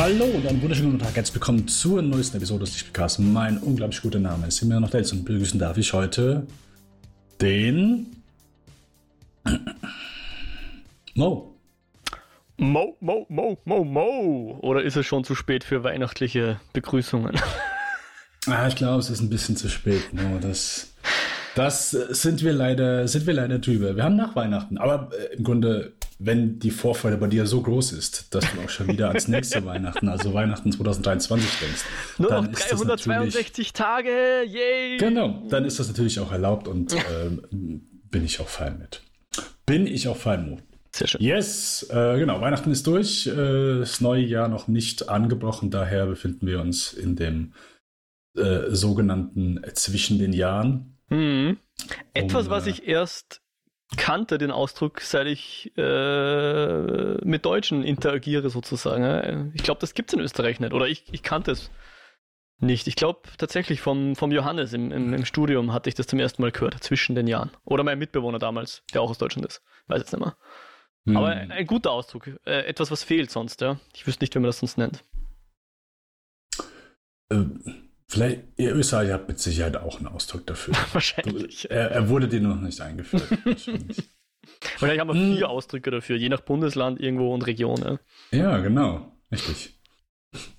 [0.00, 1.14] Hallo und einen wunderschönen guten Tag.
[1.14, 3.18] Herzlich willkommen zur neuesten Episode des Lichtspielcasts.
[3.18, 6.46] Mein unglaublich guter Name ist immer noch Dels und begrüßen darf ich heute
[7.38, 8.06] den
[11.14, 11.54] Mo.
[12.56, 14.58] Mo, Mo, Mo, Mo, Mo.
[14.62, 17.38] Oder ist es schon zu spät für weihnachtliche Begrüßungen?
[18.46, 20.14] Ah, ich glaube, es ist ein bisschen zu spät.
[20.14, 20.38] Mo.
[20.40, 20.94] Das,
[21.56, 23.96] das sind wir leider, sind wir leider drüber.
[23.96, 27.92] Wir haben nach Weihnachten, aber äh, im Grunde wenn die Vorfreude bei dir so groß
[27.92, 31.84] ist, dass du auch schon wieder ans nächste Weihnachten, also Weihnachten 2023 denkst.
[32.18, 34.98] Nur noch 362 Tage, yay!
[34.98, 36.98] Genau, dann ist das natürlich auch erlaubt und äh,
[37.50, 39.00] bin ich auch fein mit.
[39.64, 40.62] Bin ich auch fein mit.
[40.94, 41.22] Sehr schön.
[41.22, 46.46] Yes, äh, genau, Weihnachten ist durch, äh, das neue Jahr noch nicht angebrochen, daher befinden
[46.46, 47.54] wir uns in dem
[48.36, 50.98] äh, sogenannten Zwischen den Jahren.
[51.08, 51.56] Mhm.
[52.12, 53.40] Etwas, um, was ich erst
[53.96, 59.52] kannte den Ausdruck, seit ich äh, mit Deutschen interagiere sozusagen.
[59.54, 60.72] Ich glaube, das gibt es in Österreich nicht.
[60.72, 61.70] Oder ich, ich kannte es
[62.58, 62.86] nicht.
[62.86, 66.42] Ich glaube tatsächlich vom, vom Johannes im, im, im, Studium hatte ich das zum ersten
[66.42, 67.50] Mal gehört, zwischen den Jahren.
[67.64, 69.62] Oder mein Mitbewohner damals, der auch aus Deutschland ist.
[69.88, 70.36] Weiß jetzt nicht mehr.
[71.06, 71.16] Hm.
[71.16, 72.28] Aber ein, ein, guter Ausdruck.
[72.44, 73.80] Äh, etwas, was fehlt sonst, ja.
[73.94, 75.04] Ich wüsste nicht, wie man das sonst nennt.
[77.30, 80.74] Ähm Vielleicht, ihr Österreicher habt mit Sicherheit auch einen Ausdruck dafür.
[80.92, 81.62] Wahrscheinlich.
[81.62, 83.22] Du, er, er, wurde dir noch nicht eingeführt.
[83.44, 85.36] Wahrscheinlich haben wir hm.
[85.36, 87.80] vier Ausdrücke dafür, je nach Bundesland irgendwo und Region.
[88.32, 89.12] Ja, ja genau.
[89.30, 89.78] Richtig.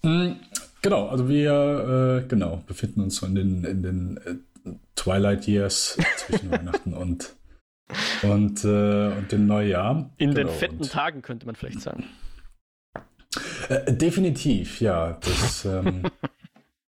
[0.01, 0.37] Hm,
[0.81, 5.97] genau, also wir äh, genau, befinden uns so in den, in den äh, Twilight Years
[6.15, 7.35] zwischen Weihnachten und,
[8.23, 10.09] und, äh, und dem Neujahr.
[10.15, 12.05] In genau, den fetten Tagen könnte man vielleicht sagen.
[13.67, 15.19] Äh, definitiv, ja.
[15.21, 16.03] Das, ähm,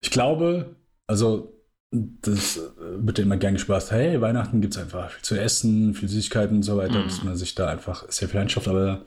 [0.03, 1.53] Ich glaube, also
[1.91, 6.57] das wird immer gern gespaßt, hey, Weihnachten gibt es einfach viel zu essen, viel Süßigkeiten
[6.57, 7.05] und so weiter, mm.
[7.05, 9.05] dass man sich da einfach sehr viel einschafft, aber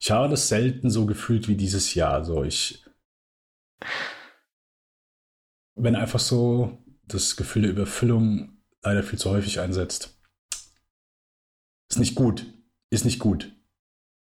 [0.00, 2.12] ich habe das selten so gefühlt wie dieses Jahr.
[2.12, 2.84] Also ich,
[5.76, 10.20] wenn einfach so das Gefühl der Überfüllung leider viel zu häufig einsetzt,
[11.88, 12.46] ist nicht gut.
[12.90, 13.52] Ist nicht gut.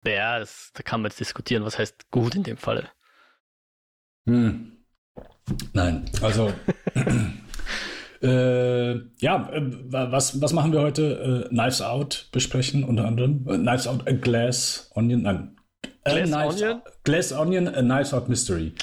[0.05, 2.89] Ja, das, da kann man jetzt diskutieren, was heißt gut in dem Falle.
[4.25, 4.76] Hm.
[5.73, 6.51] Nein, also
[8.21, 11.45] äh, ja, äh, was, was machen wir heute?
[11.45, 13.45] Äh, Knives Out besprechen unter anderem.
[13.47, 15.57] Äh, Knives Out, Glass Onion, nein.
[16.03, 16.81] Äh, Glass Onion?
[17.03, 18.73] Glass Onion, a Knives Out Mystery.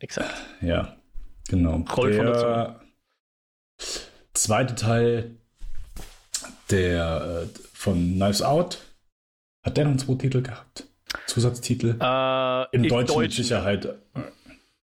[0.00, 0.34] Exakt.
[0.60, 0.96] Ja,
[1.48, 1.84] genau.
[1.96, 2.80] Roll der
[4.34, 5.36] zweite Teil
[6.70, 8.78] der von Knives Out.
[9.64, 10.84] Hat der noch zwei Titel gehabt?
[11.26, 11.90] Zusatztitel?
[12.72, 13.96] Im Deutschen mit Sicherheit.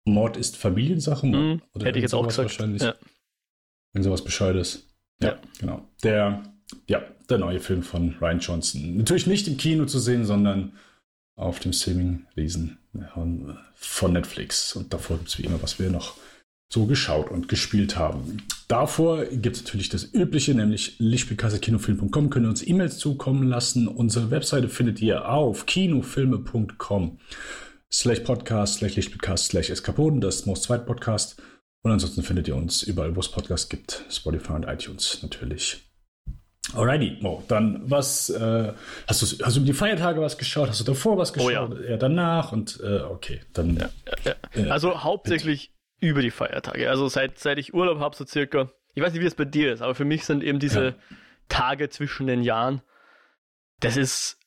[0.06, 1.28] Mord ist Familiensache.
[1.28, 2.50] Mhm, oder hätte ich jetzt auch gesagt.
[2.50, 2.81] Wahrscheinlich.
[2.81, 2.96] Ja.
[3.94, 4.88] Wenn sowas Bescheid ist.
[5.22, 5.88] Ja, ja, genau.
[6.03, 6.44] Der,
[6.88, 8.97] ja, der neue Film von Ryan Johnson.
[8.97, 10.74] Natürlich nicht im Kino zu sehen, sondern
[11.36, 12.78] auf dem Streaming-Riesen
[13.75, 14.75] von Netflix.
[14.75, 16.16] Und davor gibt es wie immer, was wir noch
[16.72, 18.41] so geschaut und gespielt haben.
[18.68, 22.30] Davor gibt es natürlich das Übliche, nämlich lichtspielkassekinofilm.com.
[22.31, 23.88] Können uns E-Mails zukommen lassen.
[23.88, 27.20] Unsere Webseite findet ihr auf kinofilme.com
[27.94, 31.42] slash podcast, slash Lichtspielcast, slash Eskapoden, das Most Zweit Podcast.
[31.84, 34.06] Und ansonsten findet ihr uns überall, wo es Podcasts gibt.
[34.09, 35.84] Spotify und iTunes natürlich.
[36.74, 38.74] Alrighty, Mo, dann was, äh,
[39.06, 40.70] hast, du, hast du die Feiertage was geschaut?
[40.70, 41.72] Hast du davor was geschaut?
[41.72, 41.90] Oh, ja.
[41.92, 43.76] ja danach und äh, okay, dann.
[43.76, 43.90] Ja,
[44.24, 46.09] ja, äh, also hauptsächlich bitte.
[46.09, 46.90] über die Feiertage.
[46.90, 49.74] Also seit, seit ich Urlaub habe, so circa, ich weiß nicht, wie es bei dir
[49.74, 50.96] ist, aber für mich sind eben diese
[51.50, 52.82] Tage zwischen den Jahren,
[53.82, 54.40] das ist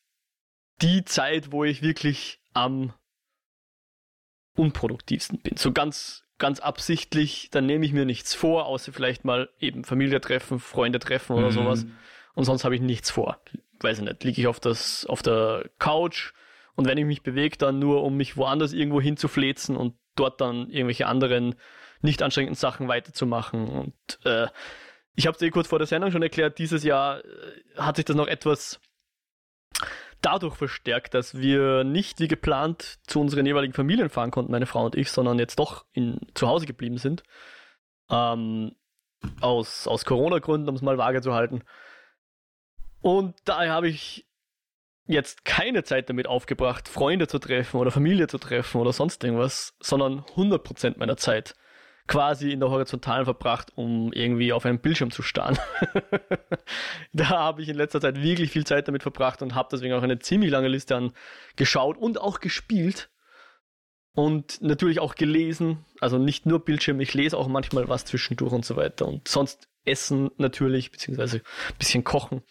[0.80, 2.94] die Zeit, wo ich wirklich am
[4.56, 5.56] unproduktivsten bin.
[5.56, 10.20] So ganz, ganz absichtlich, dann nehme ich mir nichts vor, außer vielleicht mal eben Familie
[10.20, 11.54] treffen, Freunde treffen oder mhm.
[11.54, 11.86] sowas.
[12.34, 13.38] Und sonst habe ich nichts vor.
[13.80, 16.32] Weiß ich nicht, liege ich auf, das, auf der Couch
[16.76, 20.70] und wenn ich mich bewege, dann nur, um mich woanders irgendwo hinzuflezen und dort dann
[20.70, 21.56] irgendwelche anderen
[22.02, 23.68] nicht anstrengenden Sachen weiterzumachen.
[23.68, 23.94] Und
[24.24, 24.46] äh,
[25.14, 27.24] ich habe es dir kurz vor der Sendung schon erklärt, dieses Jahr äh,
[27.76, 28.78] hat sich das noch etwas
[30.26, 34.84] dadurch verstärkt, dass wir nicht wie geplant zu unseren jeweiligen Familien fahren konnten, meine Frau
[34.84, 37.22] und ich, sondern jetzt doch in, zu Hause geblieben sind.
[38.10, 38.74] Ähm,
[39.40, 41.62] aus aus Corona-Gründen, um es mal vage zu halten.
[43.02, 44.26] Und daher habe ich
[45.06, 49.76] jetzt keine Zeit damit aufgebracht, Freunde zu treffen oder Familie zu treffen oder sonst irgendwas,
[49.80, 51.54] sondern 100% meiner Zeit
[52.06, 55.58] quasi in der Horizontalen verbracht, um irgendwie auf einem Bildschirm zu starren.
[57.12, 60.02] da habe ich in letzter Zeit wirklich viel Zeit damit verbracht und habe deswegen auch
[60.02, 61.12] eine ziemlich lange Liste an
[61.56, 63.10] geschaut und auch gespielt.
[64.14, 68.64] Und natürlich auch gelesen, also nicht nur Bildschirm, ich lese auch manchmal was zwischendurch und
[68.64, 69.06] so weiter.
[69.06, 72.42] Und sonst Essen natürlich, beziehungsweise ein bisschen kochen.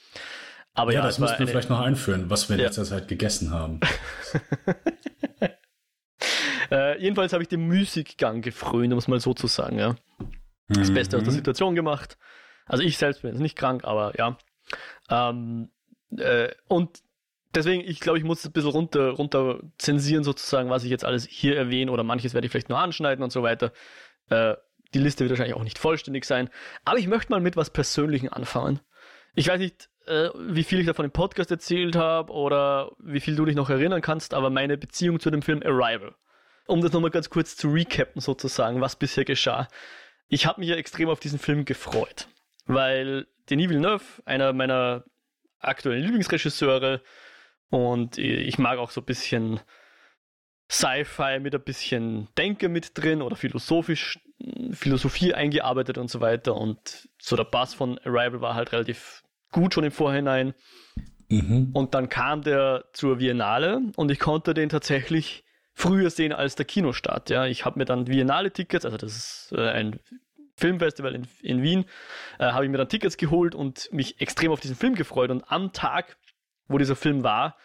[0.75, 2.67] Aber ja, ja das müssen wir vielleicht noch einführen, was wir in ja.
[2.67, 3.79] letzter Zeit gegessen haben.
[6.71, 9.79] Äh, jedenfalls habe ich den Müßiggang gefrönt, um es mal so zu sagen.
[9.79, 9.95] Ja.
[10.67, 10.95] Das mhm.
[10.95, 12.17] Beste aus der Situation gemacht.
[12.65, 14.37] Also ich selbst bin jetzt nicht krank, aber ja.
[15.09, 15.69] Ähm,
[16.17, 17.01] äh, und
[17.53, 21.05] deswegen, ich glaube, ich muss es ein bisschen runter, runter zensieren, sozusagen, was ich jetzt
[21.05, 23.71] alles hier erwähne oder manches werde ich vielleicht nur anschneiden und so weiter.
[24.29, 24.55] Äh,
[24.93, 26.49] die Liste wird wahrscheinlich auch nicht vollständig sein.
[26.83, 28.79] Aber ich möchte mal mit was Persönlichem anfangen.
[29.35, 33.35] Ich weiß nicht, äh, wie viel ich davon im Podcast erzählt habe oder wie viel
[33.35, 36.15] du dich noch erinnern kannst, aber meine Beziehung zu dem Film Arrival.
[36.67, 39.67] Um das nochmal ganz kurz zu recappen, sozusagen, was bisher geschah.
[40.27, 42.27] Ich habe mich ja extrem auf diesen Film gefreut,
[42.65, 45.03] weil Denis Villeneuve, einer meiner
[45.59, 47.01] aktuellen Lieblingsregisseure,
[47.69, 49.59] und ich mag auch so ein bisschen
[50.69, 54.19] Sci-Fi mit ein bisschen Denke mit drin oder philosophisch,
[54.71, 56.55] Philosophie eingearbeitet und so weiter.
[56.55, 60.53] Und so der Bass von Arrival war halt relativ gut schon im Vorhinein.
[61.29, 61.71] Mhm.
[61.73, 65.44] Und dann kam der zur Biennale und ich konnte den tatsächlich
[65.75, 67.29] früher sehen als der Kinostart.
[67.29, 69.99] Ja, ich habe mir dann Biennale-Tickets, also das ist äh, ein
[70.55, 71.85] Filmfestival in, in Wien,
[72.39, 75.29] äh, habe ich mir dann Tickets geholt und mich extrem auf diesen Film gefreut.
[75.29, 76.17] Und am Tag,
[76.67, 77.57] wo dieser Film war,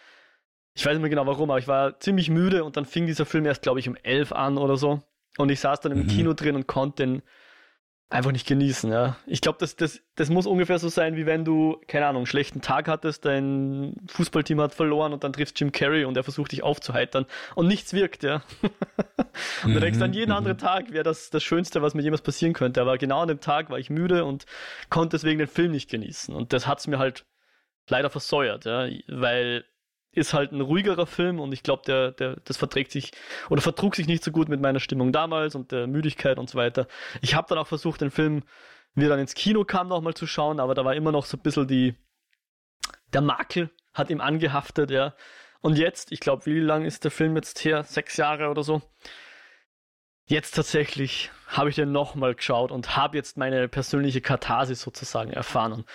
[0.74, 3.26] ich weiß nicht mehr genau warum, aber ich war ziemlich müde und dann fing dieser
[3.26, 5.02] Film erst, glaube ich, um elf an oder so.
[5.38, 6.06] Und ich saß dann im mhm.
[6.08, 7.22] Kino drin und konnte den
[8.10, 9.16] einfach nicht genießen, ja.
[9.26, 12.26] Ich glaube, das, das, das muss ungefähr so sein, wie wenn du, keine Ahnung, einen
[12.26, 16.50] schlechten Tag hattest, dein Fußballteam hat verloren und dann triffst Jim Carrey und er versucht
[16.50, 18.42] dich aufzuheitern und nichts wirkt, ja.
[19.64, 20.60] und du denkst, an jeden anderen mhm.
[20.60, 22.80] Tag wäre das das Schönste, was mir jemals passieren könnte.
[22.80, 24.44] Aber genau an dem Tag war ich müde und
[24.90, 26.34] konnte deswegen den Film nicht genießen.
[26.34, 27.24] Und das hat es mir halt
[27.88, 29.64] leider versäuert, ja, weil
[30.12, 33.12] ist halt ein ruhigerer Film und ich glaube, der, der, das verträgt sich
[33.48, 36.58] oder vertrug sich nicht so gut mit meiner Stimmung damals und der Müdigkeit und so
[36.58, 36.86] weiter.
[37.20, 38.42] Ich habe dann auch versucht, den Film,
[38.94, 41.36] wie er dann ins Kino kam, nochmal zu schauen, aber da war immer noch so
[41.36, 41.94] ein bisschen die,
[43.12, 45.14] der Makel hat ihm angehaftet, ja.
[45.60, 47.84] Und jetzt, ich glaube, wie lang ist der Film jetzt her?
[47.84, 48.82] Sechs Jahre oder so.
[50.26, 55.72] Jetzt tatsächlich habe ich den nochmal geschaut und habe jetzt meine persönliche Katharsis sozusagen erfahren.
[55.72, 55.86] Und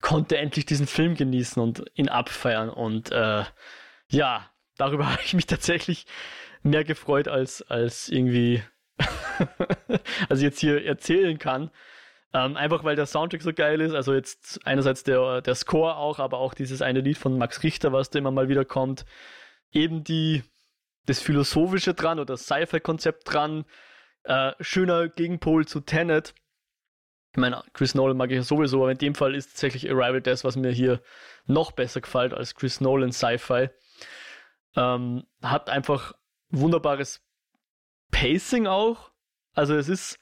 [0.00, 2.70] konnte endlich diesen Film genießen und ihn abfeiern.
[2.70, 3.44] Und äh,
[4.08, 6.06] ja, darüber habe ich mich tatsächlich
[6.62, 8.62] mehr gefreut als, als irgendwie,
[10.28, 11.70] also jetzt hier erzählen kann.
[12.32, 13.94] Ähm, einfach weil der Soundtrack so geil ist.
[13.94, 17.92] Also jetzt einerseits der, der Score auch, aber auch dieses eine Lied von Max Richter,
[17.92, 19.04] was da immer mal wieder kommt.
[19.72, 20.44] Eben die,
[21.06, 23.64] das Philosophische dran oder das Sci-Fi-Konzept dran.
[24.22, 26.34] Äh, schöner Gegenpol zu Tenet
[27.32, 30.20] ich meine, Chris Nolan mag ich ja sowieso, aber in dem Fall ist tatsächlich Arrival
[30.20, 31.00] das, was mir hier
[31.46, 33.70] noch besser gefällt als Chris Nolan Sci-Fi.
[34.76, 36.12] Ähm, hat einfach
[36.50, 37.22] wunderbares
[38.10, 39.12] Pacing auch.
[39.54, 40.18] Also es ist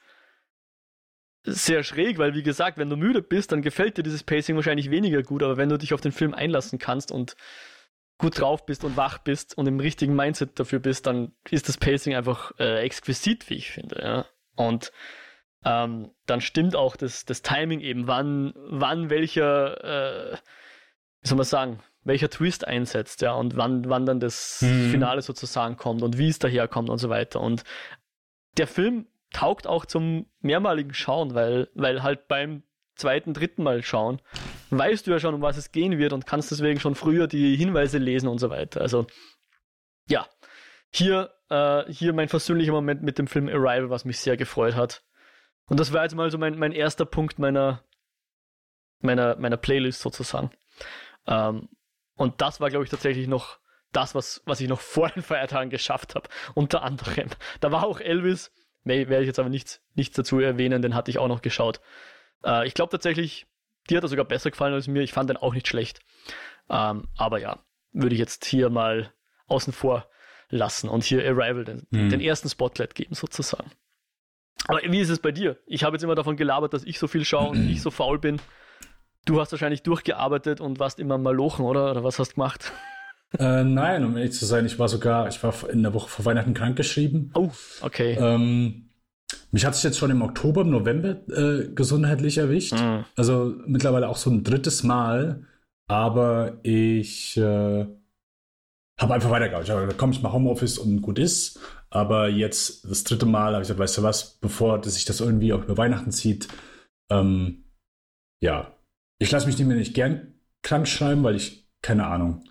[1.44, 4.90] sehr schräg, weil wie gesagt, wenn du müde bist, dann gefällt dir dieses Pacing wahrscheinlich
[4.90, 7.36] weniger gut, aber wenn du dich auf den Film einlassen kannst und
[8.18, 11.78] gut drauf bist und wach bist und im richtigen Mindset dafür bist, dann ist das
[11.78, 14.00] Pacing einfach äh, exquisit, wie ich finde.
[14.02, 14.26] Ja?
[14.56, 14.92] Und
[15.68, 20.36] ähm, dann stimmt auch das, das Timing eben, wann, wann welcher, äh,
[21.20, 24.90] wie soll man sagen, welcher Twist einsetzt, ja, und wann, wann dann das mhm.
[24.90, 27.40] Finale sozusagen kommt und wie es daherkommt und so weiter.
[27.40, 27.64] Und
[28.56, 32.62] der Film taugt auch zum mehrmaligen Schauen, weil, weil halt beim
[32.94, 34.20] zweiten, dritten Mal schauen,
[34.70, 37.56] weißt du ja schon, um was es gehen wird und kannst deswegen schon früher die
[37.56, 38.80] Hinweise lesen und so weiter.
[38.80, 39.06] Also,
[40.08, 40.26] ja,
[40.90, 45.02] hier, äh, hier mein persönlicher Moment mit dem Film Arrival, was mich sehr gefreut hat.
[45.68, 47.82] Und das war jetzt mal so mein, mein erster Punkt meiner,
[49.00, 50.50] meiner, meiner Playlist sozusagen.
[51.26, 51.68] Ähm,
[52.16, 53.58] und das war, glaube ich, tatsächlich noch
[53.92, 56.28] das, was, was ich noch vor den Feiertagen geschafft habe.
[56.54, 57.28] Unter anderem.
[57.60, 58.52] Da war auch Elvis,
[58.84, 61.80] werde ich jetzt aber nichts, nichts dazu erwähnen, den hatte ich auch noch geschaut.
[62.44, 63.46] Äh, ich glaube tatsächlich,
[63.88, 65.02] dir hat er sogar besser gefallen als mir.
[65.02, 66.00] Ich fand den auch nicht schlecht.
[66.68, 69.12] Ähm, aber ja, würde ich jetzt hier mal
[69.46, 70.08] außen vor
[70.50, 72.08] lassen und hier Arrival den, mhm.
[72.08, 73.70] den ersten Spotlight geben, sozusagen.
[74.66, 75.56] Aber wie ist es bei dir?
[75.66, 78.18] Ich habe jetzt immer davon gelabert, dass ich so viel schaue und ich so faul
[78.18, 78.40] bin.
[79.24, 81.90] Du hast wahrscheinlich durchgearbeitet und warst immer mal lochen, oder?
[81.90, 82.72] Oder was hast du gemacht?
[83.38, 86.24] Äh, nein, um ehrlich zu sein, ich war sogar, ich war in der Woche vor
[86.24, 87.30] Weihnachten krankgeschrieben.
[87.34, 87.50] Oh,
[87.82, 88.16] okay.
[88.18, 88.88] Ähm,
[89.50, 92.72] mich hat sich jetzt schon im Oktober, im November äh, gesundheitlich erwischt.
[92.72, 93.04] Mhm.
[93.16, 95.44] Also mittlerweile auch so ein drittes Mal.
[95.86, 97.86] Aber ich äh,
[98.98, 99.92] habe einfach weitergearbeitet.
[99.92, 101.60] Da komme ich mal Homeoffice und gut ist.
[101.90, 105.52] Aber jetzt das dritte Mal habe ich gesagt, weißt du was, bevor sich das irgendwie
[105.52, 106.48] auch über Weihnachten zieht,
[107.10, 107.64] ähm,
[108.42, 108.76] ja,
[109.18, 112.44] ich lasse mich nicht mehr nicht gern krank schreiben, weil ich, keine Ahnung,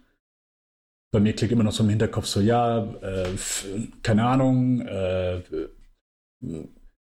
[1.12, 3.30] bei mir klickt immer noch so im Hinterkopf so, ja, äh,
[4.04, 5.42] keine Ahnung, äh,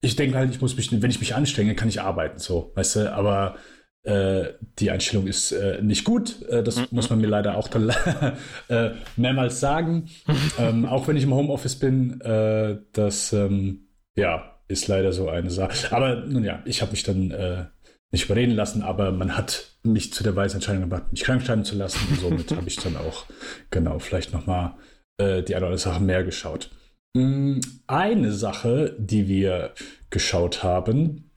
[0.02, 2.96] ich denke halt, ich muss mich, wenn ich mich anstrenge, kann ich arbeiten, so, weißt
[2.96, 3.56] du, aber
[4.02, 6.42] äh, die Einstellung ist äh, nicht gut.
[6.48, 6.86] Äh, das mhm.
[6.90, 7.90] muss man mir leider auch dann
[8.68, 10.08] äh, mehrmals sagen.
[10.58, 15.50] ähm, auch wenn ich im Homeoffice bin, äh, das ähm, ja, ist leider so eine
[15.50, 15.94] Sache.
[15.94, 17.70] Aber nun ja, ich habe mich dann
[18.12, 21.76] nicht überreden lassen, aber man hat mich zu der weisen Entscheidung gebracht, mich krankschreiben zu
[21.76, 21.98] lassen.
[22.10, 23.24] Und somit habe ich dann auch,
[23.70, 24.74] genau, vielleicht nochmal
[25.18, 26.70] äh, die eine oder andere Sache mehr geschaut.
[27.14, 29.74] Mm, eine Sache, die wir
[30.10, 31.30] geschaut haben,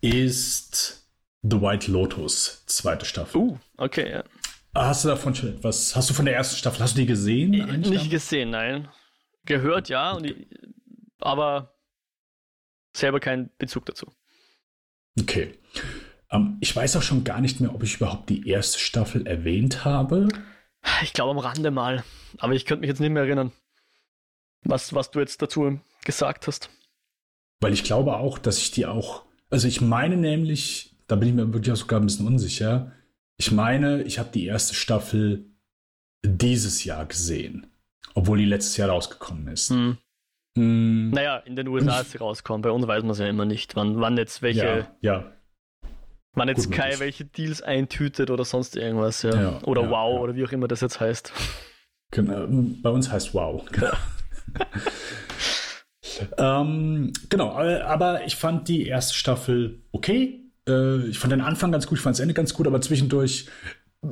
[0.00, 1.07] ist
[1.50, 3.40] The White Lotus, zweite Staffel.
[3.40, 4.24] Uh, okay, ja.
[4.74, 5.96] Hast du davon schon etwas?
[5.96, 7.50] Hast du von der ersten Staffel, hast du die gesehen?
[7.50, 8.10] Nicht dann?
[8.10, 8.88] gesehen, nein.
[9.44, 10.34] Gehört, ja, okay.
[10.34, 10.48] die,
[11.20, 11.74] aber
[12.94, 14.12] selber keinen Bezug dazu.
[15.18, 15.58] Okay.
[16.30, 19.84] Ähm, ich weiß auch schon gar nicht mehr, ob ich überhaupt die erste Staffel erwähnt
[19.84, 20.28] habe.
[21.02, 22.04] Ich glaube am Rande mal,
[22.38, 23.52] aber ich könnte mich jetzt nicht mehr erinnern,
[24.62, 26.70] was, was du jetzt dazu gesagt hast.
[27.60, 31.34] Weil ich glaube auch, dass ich die auch, also ich meine nämlich, da bin ich
[31.34, 32.92] mir wirklich auch sogar ein bisschen unsicher,
[33.38, 35.46] ich meine, ich habe die erste Staffel
[36.24, 37.66] dieses Jahr gesehen,
[38.14, 39.70] obwohl die letztes Jahr rausgekommen ist.
[39.70, 39.96] Hm.
[40.56, 41.10] Hm.
[41.10, 42.62] Naja, in den USA ist sie rausgekommen.
[42.62, 44.88] Bei uns weiß man es ja immer nicht, wann, wann jetzt welche.
[45.00, 45.32] Ja, ja.
[46.34, 49.34] Wann jetzt Sky welche Deals eintütet oder sonst irgendwas, ja.
[49.34, 51.32] ja oder ja, Wow oder wie auch immer das jetzt heißt.
[52.10, 52.46] Genau,
[52.82, 53.64] bei uns heißt Wow.
[53.70, 53.92] Genau.
[56.38, 60.47] ähm, genau, aber ich fand die erste Staffel okay.
[60.68, 63.46] Äh, ich fand den Anfang ganz gut, ich fand das Ende ganz gut, aber zwischendurch
[64.02, 64.08] äh,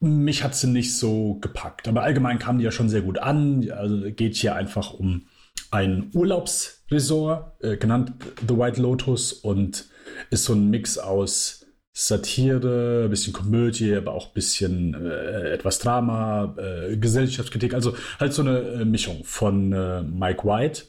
[0.00, 1.86] mich hat sie nicht so gepackt.
[1.88, 3.70] Aber allgemein kam die ja schon sehr gut an.
[3.70, 5.26] Also geht hier einfach um
[5.70, 8.12] ein Urlaubsresort, äh, genannt
[8.46, 9.86] The White Lotus, und
[10.30, 15.80] ist so ein Mix aus Satire, ein bisschen Komödie, aber auch ein bisschen äh, etwas
[15.80, 20.84] Drama, äh, Gesellschaftskritik, also halt so eine äh, Mischung von äh, Mike White.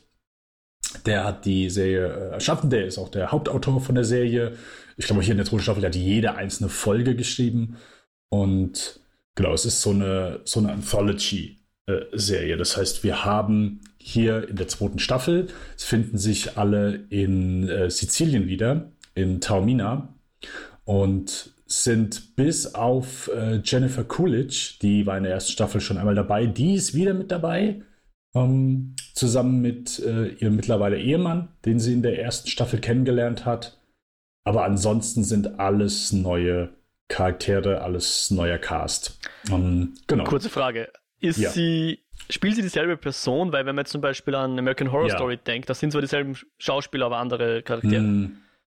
[1.05, 4.53] Der hat die Serie äh, erschaffen, der ist auch der Hauptautor von der Serie.
[4.97, 7.77] Ich glaube, hier in der zweiten Staffel hat jede einzelne Folge geschrieben.
[8.29, 8.99] Und
[9.35, 12.57] genau, es ist so eine, so eine Anthology-Serie.
[12.57, 15.47] Das heißt, wir haben hier in der zweiten Staffel.
[15.75, 20.13] Es finden sich alle in äh, Sizilien wieder, in Taormina
[20.85, 26.15] und sind bis auf äh, Jennifer Coolidge, die war in der ersten Staffel schon einmal
[26.15, 27.81] dabei, die ist wieder mit dabei,
[28.35, 33.80] ähm, zusammen mit äh, ihrem mittlerweile Ehemann, den sie in der ersten Staffel kennengelernt hat.
[34.43, 36.69] Aber ansonsten sind alles neue
[37.07, 39.19] Charaktere, alles neuer Cast.
[39.51, 40.23] Ähm, genau.
[40.23, 40.91] Kurze Frage.
[41.19, 41.51] Ist ja.
[41.51, 45.15] sie spielt sie dieselbe Person, weil wenn man jetzt zum Beispiel an American Horror ja.
[45.15, 48.01] Story denkt, das sind zwar dieselben Schauspieler, aber andere Charaktere.
[48.01, 48.37] Mm,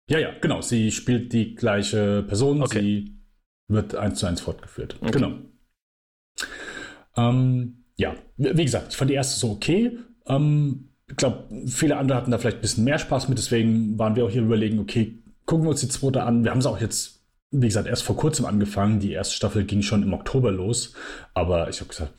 [0.10, 0.62] ja, ja, genau.
[0.62, 2.80] Sie spielt die gleiche Person, okay.
[2.80, 3.18] sie
[3.68, 4.98] wird eins zu eins fortgeführt.
[5.01, 5.12] Okay.
[5.12, 5.34] Genau.
[7.18, 9.98] Ähm, ja, wie gesagt, ich fand die erste so okay.
[10.25, 14.15] Ähm, ich glaube, viele andere hatten da vielleicht ein bisschen mehr Spaß mit, deswegen waren
[14.15, 15.21] wir auch hier überlegen, okay,
[15.51, 16.46] gucken wir uns die zweite an.
[16.46, 19.01] Wir haben es auch jetzt, wie gesagt, erst vor kurzem angefangen.
[19.01, 20.93] Die erste Staffel ging schon im Oktober los,
[21.34, 22.13] aber ich habe gesagt,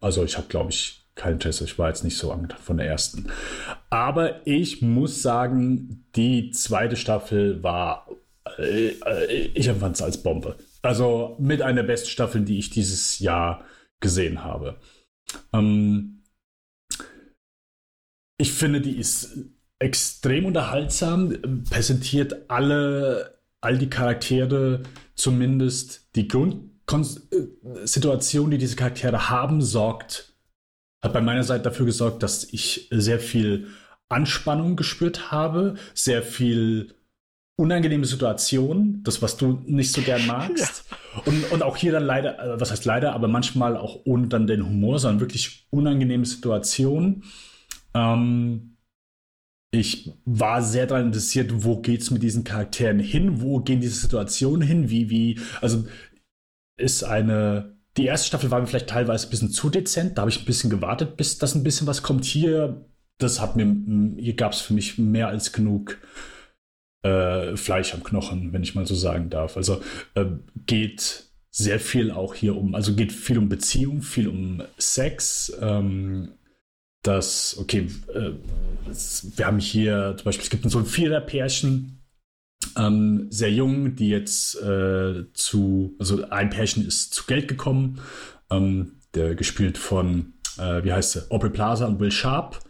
[0.00, 1.60] also ich habe, glaube ich, keinen Test.
[1.60, 3.32] Ich war jetzt nicht so angetan von der ersten.
[3.90, 8.06] Aber ich muss sagen, die zweite Staffel war,
[8.58, 10.56] äh, äh ich empfand es als Bombe.
[10.80, 13.64] Also mit einer der besten Staffeln, die ich dieses Jahr
[13.98, 14.76] gesehen habe.
[15.52, 16.22] Ähm,
[18.40, 19.36] ich finde, die ist
[19.78, 24.82] extrem unterhaltsam, präsentiert alle, all die Charaktere,
[25.14, 27.86] zumindest die Grund äh,
[28.50, 30.34] die diese Charaktere haben, sorgt,
[31.02, 33.68] hat bei meiner Seite dafür gesorgt, dass ich sehr viel
[34.08, 36.94] Anspannung gespürt habe, sehr viel
[37.56, 40.84] unangenehme Situationen, das, was du nicht so gern magst.
[41.14, 41.22] Ja.
[41.24, 44.46] Und, und auch hier dann leider, äh, was heißt leider, aber manchmal auch ohne dann
[44.46, 47.24] den Humor, sondern wirklich unangenehme Situationen.
[47.94, 48.76] Ähm,
[49.70, 54.00] ich war sehr daran interessiert, wo geht es mit diesen Charakteren hin, wo gehen diese
[54.00, 55.84] Situationen hin, wie, wie, also
[56.78, 57.76] ist eine.
[57.96, 60.16] Die erste Staffel war mir vielleicht teilweise ein bisschen zu dezent.
[60.16, 62.24] Da habe ich ein bisschen gewartet, bis das ein bisschen was kommt.
[62.24, 62.86] Hier,
[63.18, 63.66] das hat mir,
[64.16, 65.98] hier gab es für mich mehr als genug
[67.02, 69.56] äh, Fleisch am Knochen, wenn ich mal so sagen darf.
[69.56, 69.82] Also
[70.14, 70.26] äh,
[70.66, 75.52] geht sehr viel auch hier um, also geht viel um Beziehung, viel um Sex.
[75.60, 76.34] Ähm,
[77.08, 78.32] das, okay, äh,
[79.36, 82.02] wir haben hier zum Beispiel, es gibt so ein Vierer-Pärchen,
[82.76, 88.00] ähm, sehr jung, die jetzt äh, zu, also ein Pärchen ist zu Geld gekommen,
[88.50, 92.60] ähm, der gespielt von, äh, wie heißt sie, Aubrey Plaza und Will Sharp.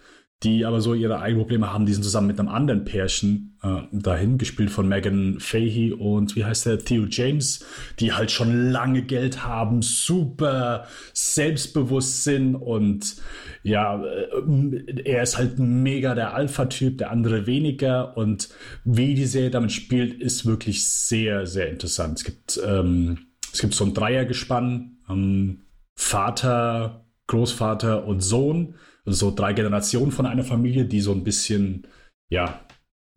[0.45, 1.85] Die aber so ihre eigenen Probleme haben.
[1.85, 6.45] Die sind zusammen mit einem anderen Pärchen äh, dahin, gespielt von Megan Fahey und wie
[6.45, 7.65] heißt der, Theo James,
[7.99, 13.17] die halt schon lange Geld haben, super selbstbewusst sind und
[13.65, 18.49] ja, äh, er ist halt mega der Alpha-Typ, der andere weniger und
[18.85, 22.19] wie die Serie damit spielt, ist wirklich sehr, sehr interessant.
[22.19, 23.19] Es gibt, ähm,
[23.53, 25.63] es gibt so ein Dreiergespann, ähm,
[25.97, 28.77] Vater, Großvater und Sohn
[29.13, 31.87] so drei Generationen von einer Familie, die so ein bisschen,
[32.31, 32.61] ja,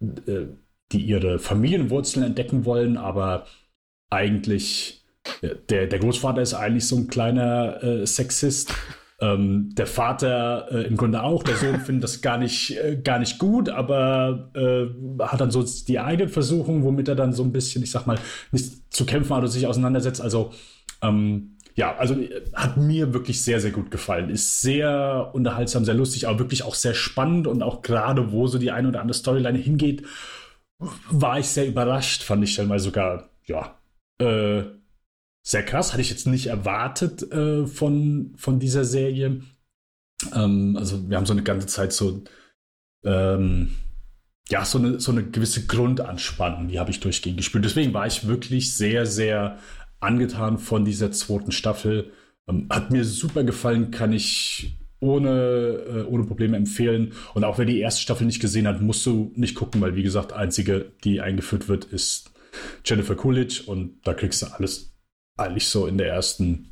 [0.01, 0.47] äh,
[0.91, 3.45] die ihre Familienwurzeln entdecken wollen, aber
[4.09, 5.03] eigentlich,
[5.41, 8.73] äh, der, der Großvater ist eigentlich so ein kleiner äh, Sexist.
[9.23, 13.19] Ähm, der Vater äh, im Grunde auch, der Sohn findet das gar nicht, äh, gar
[13.19, 14.87] nicht gut, aber äh,
[15.23, 18.17] hat dann so die eigenen Versuchungen, womit er dann so ein bisschen, ich sag mal,
[18.51, 20.21] nicht zu kämpfen hat oder sich auseinandersetzt.
[20.21, 20.53] Also
[21.03, 24.29] ähm, ja, also äh, hat mir wirklich sehr, sehr gut gefallen.
[24.29, 28.57] Ist sehr unterhaltsam, sehr lustig, aber wirklich auch sehr spannend und auch gerade, wo so
[28.57, 30.03] die eine oder andere Storyline hingeht,
[31.09, 33.77] war ich sehr überrascht, fand ich dann mal sogar, ja,
[34.19, 34.63] äh,
[35.43, 35.91] sehr krass.
[35.91, 39.41] Hatte ich jetzt nicht erwartet äh, von, von dieser Serie.
[40.33, 42.23] Ähm, also, wir haben so eine ganze Zeit so,
[43.03, 43.75] ähm,
[44.49, 47.65] ja, so eine, so eine gewisse Grundanspannung, die habe ich durchgehend gespielt.
[47.65, 49.57] Deswegen war ich wirklich sehr, sehr
[50.01, 52.11] angetan von dieser zweiten Staffel.
[52.47, 57.13] Ähm, hat mir super gefallen, kann ich ohne, äh, ohne Probleme empfehlen.
[57.33, 60.03] Und auch wer die erste Staffel nicht gesehen hat, musst du nicht gucken, weil wie
[60.03, 62.31] gesagt, einzige, die eingeführt wird, ist
[62.85, 64.93] Jennifer Coolidge und da kriegst du alles
[65.37, 66.71] eigentlich so in der ersten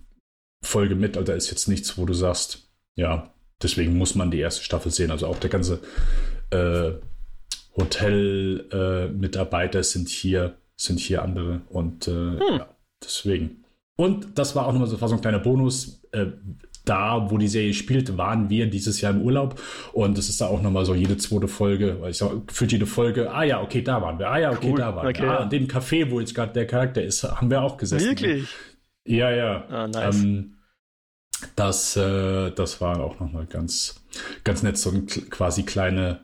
[0.63, 1.17] Folge mit.
[1.17, 4.91] Also da ist jetzt nichts, wo du sagst, ja, deswegen muss man die erste Staffel
[4.91, 5.11] sehen.
[5.11, 5.79] Also auch der ganze
[6.51, 6.91] äh,
[7.77, 12.57] Hotel-Mitarbeiter äh, sind hier, sind hier andere und äh, hm.
[12.57, 12.67] ja.
[13.03, 13.63] Deswegen.
[13.95, 16.01] Und das war auch nochmal so, so ein kleiner Bonus.
[16.11, 16.27] Äh,
[16.85, 19.61] da, wo die Serie spielt, waren wir dieses Jahr im Urlaub.
[19.93, 22.87] Und es ist da auch nochmal so jede zweite Folge, weil ich sag, gefühlt jede
[22.87, 24.77] Folge, ah ja, okay, da waren wir, ah ja, okay, cool.
[24.79, 25.21] da waren okay.
[25.21, 25.39] wir.
[25.39, 28.07] Ah, in dem Café, wo jetzt gerade der Charakter ist, haben wir auch gesessen.
[28.07, 28.47] Wirklich?
[29.05, 29.65] Ja, ja.
[29.69, 30.23] Ah, nice.
[30.23, 30.55] Ähm,
[31.55, 34.01] das, äh, das war auch nochmal ganz,
[34.43, 36.21] ganz nett, so ein quasi kleine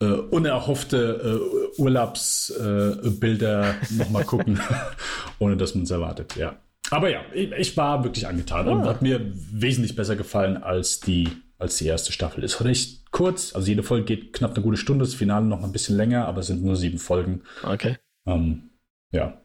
[0.00, 1.40] äh, unerhoffte
[1.76, 4.60] äh, Urlaubsbilder äh, nochmal gucken,
[5.38, 6.56] ohne dass man es erwartet, ja.
[6.90, 8.72] Aber ja, ich, ich war wirklich angetan ah.
[8.72, 12.44] und hat mir wesentlich besser gefallen als die, als die erste Staffel.
[12.44, 15.72] Ist recht kurz, also jede Folge geht knapp eine gute Stunde, das Finale noch ein
[15.72, 17.42] bisschen länger, aber es sind nur sieben Folgen.
[17.62, 17.96] Okay.
[18.26, 18.70] Ähm,
[19.12, 19.40] ja.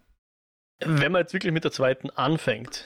[0.84, 2.86] Wenn man jetzt wirklich mit der zweiten anfängt,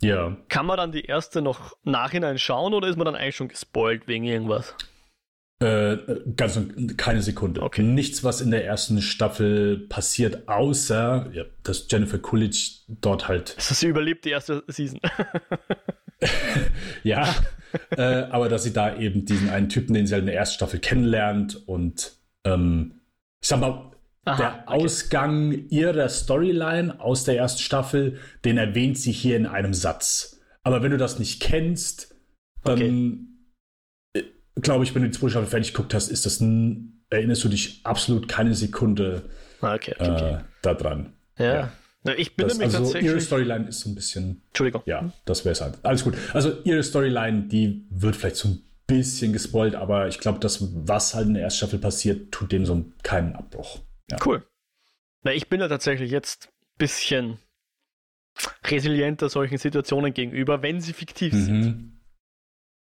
[0.00, 0.36] ja.
[0.48, 4.08] kann man dann die erste noch nachhinein schauen oder ist man dann eigentlich schon gespoilt
[4.08, 4.74] wegen irgendwas?
[5.62, 5.98] Äh,
[6.36, 6.58] ganz
[6.96, 7.62] keine Sekunde.
[7.62, 7.82] Okay.
[7.82, 13.54] Nichts, was in der ersten Staffel passiert, außer ja, dass Jennifer Coolidge dort halt.
[13.56, 14.98] Also sie überlebt die erste Season.
[17.04, 17.32] ja,
[17.90, 20.56] äh, aber dass sie da eben diesen einen Typen, den sie halt in der ersten
[20.56, 23.00] Staffel kennenlernt und ähm,
[23.40, 23.92] ich sag mal,
[24.24, 24.84] Aha, der okay.
[24.84, 30.40] Ausgang ihrer Storyline aus der ersten Staffel, den erwähnt sie hier in einem Satz.
[30.64, 32.16] Aber wenn du das nicht kennst,
[32.64, 33.31] dann okay
[34.60, 37.48] glaube ich, wenn du die zweite Staffel fertig geguckt hast, ist das ein, erinnerst du
[37.48, 40.34] dich absolut keine Sekunde ah, okay, okay, okay.
[40.34, 41.12] Äh, daran.
[41.38, 41.54] Ja.
[41.54, 41.72] ja.
[42.04, 43.10] Na, ich bin das, nämlich also tatsächlich...
[43.10, 44.42] ihre Storyline ist so ein bisschen.
[44.48, 44.82] Entschuldigung.
[44.86, 45.78] Ja, das wäre es halt.
[45.84, 46.14] Alles gut.
[46.32, 51.14] Also ihre Storyline, die wird vielleicht so ein bisschen gespoilt, aber ich glaube, das, was
[51.14, 53.78] halt in der ersten Staffel passiert, tut dem so keinen Abbruch.
[54.10, 54.18] Ja.
[54.24, 54.44] Cool.
[55.22, 57.38] Na, ich bin ja tatsächlich jetzt ein bisschen
[58.64, 61.44] resilienter solchen Situationen gegenüber, wenn sie fiktiv mhm.
[61.44, 61.91] sind.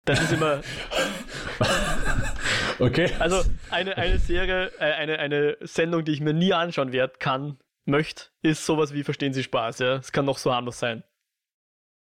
[0.08, 0.62] Das ist immer.
[2.78, 3.10] okay.
[3.18, 7.58] Also eine, eine Serie, äh, eine, eine Sendung, die ich mir nie anschauen werde, kann,
[7.84, 9.96] möchte, ist sowas wie Verstehen Sie Spaß, ja.
[9.96, 11.02] Es kann noch so harmlos sein.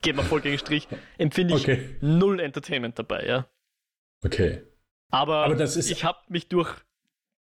[0.03, 0.87] Geht mal voll gegen Strich.
[1.19, 1.97] Empfinde ich okay.
[2.01, 3.49] null Entertainment dabei, ja.
[4.25, 4.62] Okay.
[5.11, 6.73] Aber, Aber das ist ich habe mich durch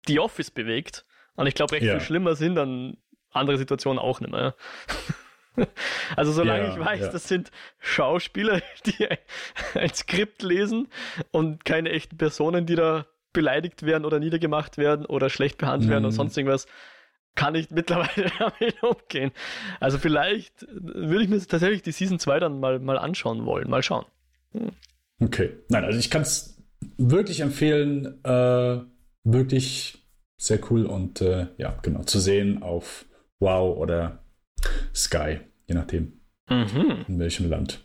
[0.06, 1.94] The Office bewegt und ich glaube, recht ja.
[1.94, 2.98] viel schlimmer sind dann
[3.30, 4.42] andere Situationen auch nicht mehr.
[4.42, 4.56] Ja.
[6.16, 7.08] Also solange ja, ich weiß, ja.
[7.12, 9.08] das sind Schauspieler, die
[9.76, 10.88] ein Skript lesen
[11.32, 15.92] und keine echten Personen, die da beleidigt werden oder niedergemacht werden oder schlecht behandelt mhm.
[15.92, 16.18] werden oder mhm.
[16.18, 16.68] sonst irgendwas,
[17.36, 19.32] kann ich mittlerweile damit umgehen.
[19.80, 23.70] Also vielleicht würde ich mir tatsächlich die Season 2 dann mal, mal anschauen wollen.
[23.70, 24.06] Mal schauen.
[24.52, 24.72] Hm.
[25.22, 25.52] Okay.
[25.70, 26.62] Nein, also ich kann es
[26.98, 28.22] wirklich empfehlen.
[28.24, 28.82] Äh,
[29.24, 30.02] wirklich
[30.38, 33.06] sehr cool und äh, ja, genau, zu sehen auf
[33.40, 34.24] Wow oder
[34.94, 37.06] Sky, je nachdem, mhm.
[37.08, 37.84] in welchem Land.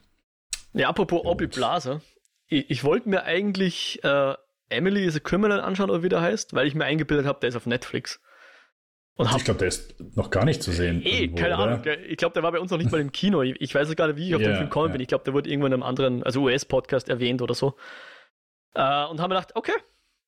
[0.72, 2.00] Ja, apropos ja, Obi Blase,
[2.46, 4.34] ich, ich wollte mir eigentlich äh,
[4.68, 7.48] Emily is a Criminal anschauen, oder wie der heißt, weil ich mir eingebildet habe, der
[7.48, 8.20] ist auf Netflix.
[9.14, 11.00] Und ich glaube, der ist noch gar nicht zu sehen.
[11.02, 11.64] Eh, irgendwo, keine oder?
[11.64, 11.82] Ahnung.
[12.06, 13.42] Ich glaube, der war bei uns noch nicht mal im Kino.
[13.42, 14.92] Ich, weiß gar nicht, wie ich auf yeah, den Film gekommen yeah.
[14.92, 15.00] bin.
[15.00, 17.76] Ich glaube, der wurde irgendwo in einem anderen, also US-Podcast erwähnt oder so.
[18.74, 19.72] Äh, und haben wir gedacht, okay,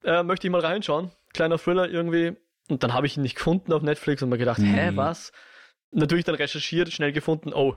[0.04, 1.10] äh, möchte ich mal reinschauen.
[1.34, 2.36] Kleiner Thriller irgendwie.
[2.70, 4.72] Und dann habe ich ihn nicht gefunden auf Netflix und mir gedacht, mhm.
[4.72, 5.32] hä, was?
[5.90, 7.76] Natürlich dann recherchiert, schnell gefunden, oh,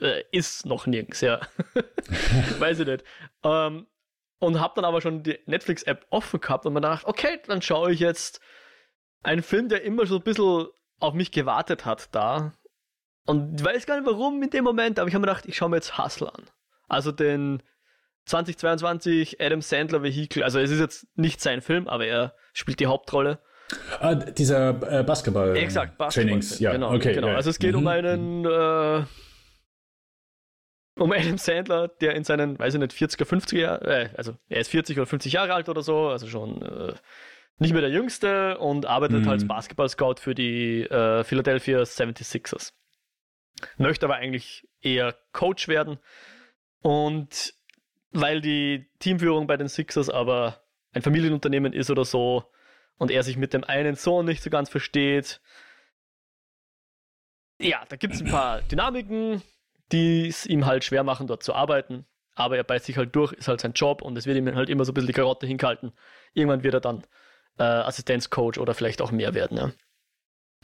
[0.00, 1.40] äh, ist noch nirgends, ja.
[2.58, 3.04] Weiß ich nicht.
[3.42, 3.86] Ähm,
[4.38, 7.92] und habe dann aber schon die Netflix-App offen gehabt und mir gedacht, okay, dann schaue
[7.92, 8.40] ich jetzt
[9.22, 10.66] einen Film, der immer so ein bisschen
[11.00, 12.52] auf mich gewartet hat da.
[13.26, 15.56] Und ich weiß gar nicht warum in dem Moment, aber ich habe mir gedacht, ich
[15.56, 16.44] schaue mir jetzt Hustle an.
[16.88, 17.62] Also den
[18.26, 20.42] 2022 Adam Sandler Vehikel.
[20.42, 23.40] Also es ist jetzt nicht sein Film, aber er spielt die Hauptrolle.
[24.00, 25.56] Ah, dieser äh, Basketball.
[25.56, 26.24] Exakt, Basketball.
[26.24, 26.72] Trainings, ja.
[26.72, 27.28] Genau, okay, genau.
[27.28, 27.36] Ja.
[27.36, 27.78] Also es geht mhm.
[27.78, 29.04] um einen äh,
[30.96, 34.60] um Adam Sandler, der in seinen, weiß ich nicht, 40er, 50er Jahren, äh, also er
[34.60, 36.94] ist 40 oder 50 Jahre alt oder so, also schon äh,
[37.58, 39.28] nicht mehr der Jüngste und arbeitet mhm.
[39.28, 42.72] als Basketball-Scout für die äh, Philadelphia 76ers.
[43.76, 45.98] Möchte aber eigentlich eher Coach werden
[46.80, 47.54] und
[48.12, 52.44] weil die Teamführung bei den Sixers aber ein Familienunternehmen ist oder so
[52.98, 55.40] und er sich mit dem einen Sohn nicht so ganz versteht.
[57.60, 59.42] Ja, da gibt es ein paar Dynamiken,
[59.92, 62.06] die es ihm halt schwer machen, dort zu arbeiten.
[62.34, 64.68] Aber er beißt sich halt durch, ist halt sein Job und es wird ihm halt
[64.68, 65.92] immer so ein bisschen die Karotte hinkalten.
[66.32, 67.06] Irgendwann wird er dann
[67.58, 69.56] äh, Assistenzcoach oder vielleicht auch mehr werden.
[69.56, 69.72] Ja.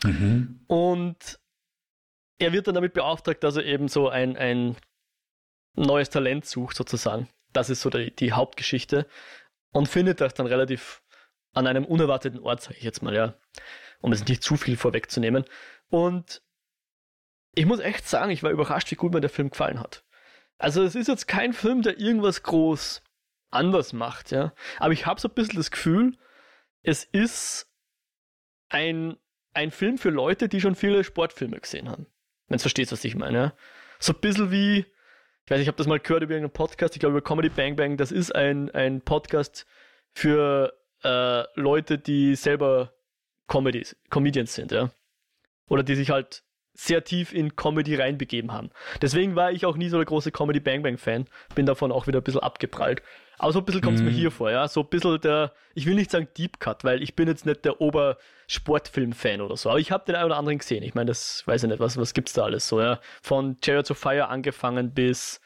[0.03, 0.65] Mhm.
[0.67, 1.39] Und
[2.39, 4.77] er wird dann damit beauftragt, dass er eben so ein, ein
[5.75, 7.29] neues Talent sucht, sozusagen.
[7.53, 9.07] Das ist so die, die Hauptgeschichte.
[9.73, 11.03] Und findet das dann relativ
[11.53, 13.35] an einem unerwarteten Ort, sage ich jetzt mal, ja.
[14.01, 15.45] Um es nicht zu viel vorwegzunehmen.
[15.89, 16.43] Und
[17.55, 20.05] ich muss echt sagen, ich war überrascht, wie gut mir der Film gefallen hat.
[20.59, 23.03] Also es ist jetzt kein Film, der irgendwas groß
[23.51, 24.55] anders macht, ja.
[24.79, 26.17] Aber ich habe so ein bisschen das Gefühl,
[26.83, 27.69] es ist
[28.69, 29.17] ein,
[29.53, 32.07] ein Film für Leute, die schon viele Sportfilme gesehen haben.
[32.47, 33.39] Wenn du verstehst, was ich meine.
[33.39, 33.53] Ja?
[33.99, 36.95] So ein bisschen wie, ich weiß nicht, ich habe das mal gehört über irgendeinen Podcast,
[36.95, 39.67] ich glaube über Comedy Bang Bang, das ist ein, ein Podcast
[40.13, 42.93] für äh, Leute, die selber
[43.47, 44.91] Comedies, Comedians sind, ja.
[45.69, 46.43] Oder die sich halt
[46.75, 48.71] sehr tief in Comedy reinbegeben haben.
[49.03, 51.27] Deswegen war ich auch nie so der große Comedy Bang Bang Fan.
[51.55, 53.03] Bin davon auch wieder ein bisschen abgeprallt.
[53.39, 54.09] Aber so ein bisschen kommt es mhm.
[54.09, 54.67] mir hier vor, ja.
[54.69, 57.65] So ein bisschen der, ich will nicht sagen Deep Cut, weil ich bin jetzt nicht
[57.65, 59.71] der Obersportfilm-Fan oder so.
[59.71, 60.83] Aber ich habe den einen oder anderen gesehen.
[60.83, 63.01] Ich meine, das weiß ich nicht, was, was gibt's da alles so, ja.
[63.23, 65.41] Von Chariots of Fire angefangen bis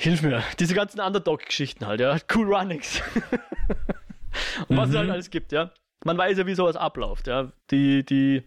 [0.00, 0.42] Hilf mir.
[0.58, 2.16] Diese ganzen Underdog-Geschichten halt, ja.
[2.34, 3.02] Cool Runnings.
[4.68, 4.92] Und was mhm.
[4.92, 5.12] es halt mhm.
[5.12, 5.72] alles gibt, ja.
[6.04, 7.52] Man weiß ja, wie sowas abläuft, ja.
[7.70, 8.42] Die, die,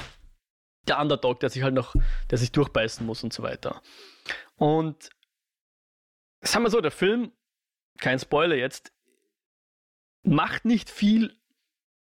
[0.88, 1.96] der Underdog, der sich halt noch,
[2.30, 3.82] der sich durchbeißen muss und so weiter.
[4.56, 5.10] Und
[6.42, 7.32] sagen wir so, der Film,
[8.00, 8.92] kein Spoiler jetzt,
[10.24, 11.36] macht nicht viel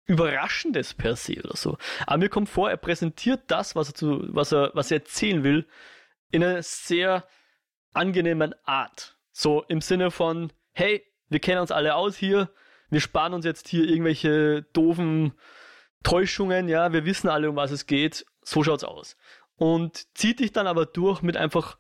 [0.06, 1.78] Überraschendes per se oder so.
[2.06, 5.44] Aber mir kommt vor, er präsentiert das, was er, zu, was er, was er erzählen
[5.44, 5.68] will,
[6.32, 7.28] in einer sehr
[7.94, 9.18] angenehmen Art.
[9.32, 12.50] So im Sinne von, hey, wir kennen uns alle aus hier,
[12.92, 15.34] wir sparen uns jetzt hier irgendwelche doofen
[16.04, 19.18] Täuschungen, ja, wir wissen alle, um was es geht so schaut's aus.
[19.56, 21.78] Und zieht dich dann aber durch mit einfach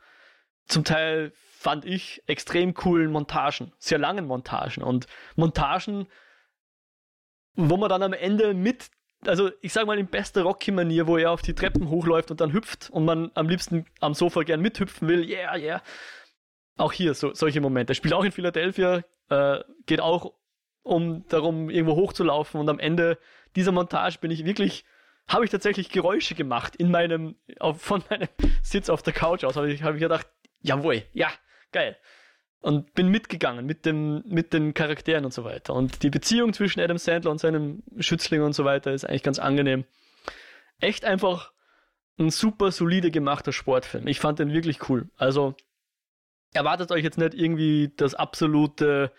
[0.67, 6.07] zum Teil, fand ich, extrem coolen Montagen, sehr langen Montagen und Montagen,
[7.55, 8.89] wo man dann am Ende mit,
[9.25, 12.53] also ich sag mal in bester Rocky-Manier, wo er auf die Treppen hochläuft und dann
[12.53, 15.81] hüpft und man am liebsten am Sofa gern mithüpfen will, yeah, yeah.
[16.77, 17.93] Auch hier so, solche Momente.
[17.93, 20.33] Spielt auch in Philadelphia, äh, geht auch
[20.83, 23.17] um darum, irgendwo hochzulaufen und am Ende
[23.55, 24.85] dieser Montage bin ich wirklich
[25.27, 28.27] habe ich tatsächlich Geräusche gemacht in meinem, auf, von meinem
[28.61, 29.55] Sitz auf der Couch aus.
[29.55, 30.27] Habe ich, hab ich gedacht,
[30.61, 31.29] jawohl, ja,
[31.71, 31.97] geil.
[32.61, 35.73] Und bin mitgegangen mit, dem, mit den Charakteren und so weiter.
[35.73, 39.39] Und die Beziehung zwischen Adam Sandler und seinem Schützling und so weiter ist eigentlich ganz
[39.39, 39.85] angenehm.
[40.79, 41.51] Echt einfach
[42.19, 44.05] ein super solide gemachter Sportfilm.
[44.05, 45.09] Ich fand den wirklich cool.
[45.17, 45.55] Also
[46.53, 49.11] erwartet euch jetzt nicht irgendwie das absolute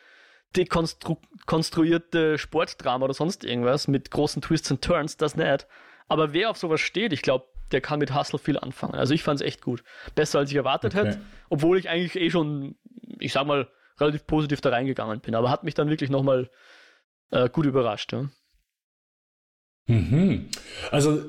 [0.56, 5.66] dekonstruierte Sportdrama oder sonst irgendwas mit großen Twists und Turns, das nicht.
[6.08, 8.94] Aber wer auf sowas steht, ich glaube, der kann mit Hustle viel anfangen.
[8.94, 9.82] Also ich fand es echt gut.
[10.14, 11.06] Besser als ich erwartet okay.
[11.06, 12.76] hätte, obwohl ich eigentlich eh schon,
[13.18, 15.34] ich sag mal, relativ positiv da reingegangen bin.
[15.34, 16.50] Aber hat mich dann wirklich nochmal
[17.30, 18.12] äh, gut überrascht.
[18.12, 18.28] Ja.
[19.86, 20.48] Mhm.
[20.90, 21.24] Also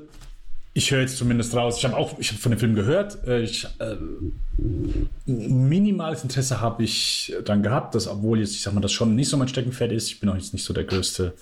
[0.75, 1.77] ich höre jetzt zumindest raus.
[1.77, 3.25] Ich habe auch, ich habe von dem Film gehört.
[3.27, 3.95] Äh, ich, äh,
[5.25, 9.29] minimales Interesse habe ich dann gehabt, dass, obwohl jetzt, ich sag mal, das schon nicht
[9.29, 10.07] so mein Steckenpferd ist.
[10.07, 11.33] Ich bin auch jetzt nicht so der größte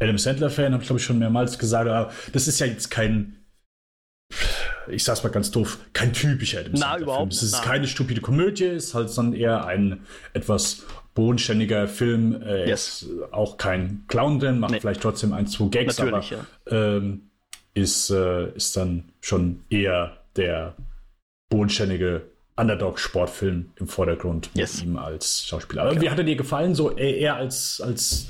[0.00, 1.88] Adam Sandler-Fan, habe ich glaube ich schon mehrmals gesagt.
[1.88, 3.36] Aber das ist ja jetzt kein,
[4.88, 7.28] ich sag's mal ganz doof, kein typischer Adam Sandler-Film.
[7.28, 7.60] Es ist na.
[7.60, 10.00] keine stupide Komödie, ist halt sondern eher ein
[10.32, 12.40] etwas bodenständiger Film.
[12.40, 13.02] Äh, yes.
[13.02, 14.80] Ist auch kein Clown drin, macht nee.
[14.80, 16.96] vielleicht trotzdem ein, zwei Gags, Natürlich, aber ja.
[16.96, 17.28] ähm,
[17.74, 20.74] ist, äh, ist dann schon eher der
[21.48, 22.22] bodenständige
[22.56, 24.78] Underdog-Sportfilm im Vordergrund yes.
[24.78, 25.82] mit ihm als Schauspieler.
[25.82, 26.00] Aber ja.
[26.00, 26.74] wie hat er dir gefallen?
[26.74, 28.28] So eher als, als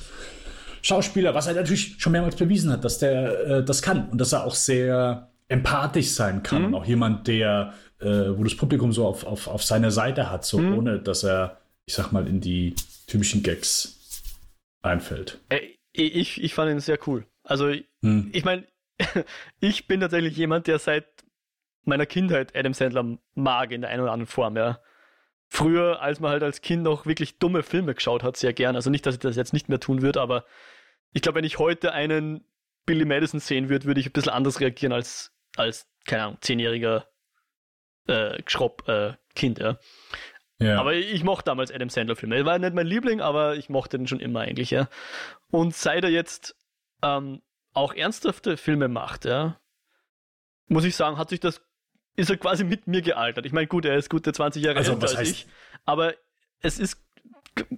[0.81, 4.33] Schauspieler, was er natürlich schon mehrmals bewiesen hat, dass der äh, das kann und dass
[4.33, 6.69] er auch sehr empathisch sein kann.
[6.69, 6.75] Mhm.
[6.75, 10.59] Auch jemand, der, äh, wo das Publikum so auf, auf, auf seiner Seite hat, so
[10.59, 10.79] mhm.
[10.79, 12.75] ohne dass er, ich sag mal, in die
[13.07, 13.99] typischen Gags
[14.83, 15.39] einfällt.
[15.93, 17.27] Ich, ich fand ihn sehr cool.
[17.45, 18.31] Also, mhm.
[18.33, 18.65] ich meine,
[19.61, 21.07] ich bin tatsächlich jemand, der seit
[21.85, 24.81] meiner Kindheit Adam Sandler mag in der einen oder anderen Form, ja.
[25.49, 28.75] Früher, als man halt als Kind noch wirklich dumme Filme geschaut hat, sehr gern.
[28.75, 30.47] Also nicht, dass ich das jetzt nicht mehr tun würde, aber
[31.13, 32.45] ich glaube, wenn ich heute einen
[32.87, 37.07] Billy Madison sehen würde, würde ich ein bisschen anders reagieren als, als keine Ahnung, zehnjähriger
[38.07, 39.79] äh, Schropp, äh, Kind, ja.
[40.59, 40.81] ja.
[40.81, 42.37] Aber ich mochte damals Adam Sandler-Filme.
[42.37, 44.89] Er war nicht mein Liebling, aber ich mochte den schon immer eigentlich, ja.
[45.51, 46.57] Und seit er jetzt
[47.03, 47.43] ähm,
[47.75, 49.59] auch ernsthafte Filme macht, ja,
[50.69, 51.63] muss ich sagen, hat sich das
[52.17, 53.47] ist er quasi mit mir gealtert.
[53.47, 55.31] Ich meine, gut, er ist gute 20 Jahre also, älter als heißt?
[55.31, 55.47] ich,
[55.85, 56.15] aber
[56.61, 57.03] es ist,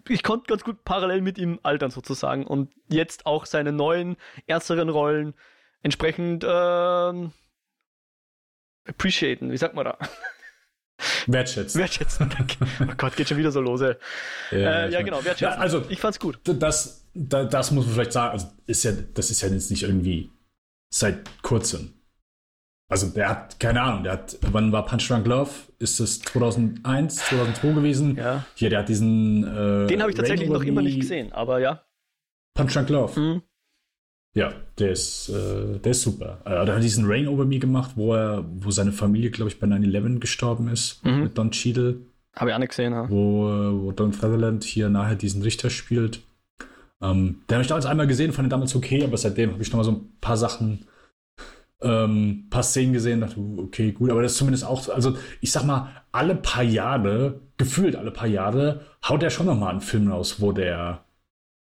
[0.09, 4.89] ich konnte ganz gut parallel mit ihm altern sozusagen und jetzt auch seine neuen, ernsteren
[4.89, 5.35] Rollen
[5.83, 7.33] entsprechend ähm,
[8.87, 9.99] appreciaten, wie sagt man da?
[11.27, 11.81] Wertschätzen.
[11.81, 12.57] Wertschätzen, danke.
[12.81, 13.95] Oh Gott, geht schon wieder so los, ey.
[14.51, 15.57] Ja, äh, ja genau, wertschätzen.
[15.57, 16.39] Ja, also, ich fand's gut.
[16.45, 19.83] Das, das, das muss man vielleicht sagen, also ist ja, das ist ja jetzt nicht
[19.83, 20.31] irgendwie
[20.93, 21.95] seit kurzem.
[22.89, 25.51] Also der hat, keine Ahnung, der hat, wann war Punch Drunk Love?
[25.79, 28.17] Ist das 2001, 2002 gewesen?
[28.17, 28.45] Ja.
[28.55, 29.43] Hier, der hat diesen.
[29.43, 31.83] Äh, Den habe ich tatsächlich noch immer nicht gesehen, aber ja.
[32.55, 33.19] Punch Drunk Love.
[33.19, 33.43] Mhm.
[34.35, 36.41] Ja, der ist, äh, der ist super.
[36.45, 39.61] Äh, der hat diesen Rain Over Me gemacht, wo er, wo seine Familie, glaube ich,
[39.61, 41.23] bei 9-11 gestorben ist, mhm.
[41.23, 41.99] mit Don Cheadle.
[42.35, 43.09] Habe ich auch nicht gesehen, ja.
[43.09, 43.45] Wo,
[43.83, 46.21] wo Don Sutherland hier nachher diesen Richter spielt.
[47.01, 49.71] Ähm, den habe ich damals einmal gesehen, fand den damals okay, aber seitdem habe ich
[49.71, 50.87] noch mal so ein paar Sachen
[51.85, 55.65] ähm, paar Szenen gesehen, dachte, okay, gut, aber das ist zumindest auch, also ich sag
[55.65, 60.41] mal, alle paar Jahre, gefühlt alle paar Jahre, haut er schon nochmal einen Film raus,
[60.41, 60.99] wo der ein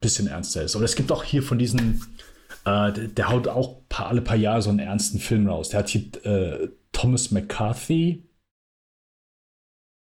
[0.00, 0.76] bisschen ernster ist.
[0.76, 2.02] Aber es gibt auch hier von diesen,
[2.64, 5.70] äh, der, der, haut auch paar, alle paar Jahre so einen ernsten Film raus.
[5.70, 8.24] Der hat hier äh, Thomas McCarthy,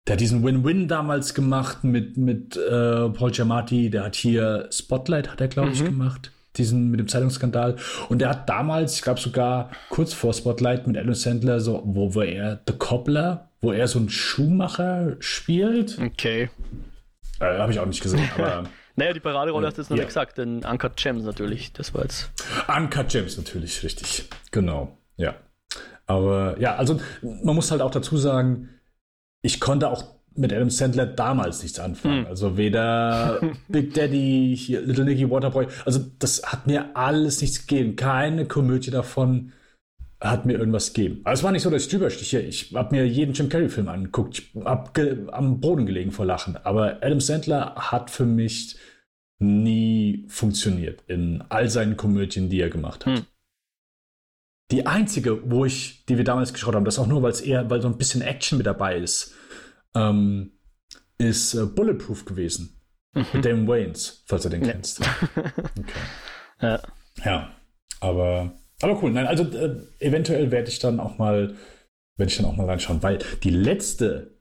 [0.07, 5.31] der hat diesen Win-Win damals gemacht mit, mit äh, Paul Giamatti, der hat hier Spotlight,
[5.31, 5.85] hat er, glaube ich, mhm.
[5.85, 7.75] gemacht diesen mit dem Zeitungsskandal.
[8.09, 12.13] Und er hat damals, ich glaube sogar kurz vor Spotlight mit Adam Sandler, so, wo,
[12.13, 15.99] wo er The Cobbler, wo er so einen Schuhmacher spielt.
[15.99, 16.49] Okay.
[17.39, 18.69] Äh, Habe ich auch nicht gesehen, aber.
[18.95, 20.03] Naja, die Paraderolle hast du jetzt noch ja.
[20.03, 22.31] nicht gesagt, denn Uncut Gems natürlich, das war jetzt.
[22.67, 24.29] Uncut Gems natürlich, richtig.
[24.51, 25.35] Genau, ja.
[26.07, 28.69] Aber ja, also man muss halt auch dazu sagen,
[29.41, 30.03] ich konnte auch
[30.35, 32.25] mit Adam Sandler damals nichts anfangen.
[32.25, 32.27] Hm.
[32.27, 35.67] Also weder Big Daddy, hier, Little Nicky, Waterboy.
[35.85, 37.95] Also das hat mir alles nichts gegeben.
[37.95, 39.53] Keine Komödie davon
[40.21, 41.21] hat mir irgendwas gegeben.
[41.23, 42.39] Aber es war nicht so, dass ich drüber stiche.
[42.39, 44.39] Ich habe mir jeden Jim Carrey-Film angeguckt.
[44.39, 46.57] Ich habe am Boden gelegen vor Lachen.
[46.63, 48.77] Aber Adam Sandler hat für mich
[49.39, 53.17] nie funktioniert in all seinen Komödien, die er gemacht hat.
[53.17, 53.25] Hm.
[54.71, 57.69] Die einzige, wo ich, die wir damals geschaut haben, das auch nur, weil es eher,
[57.69, 59.35] weil so ein bisschen Action mit dabei ist
[59.95, 60.51] ähm,
[61.17, 62.81] ist äh, Bulletproof gewesen.
[63.13, 63.25] Mhm.
[63.33, 64.71] Mit Damon Waynes, falls du den ja.
[64.71, 65.01] kennst.
[65.77, 65.91] Okay.
[66.61, 66.81] Ja.
[67.23, 67.49] ja.
[67.99, 69.11] Aber, aber cool.
[69.11, 71.55] Nein, also äh, eventuell werde ich dann auch mal,
[72.17, 74.39] werde ich dann auch mal reinschauen, weil die letzte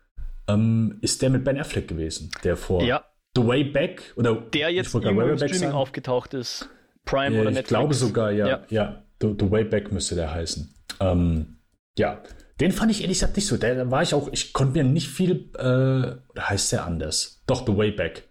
[0.51, 3.05] ähm, ist der mit Ben Affleck gewesen, der vor ja.
[3.37, 5.73] The Way Back oder der jetzt irgendwo im Streaming sagen.
[5.73, 6.69] aufgetaucht ist.
[7.05, 7.61] Prime ja, oder Netflix.
[7.61, 8.47] Ich glaube sogar, ja.
[8.47, 10.75] Ja, ja The, The, Way Back müsste der heißen.
[11.01, 11.59] Ähm,
[11.99, 12.23] ja,
[12.61, 13.57] den fand ich ehrlich gesagt nicht so.
[13.57, 17.43] Da war ich auch, ich konnte mir nicht viel, äh, heißt der anders?
[17.47, 18.31] Doch, The Way Back.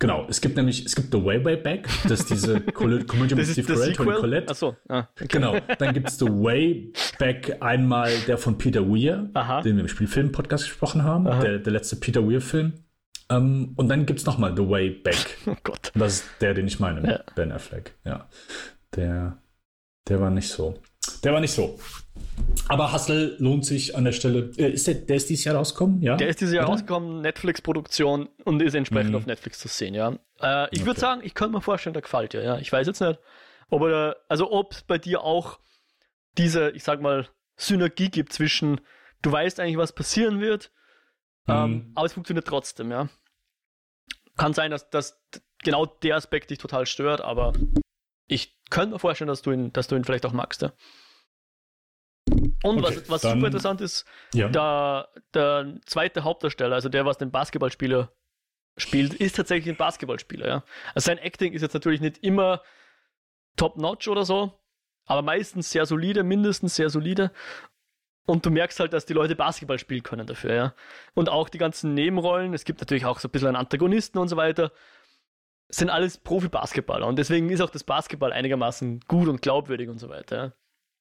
[0.00, 3.46] Genau, es gibt nämlich, es gibt The Way Way Back, das ist diese Komödie mit
[3.48, 4.48] Steve Carell, Tony Collette.
[4.48, 5.26] Achso, ah, okay.
[5.28, 9.60] Genau, dann gibt es The Way Back einmal der von Peter Weir, Aha.
[9.62, 12.74] den wir im Spielfilm-Podcast gesprochen haben, der, der letzte Peter Weir-Film.
[13.30, 15.36] Um, ähm, und dann gibt es nochmal The Way Back.
[15.46, 15.90] Oh Gott.
[15.94, 17.20] Das ist der, den ich meine, ja.
[17.34, 17.94] Ben Affleck.
[18.04, 18.28] Ja,
[18.94, 19.36] der,
[20.08, 20.80] der war nicht so.
[21.24, 21.78] Der war nicht so.
[22.68, 24.50] Aber Hustle lohnt sich an der Stelle.
[24.56, 26.02] Äh, ist der, der ist dieses Jahr rausgekommen?
[26.02, 26.16] Ja.
[26.16, 26.72] Der ist dieses Jahr Oder?
[26.72, 29.16] rausgekommen, Netflix-Produktion und ist entsprechend mhm.
[29.16, 30.12] auf Netflix zu sehen, ja.
[30.40, 30.86] Äh, ich okay.
[30.86, 32.58] würde sagen, ich könnte mir vorstellen, der gefällt dir, ja.
[32.58, 33.18] Ich weiß jetzt nicht,
[33.70, 35.58] ob er, also ob es bei dir auch
[36.36, 38.80] diese, ich sag mal, Synergie gibt zwischen,
[39.22, 40.70] du weißt eigentlich, was passieren wird,
[41.46, 41.54] mhm.
[41.54, 43.08] ähm, aber es funktioniert trotzdem, ja.
[44.36, 45.20] Kann sein, dass, dass
[45.64, 47.54] genau der Aspekt dich total stört, aber
[48.26, 50.72] ich könnte mir vorstellen, dass du ihn, dass du ihn vielleicht auch magst, ja.
[52.62, 54.48] Und okay, was, was dann, super interessant ist, ja.
[54.48, 58.12] der, der zweite Hauptdarsteller, also der, was den Basketballspieler
[58.76, 60.64] spielt, ist tatsächlich ein Basketballspieler, ja.
[60.94, 62.62] Also sein Acting ist jetzt natürlich nicht immer
[63.56, 64.58] top-notch oder so,
[65.06, 67.32] aber meistens sehr solide, mindestens sehr solide.
[68.26, 70.74] Und du merkst halt, dass die Leute Basketball spielen können dafür, ja.
[71.14, 74.28] Und auch die ganzen Nebenrollen, es gibt natürlich auch so ein bisschen einen Antagonisten und
[74.28, 74.72] so weiter,
[75.68, 77.06] sind alles Profi-Basketballer.
[77.06, 80.52] Und deswegen ist auch das Basketball einigermaßen gut und glaubwürdig und so weiter, ja.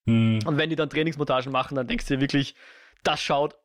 [0.07, 0.39] Hm.
[0.45, 2.55] Und wenn die dann Trainingsmontagen machen, dann denkst du dir wirklich,
[3.03, 3.55] das schaut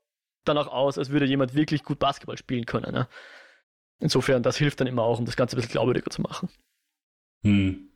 [0.45, 2.95] danach aus, als würde jemand wirklich gut Basketball spielen können.
[2.95, 3.09] Ja.
[4.01, 6.49] Insofern, das hilft dann immer auch, um das Ganze ein bisschen glaubwürdiger zu machen.
[7.45, 7.89] Hm.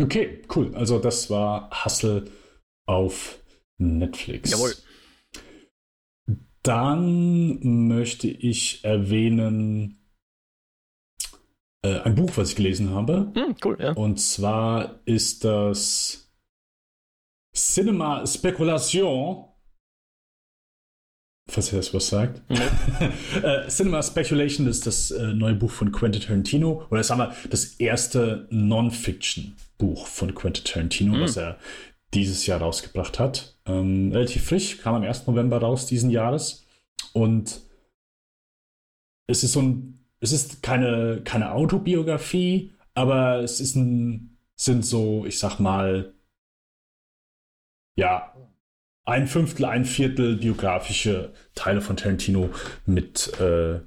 [0.00, 0.74] Okay, cool.
[0.74, 2.30] Also das war Hustle
[2.86, 3.40] auf
[3.78, 4.50] Netflix.
[4.50, 4.74] Jawohl.
[6.62, 10.04] Dann möchte ich erwähnen
[11.82, 13.32] äh, ein Buch, was ich gelesen habe.
[13.34, 13.92] Hm, cool, ja.
[13.92, 16.23] Und zwar ist das
[17.54, 19.46] Cinema Speculation
[21.48, 22.42] falls ihr das was sagt.
[23.42, 27.74] äh, Cinema Speculation ist das äh, neue Buch von Quentin Tarantino, oder sagen wir, das
[27.74, 31.20] erste Non-Fiction-Buch von Quentin Tarantino, mhm.
[31.20, 31.58] was er
[32.14, 33.58] dieses Jahr rausgebracht hat.
[33.66, 35.26] Ähm, relativ frisch, kam am 1.
[35.26, 36.64] November raus diesen Jahres.
[37.12, 37.60] Und
[39.26, 45.26] es ist so ein, es ist keine, keine Autobiografie, aber es ist ein, sind so,
[45.26, 46.13] ich sag mal,
[47.96, 48.34] ja,
[49.04, 52.50] ein Fünftel, ein Viertel biografische Teile von Tarantino
[52.86, 53.80] mit, äh,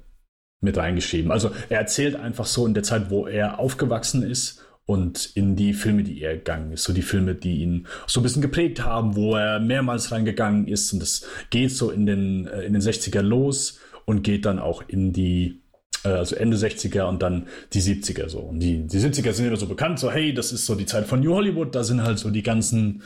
[0.60, 1.32] mit reingeschrieben.
[1.32, 5.74] Also er erzählt einfach so in der Zeit, wo er aufgewachsen ist und in die
[5.74, 6.84] Filme, die er gegangen ist.
[6.84, 10.92] So die Filme, die ihn so ein bisschen geprägt haben, wo er mehrmals reingegangen ist.
[10.92, 14.82] Und das geht so in den, äh, in den 60er los und geht dann auch
[14.86, 15.62] in die
[16.04, 18.38] äh, also Ende 60er und dann die 70er so.
[18.38, 21.06] Und die, die 70er sind immer so bekannt, so hey, das ist so die Zeit
[21.06, 23.02] von New Hollywood, da sind halt so die ganzen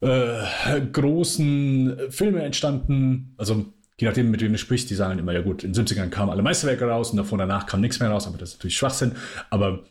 [0.00, 3.34] äh, großen Filme entstanden.
[3.36, 6.08] Also je nachdem, mit wem du sprichst, die sagen immer, ja gut, in den 70ern
[6.08, 8.78] kamen alle Meisterwerke raus und davor danach kam nichts mehr raus, aber das ist natürlich
[8.78, 9.12] Schwachsinn.
[9.50, 9.84] Aber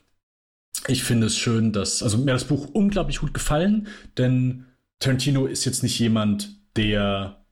[0.87, 4.65] ich finde es schön, dass, also mir hat das Buch unglaublich gut gefallen, denn
[4.99, 7.45] Tarantino ist jetzt nicht jemand, der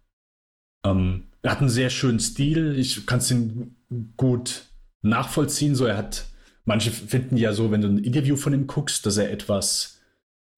[0.85, 2.77] ähm, er hat einen sehr schönen Stil.
[2.77, 3.75] Ich kann es ihn
[4.17, 4.65] gut
[5.01, 5.75] nachvollziehen.
[5.75, 6.25] So, er hat,
[6.65, 9.96] manche finden ja so, wenn du ein Interview von ihm guckst, dass er etwas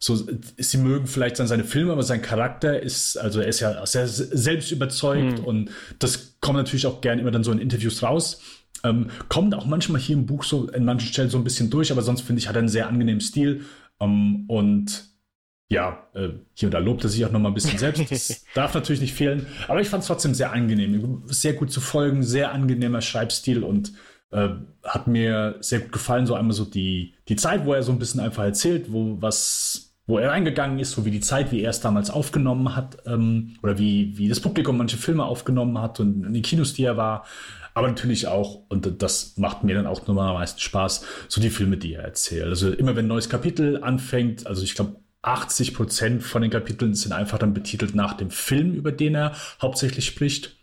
[0.01, 0.17] so,
[0.57, 4.07] sie mögen vielleicht dann seine Filme, aber sein Charakter ist, also er ist ja sehr
[4.07, 5.43] selbst überzeugt mhm.
[5.43, 8.41] und das kommt natürlich auch gern immer dann so in Interviews raus.
[8.85, 11.91] Ähm, kommt auch manchmal hier im Buch so in manchen Stellen so ein bisschen durch,
[11.91, 13.65] aber sonst finde ich, hat er einen sehr angenehmen Stil.
[13.99, 15.03] Ähm, und
[15.67, 18.09] ja, äh, hier und da lobt er sich auch noch mal ein bisschen selbst.
[18.09, 19.47] Das darf natürlich nicht fehlen.
[19.67, 21.23] Aber ich fand es trotzdem sehr angenehm.
[21.27, 23.91] Sehr gut zu folgen, sehr angenehmer Schreibstil und
[24.31, 24.49] äh,
[24.83, 26.25] hat mir sehr gut gefallen.
[26.25, 29.88] So einmal so die, die Zeit, wo er so ein bisschen einfach erzählt, wo was
[30.09, 33.57] wo er reingegangen ist, so wie die Zeit, wie er es damals aufgenommen hat, ähm,
[33.61, 36.97] oder wie, wie das Publikum manche Filme aufgenommen hat und in den Kinos, die er
[36.97, 37.25] war.
[37.75, 41.51] Aber natürlich auch, und das macht mir dann auch nochmal am meisten Spaß, so die
[41.51, 42.45] Filme, die er erzählt.
[42.45, 46.95] Also immer wenn ein neues Kapitel anfängt, also ich glaube, 80 Prozent von den Kapiteln
[46.95, 50.57] sind einfach dann betitelt nach dem Film, über den er hauptsächlich spricht.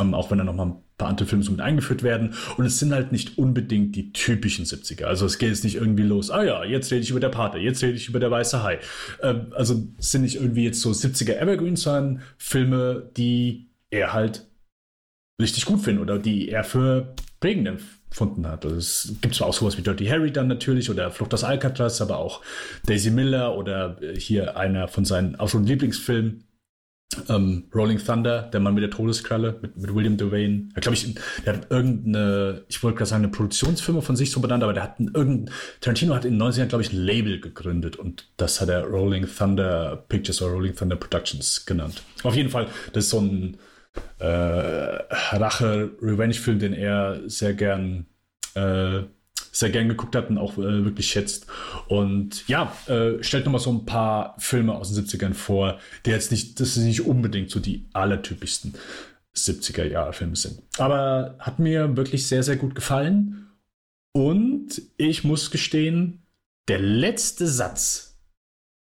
[0.00, 2.34] Ähm, auch wenn da nochmal ein andere Filme so mit eingeführt werden.
[2.56, 5.04] Und es sind halt nicht unbedingt die typischen 70er.
[5.04, 7.58] Also es geht jetzt nicht irgendwie los, ah ja, jetzt rede ich über der Pate,
[7.58, 8.78] jetzt rede ich über der Weiße Hai.
[9.22, 14.46] Ähm, also es sind nicht irgendwie jetzt so 70er Evergreens, sondern Filme, die er halt
[15.40, 18.64] richtig gut findet oder die er für prägend empfunden hat.
[18.64, 22.00] Also es gibt zwar auch sowas wie Dirty Harry dann natürlich oder Flucht aus Alcatraz,
[22.00, 22.40] aber auch
[22.86, 26.44] Daisy Miller oder hier einer von seinen absoluten Lieblingsfilmen,
[27.28, 30.68] ähm, Rolling Thunder, der Mann mit der Todeskralle, mit, mit William Devane.
[30.74, 34.40] Ja, glaube ich, der hat irgendeine, ich wollte gerade sagen, eine Produktionsfirma von sich so
[34.40, 37.96] benannt, aber der hat irgendein, Tarantino hat in den 90ern, glaube ich, ein Label gegründet
[37.96, 42.02] und das hat er Rolling Thunder Pictures oder Rolling Thunder Productions genannt.
[42.22, 43.58] Auf jeden Fall, das ist so ein
[44.18, 48.06] äh, Rache-Revenge-Film, den er sehr gern
[48.54, 49.02] äh,
[49.52, 51.46] sehr gern geguckt hat und auch äh, wirklich schätzt.
[51.86, 56.32] Und ja, äh, stellt nochmal so ein paar Filme aus den 70ern vor, die jetzt
[56.32, 58.74] nicht, das sind nicht unbedingt so die allertypischsten
[59.36, 60.62] 70er Jahre Filme sind.
[60.78, 63.50] Aber hat mir wirklich sehr, sehr gut gefallen.
[64.14, 66.26] Und ich muss gestehen,
[66.68, 68.20] der letzte Satz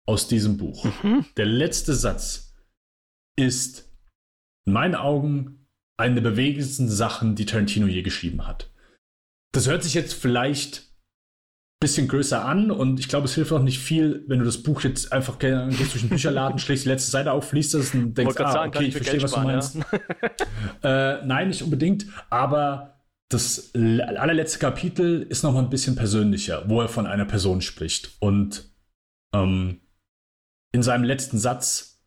[0.07, 1.25] aus diesem Buch, mhm.
[1.37, 2.53] der letzte Satz
[3.37, 3.89] ist
[4.65, 8.71] in meinen Augen eine der bewegendsten Sachen, die Tarantino je geschrieben hat.
[9.53, 13.61] Das hört sich jetzt vielleicht ein bisschen größer an und ich glaube, es hilft auch
[13.61, 17.11] nicht viel, wenn du das Buch jetzt einfach gehst durch den Bücherladen, schlägst die letzte
[17.11, 19.75] Seite auf, liest das und denkst, ah, sagen, okay, ich verstehe, was du meinst.
[20.83, 21.17] Ja.
[21.19, 26.81] äh, nein, nicht unbedingt, aber das allerletzte Kapitel ist noch mal ein bisschen persönlicher, wo
[26.81, 28.11] er von einer Person spricht.
[28.19, 28.69] Und
[29.33, 29.81] ähm,
[30.73, 32.03] in seinem letzten Satz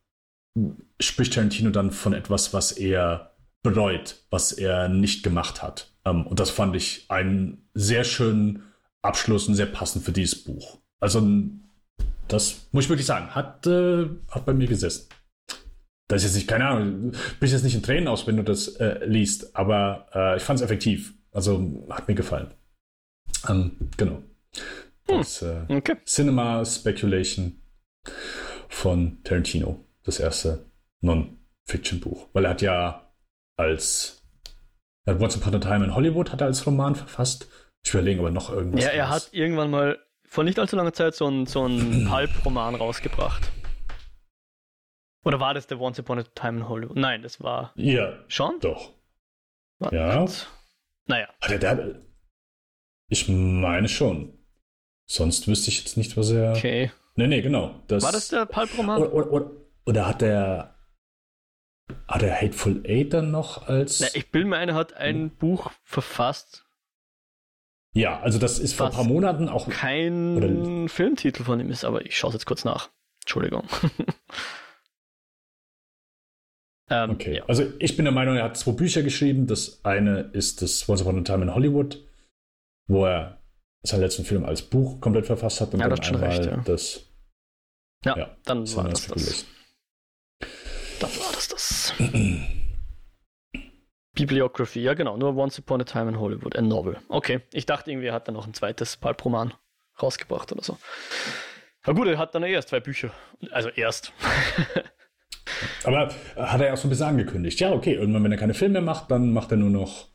[1.00, 5.93] spricht Tarantino dann von etwas, was er bereut, was er nicht gemacht hat.
[6.04, 8.62] Ähm, und das fand ich einen sehr schönen
[9.02, 10.78] Abschluss und sehr passend für dieses Buch.
[11.00, 11.20] Also
[12.28, 15.08] das muss ich wirklich sagen, hat, äh, hat bei mir gesessen.
[16.08, 18.68] Das ist jetzt nicht, keine Ahnung, bist jetzt nicht in Tränen aus, wenn du das
[18.76, 21.14] äh, liest, aber äh, ich fand es effektiv.
[21.32, 22.54] Also hat mir gefallen.
[23.48, 24.22] Ähm, genau.
[25.08, 25.96] Hm, das äh, okay.
[26.04, 27.60] Cinema Speculation
[28.68, 30.66] von Tarantino, das erste
[31.00, 32.28] Non-Fiction-Buch.
[32.32, 33.12] Weil er hat ja
[33.56, 34.23] als
[35.06, 37.48] Once Upon a Time in Hollywood hat er als Roman verfasst.
[37.84, 38.82] Ich überlege aber noch irgendwas.
[38.82, 41.66] Ja, er hat irgendwann mal vor nicht allzu langer Zeit so einen so
[42.08, 43.50] Pulp-Roman rausgebracht.
[45.24, 46.96] Oder war das der Once Upon a Time in Hollywood?
[46.96, 47.72] Nein, das war.
[47.76, 48.14] Ja.
[48.28, 48.60] Schon?
[48.60, 48.92] Doch.
[49.78, 50.26] War ja.
[51.06, 51.28] Naja.
[51.40, 52.00] Hat er da.
[53.08, 54.38] Ich meine schon.
[55.06, 56.52] Sonst wüsste ich jetzt nicht, was er.
[56.52, 56.90] Okay.
[57.16, 57.82] Nee, nee, genau.
[57.86, 59.02] Das, war das der Pulp-Roman?
[59.02, 59.50] Oder, oder, oder,
[59.86, 60.73] oder, hat er.
[62.08, 64.00] Hat er Hateful Eight dann noch als.
[64.00, 65.36] Na, ich ein, er hat ein hm.
[65.36, 66.64] Buch verfasst.
[67.94, 69.68] Ja, also das ist vor ein paar Monaten auch.
[69.68, 72.90] Kein oder, Filmtitel von ihm ist, aber ich schaue es jetzt kurz nach.
[73.22, 73.68] Entschuldigung.
[76.90, 77.44] ähm, okay, ja.
[77.46, 79.46] also ich bin der Meinung, er hat zwei Bücher geschrieben.
[79.46, 82.04] Das eine ist das Once Upon a Time in Hollywood,
[82.88, 83.40] wo er
[83.82, 86.56] seinen letzten Film als Buch komplett verfasst hat und ja, dann einmal recht, ja.
[86.64, 87.06] das.
[88.04, 89.46] Ja, ja dann war das das.
[94.14, 96.96] Bibliography, ja genau, nur Once Upon a Time in Hollywood, a Novel.
[97.08, 99.54] Okay, ich dachte irgendwie, er hat dann noch ein zweites Pulp-Roman
[100.00, 100.78] rausgebracht oder so.
[101.86, 103.10] Na gut, er hat dann erst zwei Bücher.
[103.50, 104.12] Also erst.
[105.84, 107.60] Aber hat er ja auch so ein bisschen angekündigt.
[107.60, 110.08] Ja, okay, irgendwann, wenn er keine Filme mehr macht, dann macht er nur noch,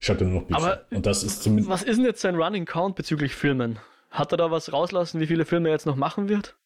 [0.00, 0.60] schreibt er nur noch Bücher.
[0.60, 1.70] Aber Und das ist zumindest.
[1.70, 3.78] Was ist denn jetzt sein Running Count bezüglich Filmen?
[4.10, 6.56] Hat er da was rauslassen, wie viele Filme er jetzt noch machen wird?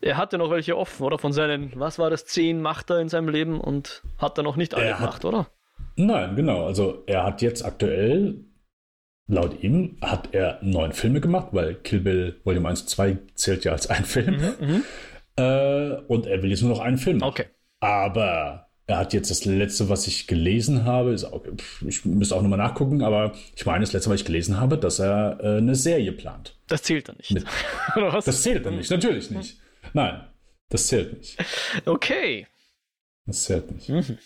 [0.00, 1.18] Er hatte noch welche offen, oder?
[1.18, 4.56] Von seinen, was war das, zehn macht er in seinem Leben und hat er noch
[4.56, 5.46] nicht alle er gemacht, hat, oder?
[5.96, 6.66] Nein, genau.
[6.66, 8.44] Also er hat jetzt aktuell,
[9.26, 13.64] laut ihm, hat er neun Filme gemacht, weil Kill Bill Volume 1 und 2 zählt
[13.64, 14.36] ja als ein Film.
[14.36, 14.84] Mhm, mhm,
[15.36, 17.22] äh, und er will jetzt nur noch einen Film.
[17.22, 17.46] Okay.
[17.80, 21.42] Aber er hat jetzt das letzte, was ich gelesen habe, ist auch,
[21.86, 24.98] ich müsste auch nochmal nachgucken, aber ich meine, das letzte, was ich gelesen habe, dass
[24.98, 26.56] er äh, eine Serie plant.
[26.68, 27.32] Das zählt dann nicht.
[27.32, 27.44] Mit,
[28.24, 29.58] das zählt dann nicht, natürlich nicht.
[29.96, 30.28] Nein,
[30.68, 31.38] das zählt nicht.
[31.86, 32.46] Okay.
[33.24, 33.88] Das zählt nicht.
[33.88, 34.18] Mhm.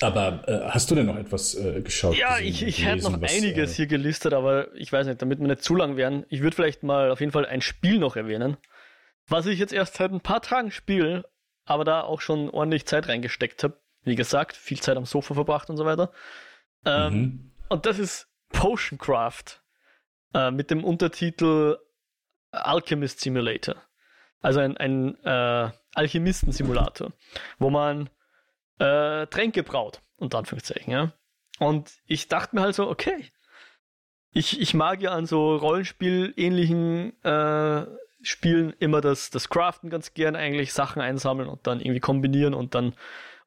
[0.00, 2.16] Aber äh, hast du denn noch etwas äh, geschaut?
[2.16, 5.20] Ja, gesehen, ich, ich hätte noch was, einiges äh, hier gelistet, aber ich weiß nicht,
[5.20, 6.24] damit wir nicht zu lang werden.
[6.30, 8.56] Ich würde vielleicht mal auf jeden Fall ein Spiel noch erwähnen,
[9.26, 11.28] was ich jetzt erst seit ein paar Tagen spiele,
[11.66, 13.78] aber da auch schon ordentlich Zeit reingesteckt habe.
[14.04, 16.10] Wie gesagt, viel Zeit am Sofa verbracht und so weiter.
[16.86, 17.52] Ähm, mhm.
[17.68, 19.60] Und das ist Potion Craft
[20.32, 21.76] äh, mit dem Untertitel
[22.50, 23.76] Alchemist Simulator.
[24.40, 27.12] Also ein, ein äh, Alchemisten-Simulator,
[27.58, 28.08] wo man
[28.78, 31.12] äh, Tränke braut, unter Anführungszeichen, ja.
[31.58, 33.32] Und ich dachte mir halt so, okay,
[34.30, 37.86] ich, ich mag ja an so Rollenspiel-ähnlichen äh,
[38.22, 42.74] Spielen immer das, das Craften ganz gern eigentlich, Sachen einsammeln und dann irgendwie kombinieren und
[42.74, 42.94] dann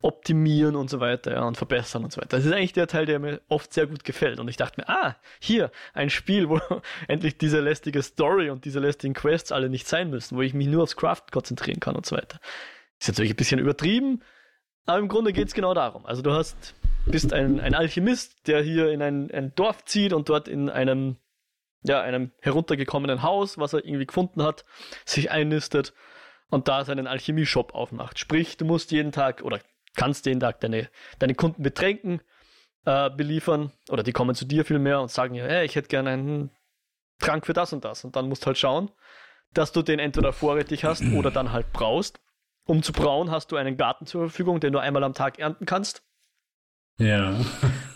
[0.02, 2.38] optimieren und so weiter ja, und verbessern und so weiter.
[2.38, 4.39] Das ist eigentlich der Teil, der mir oft sehr gut gefällt.
[4.39, 6.60] Und ich dachte mir, ah, hier, ein Spiel, wo
[7.08, 10.68] endlich diese lästige Story und diese lästigen Quests alle nicht sein müssen, wo ich mich
[10.68, 12.39] nur aufs Craft konzentrieren kann und so weiter.
[12.99, 14.22] Ist natürlich ein bisschen übertrieben,
[14.86, 16.06] aber im Grunde geht es genau darum.
[16.06, 16.76] Also du hast,
[17.06, 21.18] bist ein, ein Alchemist, der hier in ein, ein Dorf zieht und dort in einem,
[21.84, 24.66] ja, einem heruntergekommenen Haus, was er irgendwie gefunden hat,
[25.06, 25.93] sich einnistet
[26.49, 28.20] und da seinen Alchemie-Shop aufmacht.
[28.20, 29.60] Sprich, du musst jeden Tag oder
[29.95, 30.89] kannst jeden Tag deine,
[31.19, 32.21] deine Kunden mit Tränken
[32.85, 36.11] äh, beliefern oder die kommen zu dir vielmehr und sagen ja, hey, ich hätte gerne
[36.11, 36.51] einen
[37.19, 38.03] Trank für das und das.
[38.03, 38.91] Und dann musst du halt schauen,
[39.53, 42.19] dass du den entweder vorrätig hast oder dann halt brauchst.
[42.65, 45.65] Um zu brauen, hast du einen Garten zur Verfügung, den du einmal am Tag ernten
[45.65, 46.03] kannst.
[46.97, 47.39] Ja.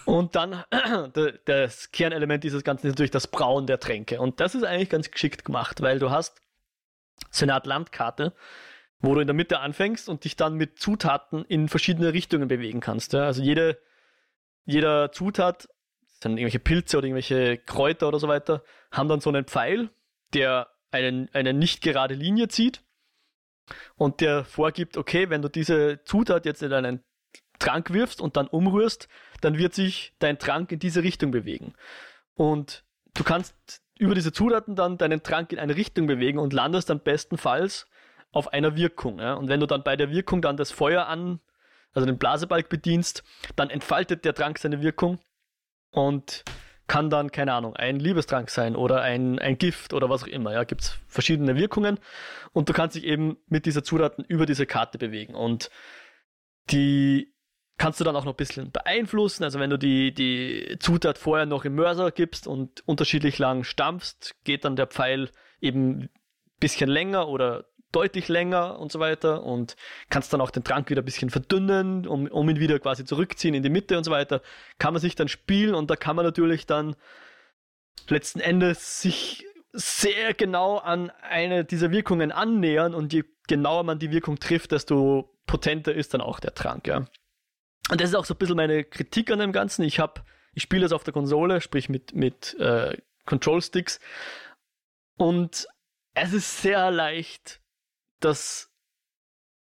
[0.06, 0.64] Und dann
[1.46, 4.20] das Kernelement dieses Ganzen ist natürlich das Brauen der Tränke.
[4.20, 6.42] Und das ist eigentlich ganz geschickt gemacht, weil du hast
[7.30, 8.34] so eine Art Landkarte,
[9.00, 12.80] wo du in der Mitte anfängst und dich dann mit Zutaten in verschiedene Richtungen bewegen
[12.80, 13.14] kannst.
[13.14, 13.26] Ja?
[13.26, 13.80] Also jede,
[14.66, 15.68] jeder Zutat,
[16.22, 19.90] sind irgendwelche Pilze oder irgendwelche Kräuter oder so weiter, haben dann so einen Pfeil,
[20.34, 22.84] der einen, eine nicht gerade Linie zieht
[23.96, 27.04] und der vorgibt, okay, wenn du diese Zutat jetzt in einen
[27.60, 29.08] Trank wirfst und dann umrührst,
[29.42, 31.74] dann wird sich dein Trank in diese Richtung bewegen.
[32.34, 32.84] Und
[33.14, 33.56] du kannst
[33.98, 37.88] über diese Zutaten dann deinen Trank in eine Richtung bewegen und landest dann bestenfalls
[38.36, 39.20] auf einer Wirkung.
[39.20, 39.34] Ja?
[39.36, 41.40] Und wenn du dann bei der Wirkung dann das Feuer an,
[41.94, 43.24] also den Blasebalg bedienst,
[43.56, 45.20] dann entfaltet der Trank seine Wirkung
[45.92, 46.44] und
[46.88, 50.52] kann dann, keine Ahnung, ein Liebestrank sein oder ein, ein Gift oder was auch immer.
[50.52, 51.98] Ja, gibt es verschiedene Wirkungen
[52.52, 55.34] und du kannst dich eben mit dieser Zutaten über diese Karte bewegen.
[55.34, 55.72] Und
[56.70, 57.34] die
[57.78, 59.46] kannst du dann auch noch ein bisschen beeinflussen.
[59.46, 64.36] Also wenn du die, die Zutat vorher noch im Mörser gibst und unterschiedlich lang stampfst,
[64.44, 65.30] geht dann der Pfeil
[65.62, 66.10] eben ein
[66.60, 67.66] bisschen länger oder
[67.96, 69.76] deutlich länger und so weiter und
[70.10, 73.54] kannst dann auch den Trank wieder ein bisschen verdünnen, um, um ihn wieder quasi zurückziehen
[73.54, 74.42] in die Mitte und so weiter.
[74.78, 76.96] Kann man sich dann spielen und da kann man natürlich dann
[78.10, 84.12] letzten Endes sich sehr genau an eine dieser Wirkungen annähern und je genauer man die
[84.12, 87.06] Wirkung trifft, desto potenter ist dann auch der Trank, ja.
[87.90, 89.84] Und das ist auch so ein bisschen meine Kritik an dem Ganzen.
[89.84, 90.22] Ich habe,
[90.54, 94.00] ich spiele das auf der Konsole, sprich mit, mit äh, Control Sticks.
[95.18, 95.68] Und
[96.16, 97.62] es ist sehr leicht,
[98.20, 98.72] das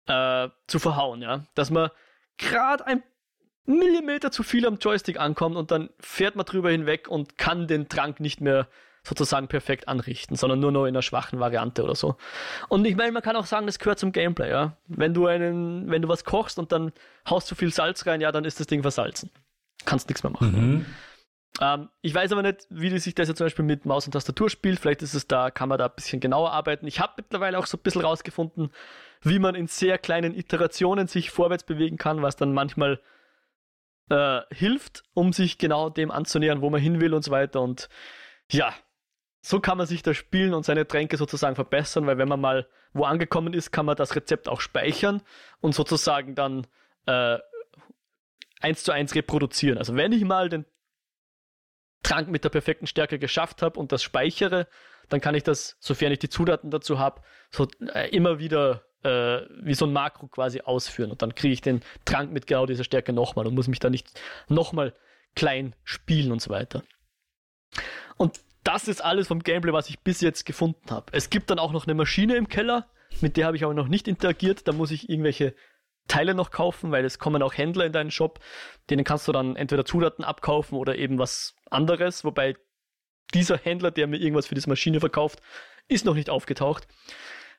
[0.08, 1.46] äh, zu verhauen, ja.
[1.56, 1.90] Dass man
[2.38, 3.04] gerade ein
[3.66, 7.90] Millimeter zu viel am Joystick ankommt und dann fährt man drüber hinweg und kann den
[7.90, 8.68] Trank nicht mehr
[9.04, 12.18] sozusagen perfekt anrichten, sondern nur noch in einer schwachen Variante oder so.
[12.70, 14.78] Und ich meine, man kann auch sagen, das gehört zum Gameplay, ja.
[14.88, 16.92] Wenn du einen, wenn du was kochst und dann
[17.28, 19.32] haust du viel Salz rein, ja, dann ist das Ding versalzen.
[19.86, 20.52] Kannst nichts mehr machen.
[20.52, 20.86] Mhm.
[21.60, 24.50] Ähm, ich weiß aber nicht, wie sich das jetzt zum Beispiel mit Maus und Tastatur
[24.50, 24.80] spielt.
[24.80, 26.88] Vielleicht ist es da, kann man da ein bisschen genauer arbeiten.
[26.88, 28.72] Ich habe mittlerweile auch so ein bisschen rausgefunden,
[29.22, 33.02] wie man in sehr kleinen Iterationen sich vorwärts bewegen kann, was dann manchmal
[34.10, 37.62] äh, hilft, um sich genau dem anzunähern, wo man hin will und so weiter.
[37.62, 37.90] Und
[38.50, 38.74] ja,
[39.42, 42.68] so kann man sich das spielen und seine Tränke sozusagen verbessern, weil wenn man mal
[42.94, 45.22] wo angekommen ist, kann man das Rezept auch speichern
[45.62, 46.68] und sozusagen dann
[47.06, 47.38] äh,
[48.60, 49.78] eins zu eins reproduzieren.
[49.78, 50.66] Also wenn ich mal den
[52.04, 54.68] Trank mit der perfekten Stärke geschafft habe und das speichere,
[55.10, 59.42] dann kann ich das, sofern ich die Zutaten dazu habe, so äh, immer wieder äh,
[59.62, 61.12] wie so ein Makro quasi ausführen.
[61.12, 63.90] Und dann kriege ich den Trank mit genau dieser Stärke nochmal und muss mich da
[63.90, 64.94] nicht nochmal
[65.36, 66.84] klein spielen und so weiter.
[68.18, 71.08] Und das ist alles vom Gameplay, was ich bis jetzt gefunden habe.
[71.14, 72.88] Es gibt dann auch noch eine Maschine im Keller,
[73.20, 74.68] mit der habe ich aber noch nicht interagiert.
[74.68, 75.54] Da muss ich irgendwelche
[76.12, 78.40] Teile noch kaufen, weil es kommen auch Händler in deinen Shop,
[78.90, 82.56] denen kannst du dann entweder Zutaten abkaufen oder eben was anderes, wobei
[83.34, 85.40] dieser Händler, der mir irgendwas für diese Maschine verkauft,
[85.88, 86.86] ist noch nicht aufgetaucht.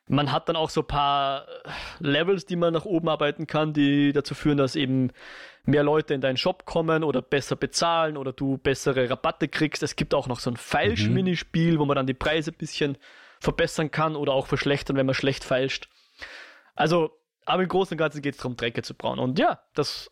[0.07, 3.73] Man hat dann auch so ein paar äh, Levels, die man nach oben arbeiten kann,
[3.73, 5.11] die dazu führen, dass eben
[5.65, 9.81] mehr Leute in deinen Shop kommen oder besser bezahlen oder du bessere Rabatte kriegst.
[9.81, 11.79] Es gibt auch noch so ein Feilsch-Minispiel, mhm.
[11.79, 12.97] wo man dann die Preise ein bisschen
[13.39, 15.89] verbessern kann oder auch verschlechtern, wenn man schlecht feilscht.
[16.75, 19.19] Also, aber im Großen und Ganzen geht es darum, Drecke zu brauen.
[19.19, 20.11] Und ja, das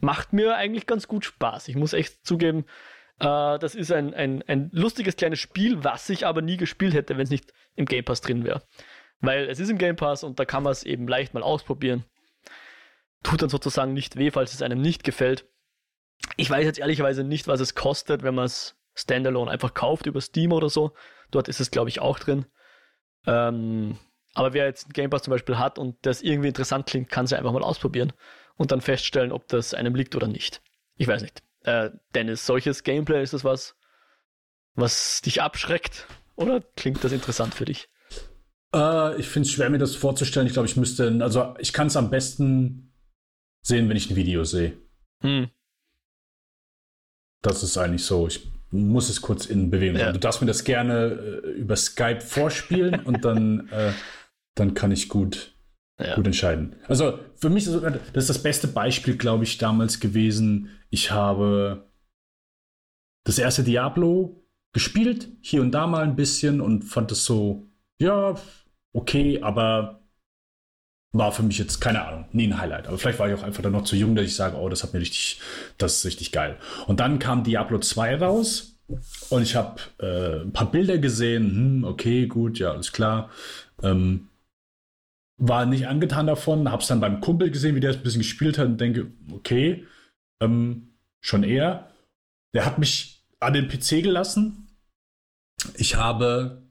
[0.00, 1.68] macht mir eigentlich ganz gut Spaß.
[1.68, 2.64] Ich muss echt zugeben,
[3.18, 7.16] äh, das ist ein, ein, ein lustiges kleines Spiel, was ich aber nie gespielt hätte,
[7.16, 8.62] wenn es nicht im Game Pass drin wäre.
[9.20, 12.04] Weil es ist im Game Pass und da kann man es eben leicht mal ausprobieren.
[13.24, 15.46] Tut dann sozusagen nicht weh, falls es einem nicht gefällt.
[16.36, 20.20] Ich weiß jetzt ehrlicherweise nicht, was es kostet, wenn man es standalone einfach kauft über
[20.20, 20.94] Steam oder so.
[21.30, 22.46] Dort ist es, glaube ich, auch drin.
[23.26, 23.98] Ähm,
[24.38, 27.24] aber wer jetzt ein Game Pass zum Beispiel hat und das irgendwie interessant klingt, kann
[27.24, 28.12] es einfach mal ausprobieren
[28.56, 30.62] und dann feststellen, ob das einem liegt oder nicht.
[30.96, 31.42] Ich weiß nicht.
[31.64, 33.74] Äh, Dennis, solches Gameplay, ist das was,
[34.76, 36.06] was dich abschreckt?
[36.36, 37.88] Oder klingt das interessant für dich?
[38.72, 40.46] Äh, ich finde es schwer, mir das vorzustellen.
[40.46, 42.92] Ich glaube, ich müsste, also ich kann es am besten
[43.62, 44.78] sehen, wenn ich ein Video sehe.
[45.20, 45.50] Hm.
[47.42, 48.28] Das ist eigentlich so.
[48.28, 50.12] Ich muss es kurz in Bewegung ja.
[50.12, 53.92] Du darfst mir das gerne äh, über Skype vorspielen und dann, äh,
[54.58, 55.54] dann kann ich gut,
[56.00, 56.14] ja.
[56.14, 56.76] gut entscheiden.
[56.86, 57.82] Also für mich ist das,
[58.12, 60.70] das ist das beste Beispiel, glaube ich, damals gewesen.
[60.90, 61.88] Ich habe
[63.24, 67.68] das erste Diablo gespielt, hier und da mal ein bisschen und fand es so,
[68.00, 68.36] ja,
[68.92, 70.02] okay, aber
[71.12, 72.86] war für mich jetzt, keine Ahnung, nie ein Highlight.
[72.86, 74.82] Aber vielleicht war ich auch einfach dann noch zu jung, dass ich sage, oh, das
[74.82, 75.40] hat mir richtig,
[75.78, 76.58] das ist richtig geil.
[76.86, 78.78] Und dann kam Diablo 2 raus
[79.30, 83.30] und ich habe äh, ein paar Bilder gesehen, hm, okay, gut, ja, alles klar.
[83.82, 84.28] Ähm,
[85.38, 88.20] war nicht angetan davon, habe es dann beim Kumpel gesehen, wie der es ein bisschen
[88.20, 89.86] gespielt hat und denke, okay,
[90.40, 90.88] ähm,
[91.20, 91.90] schon eher.
[92.54, 94.68] Der hat mich an den PC gelassen.
[95.74, 96.62] Ich habe,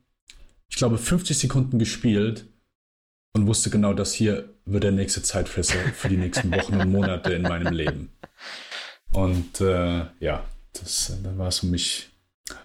[0.70, 2.46] ich glaube, 50 Sekunden gespielt
[3.34, 7.34] und wusste genau, dass hier wird der nächste Zeitfresser für die nächsten Wochen und Monate
[7.34, 8.10] in meinem Leben.
[9.14, 10.44] Und äh, ja,
[10.74, 12.10] das, dann war es um mich,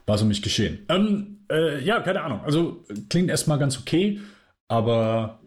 [0.07, 0.85] war um mich geschehen.
[0.89, 2.41] Ähm, äh, ja, keine Ahnung.
[2.43, 4.21] Also klingt erstmal ganz okay,
[4.69, 5.42] aber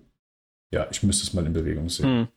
[0.75, 2.05] ja, ich müsste es mal in Bewegung sehen.
[2.05, 2.27] Hm.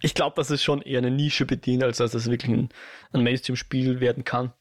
[0.00, 2.70] Ich glaube, dass es schon eher eine Nische bedient, als dass es wirklich ein,
[3.12, 4.52] ein Mainstream-Spiel werden kann.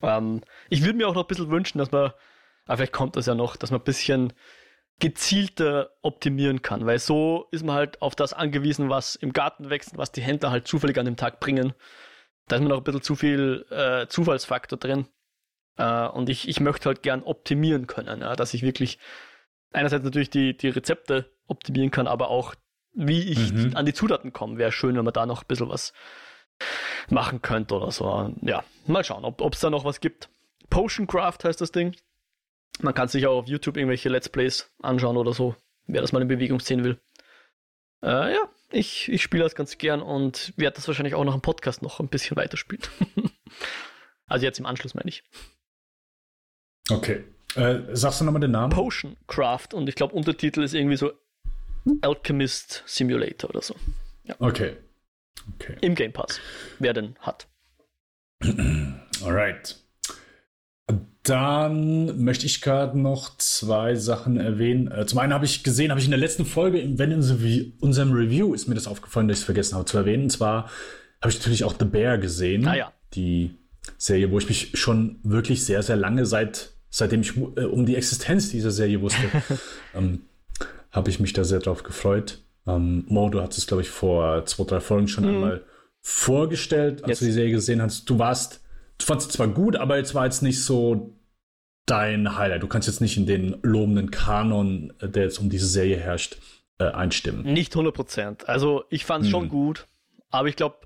[0.00, 2.12] Ähm, ich würde mir auch noch ein bisschen wünschen, dass man,
[2.66, 4.32] aber vielleicht kommt das ja noch, dass man ein bisschen
[5.00, 9.98] gezielter optimieren kann, weil so ist man halt auf das angewiesen, was im Garten wächst,
[9.98, 11.72] was die Händler halt zufällig an dem Tag bringen.
[12.46, 15.08] Da ist man noch ein bisschen zu viel äh, Zufallsfaktor drin.
[15.78, 18.98] Äh, und ich, ich möchte halt gern optimieren können, ja, dass ich wirklich
[19.72, 22.54] einerseits natürlich die, die Rezepte optimieren kann, aber auch
[22.94, 23.72] wie ich mhm.
[23.74, 24.58] an die Zutaten komme.
[24.58, 25.92] Wäre schön, wenn man da noch ein bisschen was
[27.08, 28.34] machen könnte oder so.
[28.42, 30.28] Ja, mal schauen, ob es da noch was gibt.
[30.70, 31.94] Potion Craft heißt das Ding.
[32.80, 35.54] Man kann sich auch auf YouTube irgendwelche Let's Plays anschauen oder so,
[35.86, 36.98] wer das mal in Bewegung sehen will.
[38.02, 41.42] Äh, ja, ich, ich spiele das ganz gern und werde das wahrscheinlich auch noch im
[41.42, 42.84] Podcast noch ein bisschen weiterspielen.
[44.26, 45.22] also jetzt im Anschluss meine ich.
[46.90, 47.24] Okay.
[47.54, 48.72] Äh, sagst du nochmal den Namen?
[48.72, 51.12] Potion Craft und ich glaube Untertitel ist irgendwie so
[52.00, 53.74] Alchemist Simulator oder so.
[54.24, 54.36] Ja.
[54.38, 54.76] Okay.
[55.54, 55.76] okay.
[55.80, 56.40] Im Game Pass,
[56.78, 57.48] wer denn hat.
[59.24, 59.76] Alright.
[61.22, 64.90] Dann möchte ich gerade noch zwei Sachen erwähnen.
[64.90, 68.12] Äh, zum einen habe ich gesehen, habe ich in der letzten Folge, wenn in unserem
[68.12, 70.24] Review ist mir das aufgefallen, dass ich es vergessen habe zu erwähnen.
[70.24, 70.68] Und zwar
[71.20, 72.66] habe ich natürlich auch The Bear gesehen.
[72.66, 72.92] Ah, ja.
[73.14, 73.56] Die
[73.98, 77.94] Serie, wo ich mich schon wirklich sehr, sehr lange seit, seitdem ich äh, um die
[77.94, 79.22] Existenz dieser Serie wusste,
[79.94, 80.22] ähm,
[80.92, 82.38] habe ich mich da sehr drauf gefreut.
[82.66, 85.30] Ähm, Mo, du hattest es, glaube ich, vor zwei, drei Folgen schon mhm.
[85.30, 85.64] einmal
[86.00, 87.20] vorgestellt, als jetzt.
[87.22, 88.08] du die Serie gesehen hast.
[88.08, 88.62] Du warst
[89.02, 91.16] du fandest es zwar gut, aber jetzt war jetzt nicht so
[91.86, 92.62] dein Highlight.
[92.62, 96.38] Du kannst jetzt nicht in den lobenden Kanon, äh, der jetzt um diese Serie herrscht,
[96.78, 97.42] äh, einstimmen.
[97.42, 98.48] Nicht 100 Prozent.
[98.48, 99.32] Also ich fand es hm.
[99.32, 99.86] schon gut,
[100.30, 100.76] aber ich glaube,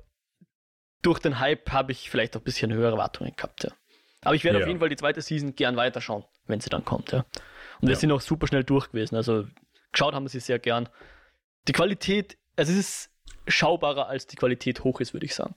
[1.02, 3.64] durch den Hype habe ich vielleicht auch ein bisschen höhere Erwartungen gehabt.
[3.64, 3.70] Ja.
[4.22, 4.64] Aber ich werde ja.
[4.64, 7.12] auf jeden Fall die zweite Season gern weiterschauen, wenn sie dann kommt.
[7.12, 7.24] Ja.
[7.80, 7.96] Und wir ja.
[7.96, 9.14] sind auch super schnell durch gewesen.
[9.14, 9.44] Also
[9.97, 10.88] geschaut haben sie sehr gern.
[11.68, 13.11] Die Qualität, also es ist
[13.49, 15.55] schaubarer, als die Qualität hoch ist, würde ich sagen.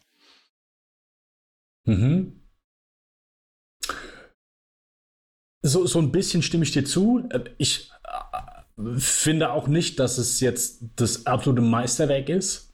[1.86, 2.42] Mhm.
[5.62, 7.28] So, so ein bisschen stimme ich dir zu.
[7.58, 7.92] Ich
[8.78, 12.74] äh, finde auch nicht, dass es jetzt das absolute Meisterwerk ist.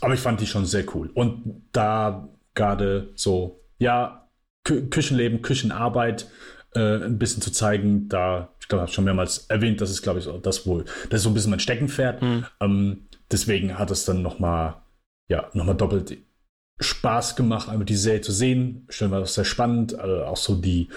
[0.00, 1.10] Aber ich fand die schon sehr cool.
[1.14, 4.28] Und da gerade so, ja,
[4.64, 6.28] Kü Küchenleben, Küchenarbeit
[6.74, 10.02] äh, ein bisschen zu zeigen, da, ich glaube, ich habe schon mehrmals erwähnt, das ist,
[10.02, 12.22] glaube ich, so, das wohl, das ist so ein bisschen mein Steckenpferd.
[12.22, 12.46] Mhm.
[12.60, 14.82] Ähm, deswegen hat es dann nochmal,
[15.28, 16.16] ja, nochmal doppelt
[16.80, 18.86] Spaß gemacht, einmal die Serie zu sehen.
[18.88, 19.98] Stellen wir das sehr spannend.
[19.98, 20.88] Also auch so die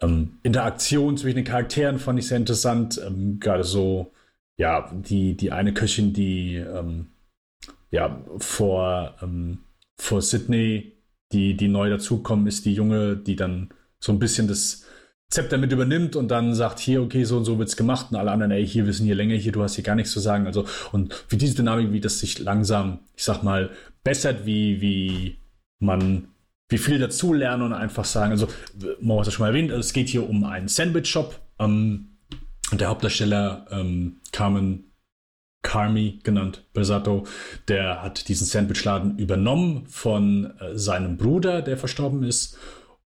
[0.00, 3.00] ähm, Interaktion zwischen den Charakteren fand ich sehr interessant.
[3.04, 4.12] Ähm, Gerade so,
[4.58, 7.08] ja, die, die eine Köchin, die ähm,
[7.90, 9.58] ja vor, ähm,
[9.98, 10.96] vor Sydney,
[11.32, 14.86] die, die neu dazukommen, ist die Junge, die dann so ein bisschen das
[15.32, 18.08] Zepter mit übernimmt und dann sagt, hier, okay, so und so wird's gemacht.
[18.10, 20.12] Und alle anderen, ey, hier, wir sind hier länger, hier, du hast hier gar nichts
[20.12, 20.46] zu sagen.
[20.46, 23.70] Also, und wie diese Dynamik, wie das sich langsam, ich sag mal,
[24.04, 25.38] bessert, wie, wie
[25.78, 26.28] man,
[26.68, 28.46] wie viel dazu lernen und einfach sagen, also,
[29.00, 31.40] man hat das schon mal erwähnt, es geht hier um einen Sandwich-Shop.
[31.58, 32.08] Ähm,
[32.70, 34.92] und der Hauptdarsteller ähm, Carmen
[35.62, 37.24] Carmi genannt, Bersato,
[37.68, 42.58] der hat diesen Sandwichladen übernommen von äh, seinem Bruder, der verstorben ist.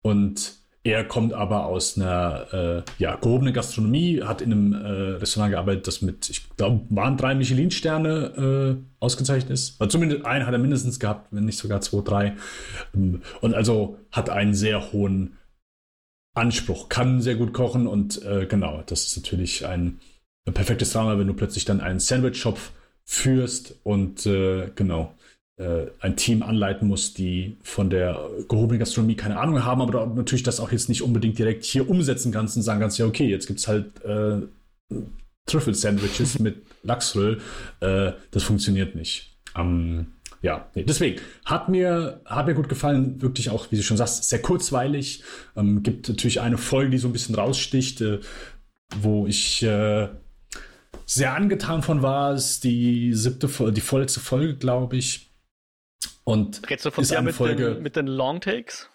[0.03, 5.53] Und er kommt aber aus einer äh, ja, gehobenen Gastronomie, hat in einem äh, Restaurant
[5.53, 9.80] gearbeitet, das mit, ich glaube, waren drei Michelin-Sterne äh, ausgezeichnet ist.
[9.80, 12.37] Also zumindest einen hat er mindestens gehabt, wenn nicht sogar zwei, drei.
[12.95, 15.39] Ähm, und also hat einen sehr hohen
[16.35, 20.01] Anspruch, kann sehr gut kochen und äh, genau, das ist natürlich ein,
[20.47, 22.59] ein perfektes Drama, wenn du plötzlich dann einen Sandwich-Shop
[23.07, 25.14] führst und äh, genau
[25.57, 30.59] ein Team anleiten muss, die von der gehobenen Gastronomie keine Ahnung haben, aber natürlich das
[30.59, 33.61] auch jetzt nicht unbedingt direkt hier umsetzen kannst und sagen kannst, ja, okay, jetzt gibt
[33.61, 34.41] es halt äh,
[35.47, 37.41] Trüffel-Sandwiches mit Lachsröll.
[37.81, 39.37] Äh, das funktioniert nicht.
[39.57, 40.07] Ähm,
[40.43, 44.25] ja, nee, deswegen hat mir, hat mir gut gefallen, wirklich auch, wie du schon sagst,
[44.25, 45.23] sehr kurzweilig.
[45.57, 48.21] Ähm, gibt natürlich eine Folge, die so ein bisschen raussticht, äh,
[49.01, 50.09] wo ich äh,
[51.07, 55.31] sehr angetan von war, ist die siebte, die vorletzte Folge, glaube ich.
[56.25, 58.89] Und Redest du von der mit, Folge, den, mit den Long Takes?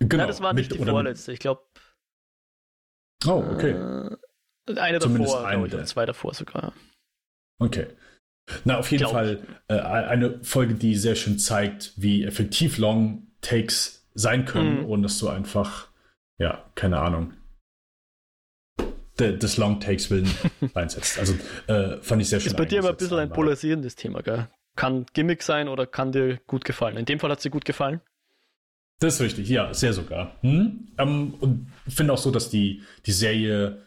[0.00, 0.16] Genau.
[0.16, 1.32] Nein, das war nicht die vorletzte.
[1.32, 1.62] Ich glaube.
[3.26, 3.70] Oh, okay.
[3.70, 6.72] Äh, eine davor, eine oder zwei davor sogar.
[7.58, 7.86] Okay.
[8.64, 14.08] Na, auf jeden Fall äh, eine Folge, die sehr schön zeigt, wie effektiv Long Takes
[14.14, 14.86] sein können, mhm.
[14.86, 15.88] ohne dass du einfach,
[16.38, 17.34] ja, keine Ahnung,
[19.18, 20.30] de, des Long Takes willen
[20.74, 21.18] reinsetzt.
[21.18, 21.34] Also
[21.68, 22.48] äh, fand ich sehr schön.
[22.48, 24.48] Ist bei dir aber ein bisschen ein polarisierendes Thema, gell?
[24.76, 26.96] Kann Gimmick sein oder kann dir gut gefallen.
[26.96, 28.00] In dem Fall hat sie gut gefallen.
[28.98, 30.36] Das ist richtig, ja, sehr sogar.
[30.42, 30.88] Hm?
[30.98, 33.82] Ähm, und finde auch so, dass die, die Serie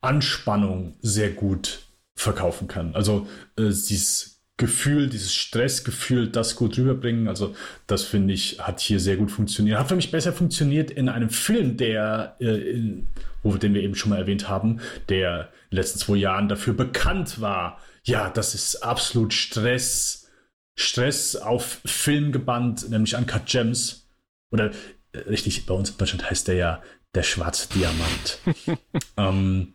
[0.00, 1.80] Anspannung sehr gut
[2.14, 2.94] verkaufen kann.
[2.94, 3.26] Also
[3.56, 7.28] äh, dieses Gefühl, dieses Stressgefühl, das gut rüberbringen.
[7.28, 7.54] Also
[7.86, 9.78] das finde ich, hat hier sehr gut funktioniert.
[9.78, 13.06] Hat für mich besser funktioniert in einem Film, der, äh, in,
[13.44, 17.40] den wir eben schon mal erwähnt haben, der in den letzten zwei Jahren dafür bekannt
[17.40, 20.28] war, ja, das ist absolut Stress,
[20.76, 24.06] Stress auf Film gebannt, nämlich Uncut Gems.
[24.50, 24.70] Oder
[25.12, 26.82] äh, richtig, bei uns in Deutschland heißt der ja
[27.14, 28.38] Der schwarze Diamant.
[29.16, 29.74] ähm,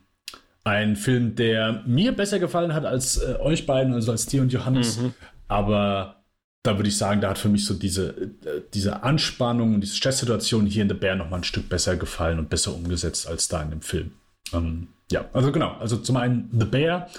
[0.64, 4.52] ein Film, der mir besser gefallen hat als äh, euch beiden, also als dir und
[4.52, 4.98] Johannes.
[4.98, 5.14] Mhm.
[5.46, 6.24] Aber
[6.62, 9.96] da würde ich sagen, da hat für mich so diese, äh, diese Anspannung und diese
[9.96, 13.62] Stresssituation hier in The Bear nochmal ein Stück besser gefallen und besser umgesetzt als da
[13.62, 14.12] in dem Film.
[14.52, 15.76] Ähm, ja, also genau.
[15.78, 17.10] Also zum einen The Bear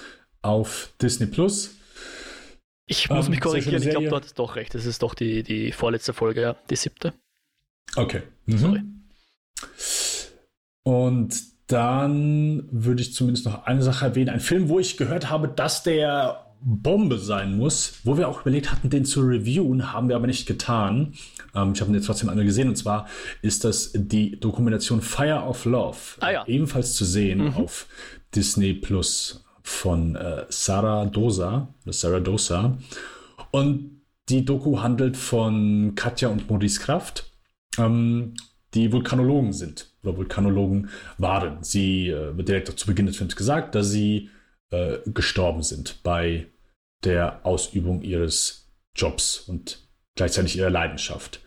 [0.45, 1.75] auf Disney Plus.
[2.87, 4.75] Ich muss ähm, mich korrigieren, ich glaube, du hattest doch recht.
[4.75, 7.13] Das ist doch die, die vorletzte Folge, ja, die siebte.
[7.95, 8.21] Okay.
[8.45, 8.57] Mhm.
[8.57, 8.81] Sorry.
[10.83, 14.29] Und dann würde ich zumindest noch eine Sache erwähnen.
[14.29, 18.71] Ein Film, wo ich gehört habe, dass der Bombe sein muss, wo wir auch überlegt
[18.71, 21.13] hatten, den zu reviewen, haben wir aber nicht getan.
[21.55, 23.07] Ähm, ich habe ihn jetzt trotzdem einmal gesehen und zwar
[23.41, 26.47] ist das die Dokumentation Fire of Love, ah, ja.
[26.47, 27.53] ebenfalls zu sehen mhm.
[27.55, 27.87] auf
[28.35, 32.77] Disney Plus von äh, Sarah Dosa, Sarah Dosa.
[33.49, 37.31] Und die Doku handelt von Katja und Maurice Kraft,
[37.79, 38.35] ähm,
[38.75, 41.63] die Vulkanologen sind oder Vulkanologen waren.
[41.63, 44.29] Sie äh, wird direkt zu Beginn des Films gesagt, dass sie
[44.69, 46.45] äh, gestorben sind bei
[47.03, 51.41] der Ausübung ihres Jobs und gleichzeitig ihrer Leidenschaft.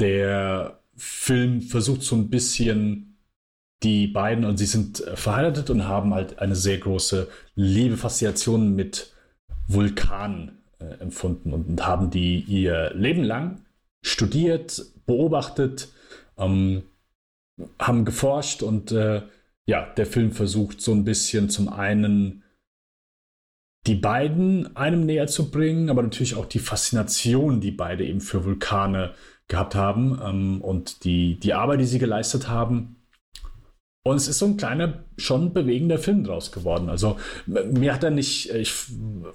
[0.00, 3.15] Der Film versucht so ein bisschen
[3.82, 9.12] die beiden, und sie sind äh, verheiratet und haben halt eine sehr große Liebe-Faszination mit
[9.68, 13.62] Vulkanen äh, empfunden und, und, haben die ihr Leben lang
[14.02, 15.88] studiert, beobachtet,
[16.38, 16.84] ähm,
[17.78, 19.22] haben geforscht und äh,
[19.66, 22.44] ja, der Film versucht so ein bisschen zum einen
[23.86, 28.44] die beiden einem näher zu bringen, aber natürlich auch die Faszination, die beide eben für
[28.44, 29.14] Vulkane
[29.48, 32.95] gehabt haben ähm, und die, die Arbeit, die sie geleistet haben.
[34.06, 36.88] Und es ist so ein kleiner, schon bewegender Film draus geworden.
[36.88, 38.72] Also mir hat er nicht, ich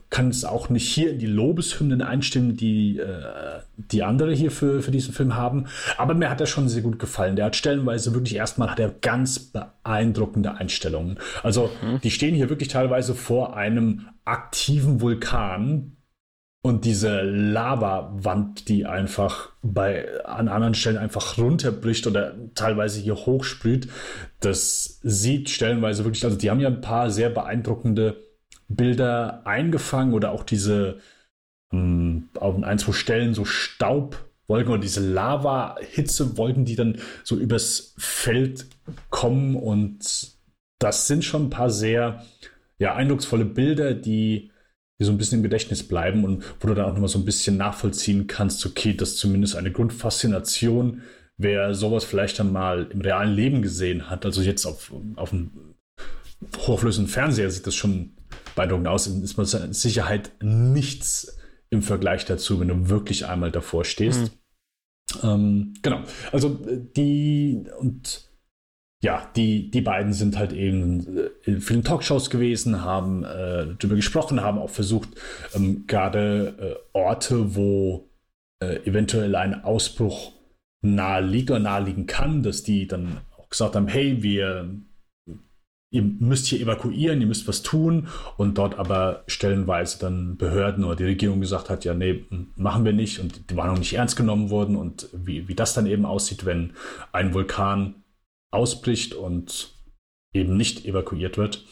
[0.10, 4.82] kann es auch nicht hier in die Lobeshymnen einstimmen, die äh, die andere hier für,
[4.82, 5.66] für diesen Film haben.
[5.98, 7.36] Aber mir hat er schon sehr gut gefallen.
[7.36, 11.20] Der hat stellenweise wirklich erstmal hat er ganz beeindruckende Einstellungen.
[11.44, 12.00] Also mhm.
[12.00, 15.98] die stehen hier wirklich teilweise vor einem aktiven Vulkan,
[16.64, 23.90] und diese Lavawand, die einfach bei an anderen Stellen einfach runterbricht oder teilweise hier hochsprüht,
[24.42, 28.24] das sieht stellenweise wirklich, also die haben ja ein paar sehr beeindruckende
[28.68, 31.00] Bilder eingefangen oder auch diese
[31.72, 38.68] mh, auf ein, zwei Stellen so Staubwolken oder diese Lava-Hitzewolken, die dann so übers Feld
[39.10, 39.56] kommen.
[39.56, 40.36] Und
[40.80, 42.24] das sind schon ein paar sehr
[42.78, 44.51] ja, eindrucksvolle Bilder, die
[45.02, 47.26] die so ein bisschen im Gedächtnis bleiben und wo du dann auch nochmal so ein
[47.26, 51.02] bisschen nachvollziehen kannst, okay, das ist zumindest eine Grundfaszination,
[51.38, 55.74] wer sowas vielleicht dann mal im realen Leben gesehen hat, also jetzt auf, auf einem
[56.56, 58.12] hochauflösenden Fernseher sieht das schon
[58.54, 61.36] beeindruckend aus, ist man mit Sicherheit nichts
[61.72, 64.32] im Vergleich dazu, wenn du wirklich einmal davor stehst.
[65.24, 65.30] Mhm.
[65.30, 68.30] Ähm, genau, also äh, die und
[69.04, 73.96] ja, die, die beiden sind halt eben äh, in vielen Talkshows gewesen, haben äh, darüber
[73.96, 75.10] gesprochen, haben auch versucht,
[75.56, 78.10] ähm, gerade äh, Orte, wo
[78.62, 80.34] äh, eventuell ein Ausbruch
[80.84, 84.70] nahe liegt oder nahe liegen kann, dass die dann auch gesagt haben, hey, wir
[85.94, 88.08] ihr müsst hier evakuieren, ihr müsst was tun.
[88.38, 92.26] Und dort aber stellenweise dann Behörden oder die Regierung gesagt hat, ja, nee,
[92.56, 93.20] machen wir nicht.
[93.20, 96.72] Und die Warnung nicht ernst genommen wurden und wie, wie das dann eben aussieht, wenn
[97.12, 97.96] ein Vulkan
[98.52, 99.74] ausbricht und
[100.34, 101.66] eben nicht evakuiert wird.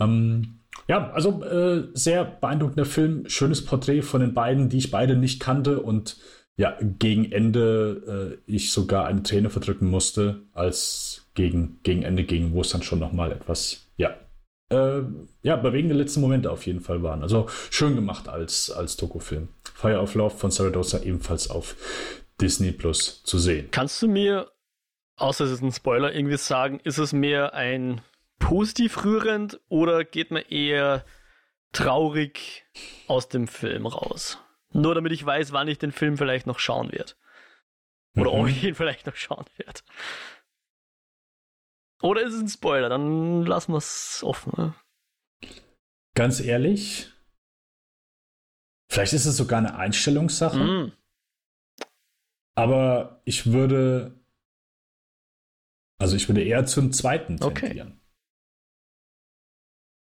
[0.00, 5.16] Ähm, ja, also äh, sehr beeindruckender Film, schönes Porträt von den beiden, die ich beide
[5.16, 6.18] nicht kannte und
[6.56, 12.52] ja, gegen Ende äh, ich sogar eine Träne verdrücken musste, als gegen, gegen Ende ging,
[12.52, 14.16] wo es dann schon nochmal etwas, ja,
[14.70, 15.02] äh,
[15.42, 17.22] ja, bewegende letzte Momente auf jeden Fall waren.
[17.22, 18.96] Also schön gemacht als, als
[19.96, 21.76] of Love von Saradosa ebenfalls auf
[22.40, 23.68] Disney Plus zu sehen.
[23.70, 24.48] Kannst du mir
[25.16, 28.00] außer es ist ein Spoiler, irgendwie sagen, ist es mehr ein
[28.38, 31.04] positiv rührend oder geht man eher
[31.72, 32.64] traurig
[33.08, 34.38] aus dem Film raus?
[34.72, 37.12] Nur damit ich weiß, wann ich den Film vielleicht noch schauen werde.
[38.16, 38.40] Oder mhm.
[38.40, 39.80] ob ich ihn vielleicht noch schauen werde.
[42.02, 42.88] Oder ist es ein Spoiler?
[42.88, 44.52] Dann lassen wir es offen.
[44.56, 44.74] Ne?
[46.14, 47.10] Ganz ehrlich,
[48.90, 50.58] vielleicht ist es sogar eine Einstellungssache.
[50.58, 50.92] Mm.
[52.54, 54.18] Aber ich würde
[55.98, 58.00] also ich würde eher zum zweiten tendieren.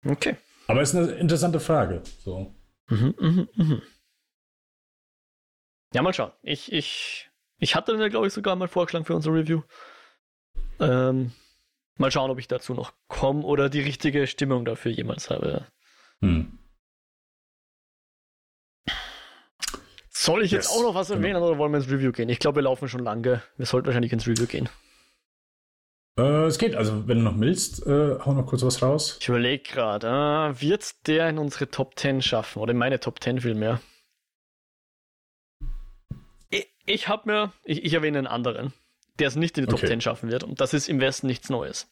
[0.03, 0.11] Okay.
[0.11, 0.37] okay.
[0.67, 2.03] Aber es ist eine interessante Frage.
[2.19, 2.55] So.
[2.89, 3.81] Mhm, mhm, mhm.
[5.93, 6.31] Ja, mal schauen.
[6.41, 9.61] Ich, ich, ich hatte ja, glaube ich, sogar mal vorgeschlagen für unsere Review.
[10.79, 11.31] Ähm,
[11.95, 15.67] mal schauen, ob ich dazu noch komme oder die richtige Stimmung dafür jemals habe.
[16.21, 16.59] Hm.
[20.09, 20.77] Soll ich jetzt yes.
[20.77, 21.47] auch noch was erwähnen genau.
[21.47, 22.27] oder wollen wir ins Review gehen?
[22.27, 23.43] Ich glaube, wir laufen schon lange.
[23.55, 24.67] Wir sollten wahrscheinlich ins Review gehen.
[26.17, 29.17] Äh, es geht, also wenn du noch willst, äh, hau noch kurz was raus.
[29.21, 33.21] Ich überlege gerade, äh, wird der in unsere Top 10 schaffen oder in meine Top
[33.21, 33.79] 10 vielmehr?
[36.89, 38.73] Ich habe mir, ich, ich, erwähne einen anderen,
[39.19, 39.87] der es nicht in die Top okay.
[39.87, 40.43] 10 schaffen wird.
[40.43, 41.91] Und das ist im Westen nichts Neues.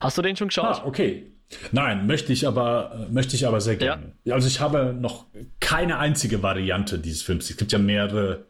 [0.00, 0.80] Hast du den schon geschaut?
[0.80, 1.30] Ah, okay.
[1.70, 4.16] Nein, möchte ich aber, möchte ich aber sehr gerne.
[4.24, 4.34] Ja.
[4.34, 5.26] Also ich habe noch
[5.60, 7.50] keine einzige Variante dieses Films.
[7.50, 8.46] Es gibt ja mehrere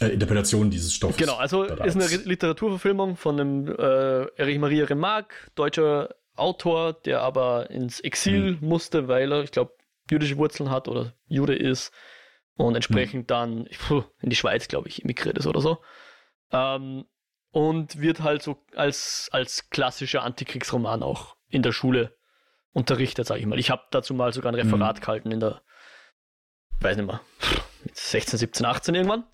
[0.00, 1.16] äh, Interpretationen dieses Stoffes.
[1.16, 1.94] Genau, also bereits.
[1.94, 8.58] ist eine Literaturverfilmung von einem äh, Erich Maria Remarque, deutscher Autor, der aber ins Exil
[8.60, 8.68] hm.
[8.68, 9.72] musste, weil er, ich glaube,
[10.10, 11.92] jüdische Wurzeln hat oder Jude ist
[12.56, 13.26] und entsprechend hm.
[13.26, 13.68] dann
[14.20, 15.78] in die Schweiz, glaube ich, emigriert ist oder so.
[16.52, 17.06] Ähm,
[17.50, 22.14] und wird halt so als, als klassischer Antikriegsroman auch in der Schule
[22.72, 23.58] unterrichtet, sage ich mal.
[23.58, 25.00] Ich habe dazu mal sogar ein Referat mhm.
[25.00, 25.62] gehalten in der,
[26.80, 27.20] weiß nicht mehr,
[27.94, 29.24] 16, 17, 18 irgendwann.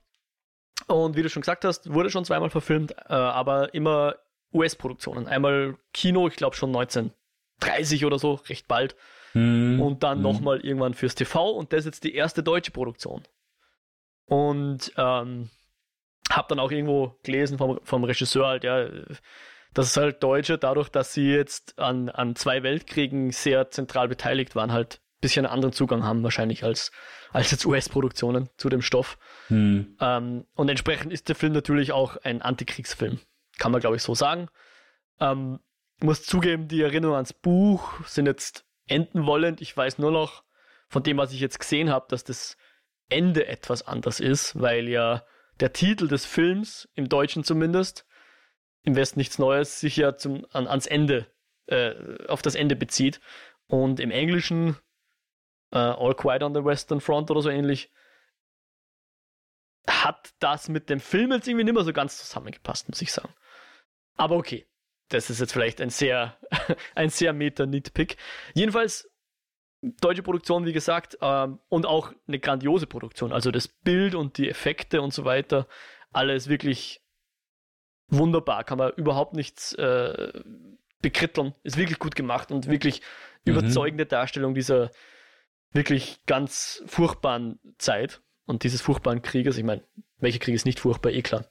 [0.95, 4.16] Und wie du schon gesagt hast, wurde schon zweimal verfilmt, äh, aber immer
[4.53, 5.26] US-Produktionen.
[5.26, 8.97] Einmal Kino, ich glaube schon 1930 oder so, recht bald.
[9.34, 9.80] Mhm.
[9.80, 10.24] Und dann mhm.
[10.24, 13.22] nochmal irgendwann fürs TV und das ist jetzt die erste deutsche Produktion.
[14.26, 15.51] Und ähm,
[16.30, 18.88] habe dann auch irgendwo gelesen vom, vom Regisseur halt, ja,
[19.74, 24.55] dass es halt Deutsche, dadurch, dass sie jetzt an, an zwei Weltkriegen sehr zentral beteiligt
[24.55, 26.93] waren, halt bisschen einen anderen Zugang haben wahrscheinlich als,
[27.33, 29.16] als jetzt US-Produktionen zu dem Stoff.
[29.49, 29.97] Hm.
[30.01, 33.18] Ähm, und entsprechend ist der Film natürlich auch ein Antikriegsfilm.
[33.59, 34.49] Kann man, glaube ich, so sagen.
[35.20, 35.61] Ähm,
[36.01, 39.62] muss zugeben, die Erinnerungen ans Buch sind jetzt enden wollend.
[39.62, 40.43] Ich weiß nur noch
[40.89, 42.57] von dem, was ich jetzt gesehen habe, dass das
[43.09, 45.25] Ende etwas anders ist, weil ja
[45.61, 48.07] der Titel des Films, im Deutschen zumindest,
[48.83, 51.27] im Westen nichts Neues, sich ja zum, an, ans Ende,
[51.66, 51.95] äh,
[52.27, 53.20] auf das Ende bezieht.
[53.68, 54.77] Und im Englischen
[55.73, 57.91] äh, All Quiet on the Western Front oder so ähnlich,
[59.89, 63.35] hat das mit dem Film jetzt irgendwie nicht mehr so ganz zusammengepasst, muss ich sagen.
[64.16, 64.66] Aber okay,
[65.09, 66.39] das ist jetzt vielleicht ein sehr,
[66.95, 68.16] ein sehr Meta-Nitpick.
[68.55, 69.11] Jedenfalls,
[69.83, 73.33] deutsche Produktion, wie gesagt, ähm, und auch eine grandiose Produktion.
[73.33, 75.66] Also das Bild und die Effekte und so weiter,
[76.12, 77.03] alles wirklich
[78.09, 80.33] wunderbar, kann man überhaupt nichts äh,
[81.01, 81.55] bekritteln.
[81.64, 83.01] Ist wirklich gut gemacht und wirklich
[83.45, 83.53] mhm.
[83.53, 84.91] überzeugende Darstellung dieser
[85.73, 89.59] wirklich ganz furchtbaren Zeit und dieses furchtbaren Krieges.
[89.59, 89.83] Ich meine,
[90.18, 91.47] welcher Krieg ist nicht furchtbar, eh klar.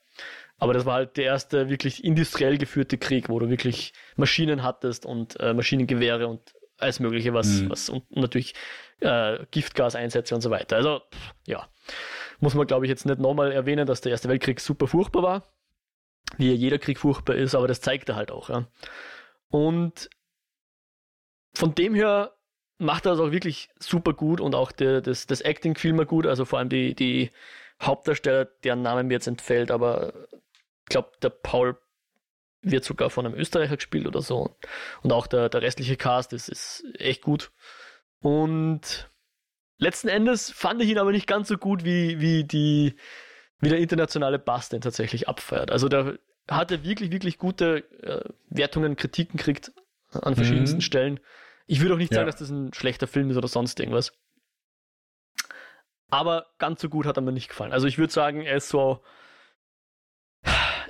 [0.58, 5.04] Aber das war halt der erste wirklich industriell geführte Krieg, wo du wirklich Maschinen hattest
[5.04, 7.70] und äh, Maschinengewehre und alles Mögliche, was, mhm.
[7.70, 8.54] was und natürlich
[9.00, 10.76] äh, Giftgaseinsätze und so weiter.
[10.76, 11.00] Also,
[11.46, 11.68] ja,
[12.38, 15.52] muss man glaube ich jetzt nicht nochmal erwähnen, dass der Erste Weltkrieg super furchtbar war
[16.38, 18.48] wie jeder Krieg furchtbar ist, aber das zeigt er halt auch.
[18.48, 18.66] Ja.
[19.48, 20.08] Und
[21.54, 22.32] von dem her
[22.82, 26.06] macht er das auch wirklich super gut und auch der, das, das Acting fiel mir
[26.06, 27.30] gut, also vor allem die, die
[27.80, 31.76] Hauptdarsteller, deren Name mir jetzt entfällt, aber ich glaube, der Paul
[32.62, 34.56] wird sogar von einem Österreicher gespielt oder so.
[35.02, 37.50] Und auch der, der restliche Cast ist, ist echt gut.
[38.20, 39.10] Und
[39.78, 42.94] letzten Endes fand ich ihn aber nicht ganz so gut wie, wie die,
[43.58, 45.72] wie der internationale Bass den tatsächlich abfeiert.
[45.72, 46.18] Also der
[46.48, 49.72] hatte wirklich, wirklich gute äh, Wertungen, Kritiken kriegt
[50.10, 50.82] an verschiedensten mhm.
[50.82, 51.20] Stellen.
[51.72, 52.16] Ich würde auch nicht ja.
[52.16, 54.12] sagen, dass das ein schlechter Film ist oder sonst irgendwas.
[56.10, 57.72] Aber ganz so gut hat er mir nicht gefallen.
[57.72, 59.02] Also ich würde sagen, er ist so.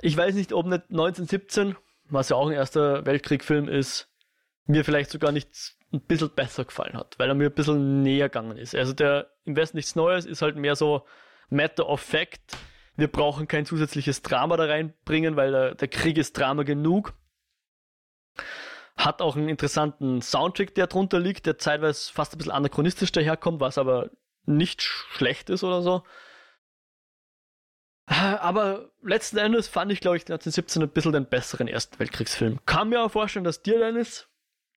[0.01, 1.77] Ich weiß nicht, ob nicht 1917,
[2.09, 4.09] was ja auch ein erster Weltkriegfilm ist,
[4.65, 8.27] mir vielleicht sogar nicht ein bisschen besser gefallen hat, weil er mir ein bisschen näher
[8.27, 8.75] gegangen ist.
[8.75, 11.05] Also der im Westen nichts Neues ist halt mehr so
[11.49, 12.57] Matter of Fact.
[12.97, 17.13] Wir brauchen kein zusätzliches Drama da reinbringen, weil der, der Krieg ist Drama genug.
[18.95, 23.59] Hat auch einen interessanten Soundtrack, der drunter liegt, der zeitweise fast ein bisschen anachronistisch daherkommt,
[23.59, 24.11] was aber
[24.45, 26.03] nicht schlecht ist oder so.
[28.05, 32.59] Aber letzten Endes fand ich, glaube ich, 1917 ein bisschen den besseren Ersten Weltkriegsfilm.
[32.65, 34.27] Kann mir auch vorstellen, dass dir, Dennis,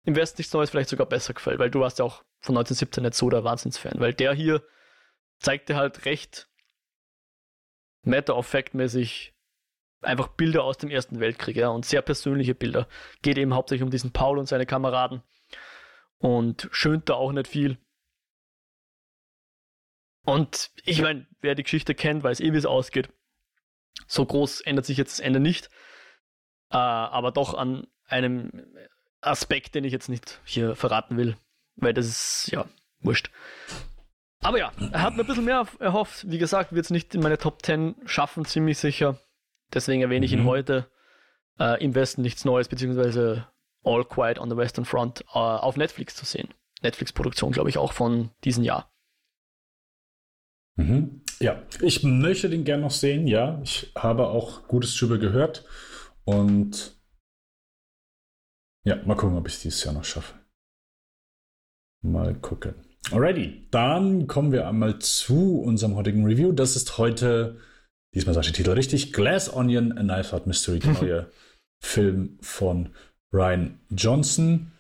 [0.05, 3.03] im Westen nichts Neues vielleicht sogar besser gefällt, weil du warst ja auch von 1917
[3.03, 4.63] nicht so der Wahnsinnsfan, weil der hier
[5.41, 6.49] zeigte halt recht
[8.03, 9.35] Matter of Fact mäßig
[10.03, 12.89] einfach Bilder aus dem Ersten Weltkrieg, ja, und sehr persönliche Bilder.
[13.23, 15.23] Geht eben hauptsächlich um diesen Paul und seine Kameraden
[16.19, 17.79] und schönt da auch nicht viel.
[20.25, 23.09] Und ich meine, wer die Geschichte kennt, weiß eh, wie es ausgeht.
[24.07, 25.71] So groß ändert sich jetzt das Ende nicht.
[26.71, 28.67] Äh, aber doch an einem
[29.21, 31.37] Aspekt, den ich jetzt nicht hier verraten will,
[31.77, 32.67] weil das ist, ja,
[33.01, 33.31] wurscht.
[34.41, 36.31] Aber ja, er hat mir ein bisschen mehr erhofft.
[36.31, 39.19] Wie gesagt, wird es nicht in meine Top 10 schaffen, ziemlich sicher.
[39.73, 40.47] Deswegen erwähne ich ihn mhm.
[40.47, 40.91] heute.
[41.59, 43.47] Äh, Im Westen nichts Neues, beziehungsweise
[43.83, 46.49] All Quiet on the Western Front äh, auf Netflix zu sehen.
[46.83, 48.93] Netflix-Produktion, glaube ich, auch von diesem Jahr.
[50.77, 51.23] Mhm.
[51.41, 53.61] Ja, ich möchte den gerne noch sehen, ja.
[53.63, 55.65] Ich habe auch Gutes drüber gehört.
[56.25, 56.97] Und
[58.85, 60.35] ja, mal gucken, ob ich es dieses Jahr noch schaffe.
[62.03, 62.75] Mal gucken.
[63.11, 66.53] Alrighty, dann kommen wir einmal zu unserem heutigen Review.
[66.53, 67.61] Das ist heute
[68.15, 71.31] diesmal sage ich den Titel richtig, Glass Onion, A Knife Out Mystery, der neue
[71.83, 72.95] Film von
[73.33, 74.73] Ryan Johnson.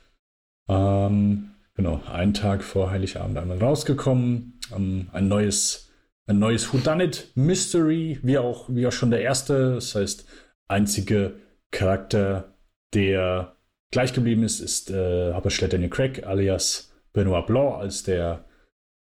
[0.69, 4.59] Ähm, genau, einen Tag vor Heiligabend einmal rausgekommen.
[4.75, 5.93] Ähm, ein neues,
[6.27, 9.75] ein neues Whodunit Mystery, wie auch, wie auch schon der erste.
[9.75, 10.27] Das heißt,
[10.69, 12.57] einzige Charakter,
[12.95, 13.57] der
[13.91, 18.45] gleich geblieben ist, ist äh, Hauptdarsteller Daniel Craig alias Benoit Blanc als der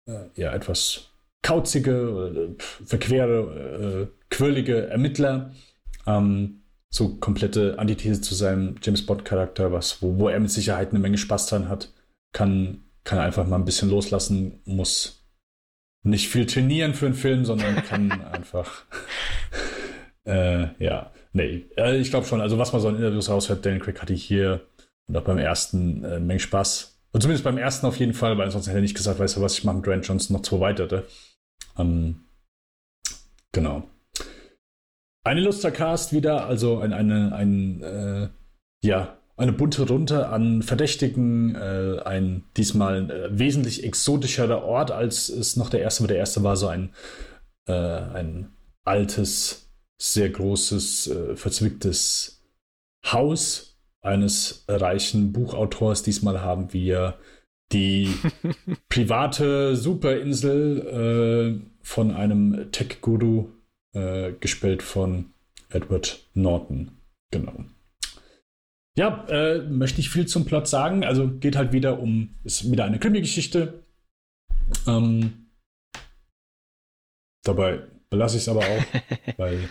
[0.06, 1.11] äh, ja etwas
[1.42, 5.52] kauzige, äh, verquere, äh, quirlige Ermittler.
[6.06, 10.98] Ähm, so komplette Antithese zu seinem James Bond-Charakter, was, wo, wo er mit Sicherheit eine
[10.98, 11.92] Menge Spaß dran hat,
[12.32, 15.24] kann, kann einfach mal ein bisschen loslassen, muss
[16.04, 18.84] nicht viel trainieren für einen Film, sondern kann einfach.
[20.24, 22.40] äh, ja, nee, äh, ich glaube schon.
[22.40, 24.66] Also, was man so in Interviews raushört, Daniel Craig hatte hier
[25.08, 27.00] und auch beim ersten äh, eine Menge Spaß.
[27.12, 29.40] Und zumindest beim ersten auf jeden Fall, weil ansonsten hätte er nicht gesagt, weißt du
[29.40, 31.02] was, ich mache mit Grant Johnson noch zwei weitere.
[31.78, 32.24] Ähm,
[33.52, 33.84] genau.
[35.24, 38.28] Ein Illustercast wieder, also ein, eine, ein, äh,
[38.82, 45.56] ja, eine bunte Runde an Verdächtigen, äh, ein diesmal äh, wesentlich exotischerer Ort, als es
[45.56, 46.08] noch der erste war.
[46.08, 46.94] Der erste war so ein,
[47.66, 48.52] äh, ein
[48.84, 49.70] altes,
[50.00, 52.42] sehr großes, äh, verzwicktes
[53.06, 56.02] Haus eines reichen Buchautors.
[56.02, 57.18] Diesmal haben wir
[57.72, 58.14] die
[58.88, 63.48] private Superinsel äh, von einem Tech-Guru
[63.94, 65.32] äh, gespielt von
[65.70, 66.92] Edward Norton.
[67.30, 67.64] Genau.
[68.96, 71.04] Ja, äh, möchte ich viel zum Plot sagen.
[71.04, 73.82] Also geht halt wieder um, ist wieder eine Krimi-Geschichte.
[74.86, 75.48] Ähm,
[77.42, 78.84] dabei belasse ich es aber auch,
[79.38, 79.70] weil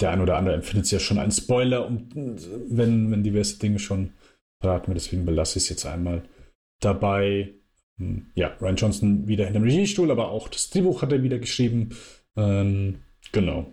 [0.00, 3.80] der ein oder andere empfindet es ja schon ein Spoiler, um, wenn, wenn diverse Dinge
[3.80, 4.12] schon
[4.60, 4.98] verraten wird.
[4.98, 6.22] Deswegen belasse ich es jetzt einmal
[6.80, 7.54] dabei.
[7.98, 11.38] Hm, ja, Ryan Johnson wieder hinter dem Regiestuhl, aber auch das Drehbuch hat er wieder
[11.38, 11.96] geschrieben.
[12.36, 13.72] Ähm, Genau.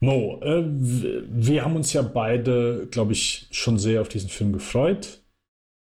[0.00, 5.22] Mo, äh, wir haben uns ja beide, glaube ich, schon sehr auf diesen Film gefreut.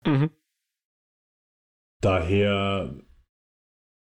[0.06, 0.30] Mhm.
[2.00, 2.94] Daher,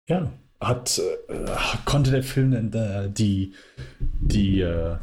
[0.09, 1.45] ja, hat, äh,
[1.85, 3.55] konnte der Film äh, die,
[3.99, 4.97] die, äh,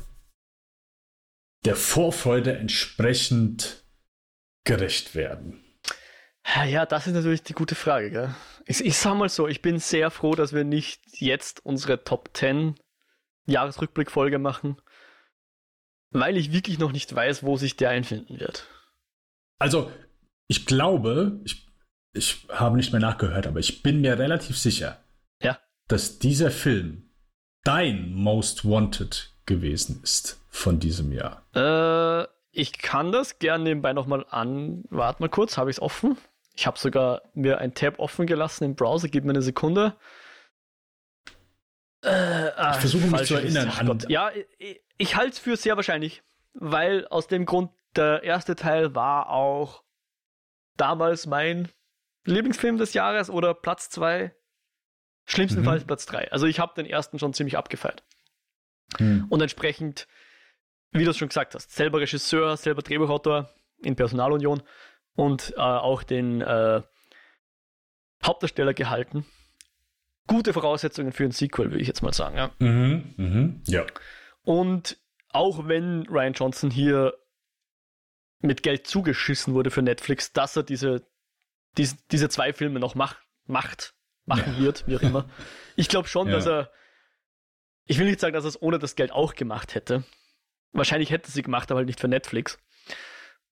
[1.64, 3.86] der Vorfreude entsprechend
[4.66, 5.64] gerecht werden?
[6.66, 8.10] Ja, das ist natürlich die gute Frage.
[8.10, 8.34] Gell?
[8.66, 12.30] Ich, ich sag mal so, ich bin sehr froh, dass wir nicht jetzt unsere Top
[12.34, 12.74] 10
[13.46, 14.80] Jahresrückblickfolge machen,
[16.10, 18.66] weil ich wirklich noch nicht weiß, wo sich der einfinden wird.
[19.58, 19.90] Also,
[20.46, 21.68] ich glaube, ich,
[22.12, 24.98] ich habe nicht mehr nachgehört, aber ich bin mir relativ sicher,
[25.40, 25.58] ja.
[25.88, 27.10] dass dieser Film
[27.64, 31.44] dein Most Wanted gewesen ist von diesem Jahr.
[31.54, 34.84] Äh, ich kann das gerne nebenbei nochmal an.
[34.90, 36.16] Warte mal kurz, habe ich es offen?
[36.54, 39.08] Ich habe sogar mir ein Tab offen gelassen im Browser.
[39.08, 39.96] Gib mir eine Sekunde.
[42.02, 43.68] Äh, ach, ich versuche mich zu erinnern.
[43.68, 46.22] An ja, ich, ich halte es für sehr wahrscheinlich,
[46.54, 49.82] weil aus dem Grund, der erste Teil war auch
[50.76, 51.68] damals mein
[52.24, 54.34] Lieblingsfilm des Jahres oder Platz 2,
[55.26, 55.86] schlimmstenfalls mhm.
[55.86, 56.30] Platz 3.
[56.32, 58.04] Also ich habe den ersten schon ziemlich abgefeiert.
[58.98, 59.26] Mhm.
[59.28, 60.06] Und entsprechend,
[60.92, 63.50] wie du es schon gesagt hast, selber Regisseur, selber Drehbuchautor
[63.82, 64.62] in Personalunion
[65.20, 66.82] und äh, auch den äh,
[68.24, 69.26] Hauptdarsteller gehalten
[70.30, 72.36] gute Voraussetzungen für ein Sequel, würde ich jetzt mal sagen.
[72.36, 72.52] Ja.
[72.60, 73.84] Mhm, mhm, ja.
[74.44, 74.96] Und
[75.28, 77.14] auch wenn Ryan Johnson hier
[78.38, 81.04] mit Geld zugeschissen wurde für Netflix, dass er diese,
[81.76, 83.16] diese, diese zwei Filme noch mach,
[83.46, 83.94] macht,
[84.24, 84.60] machen ja.
[84.60, 85.28] wird, wie auch immer.
[85.76, 86.34] Ich glaube schon, ja.
[86.34, 86.70] dass er,
[87.86, 90.04] ich will nicht sagen, dass er es ohne das Geld auch gemacht hätte.
[90.72, 92.58] Wahrscheinlich hätte sie gemacht, aber halt nicht für Netflix.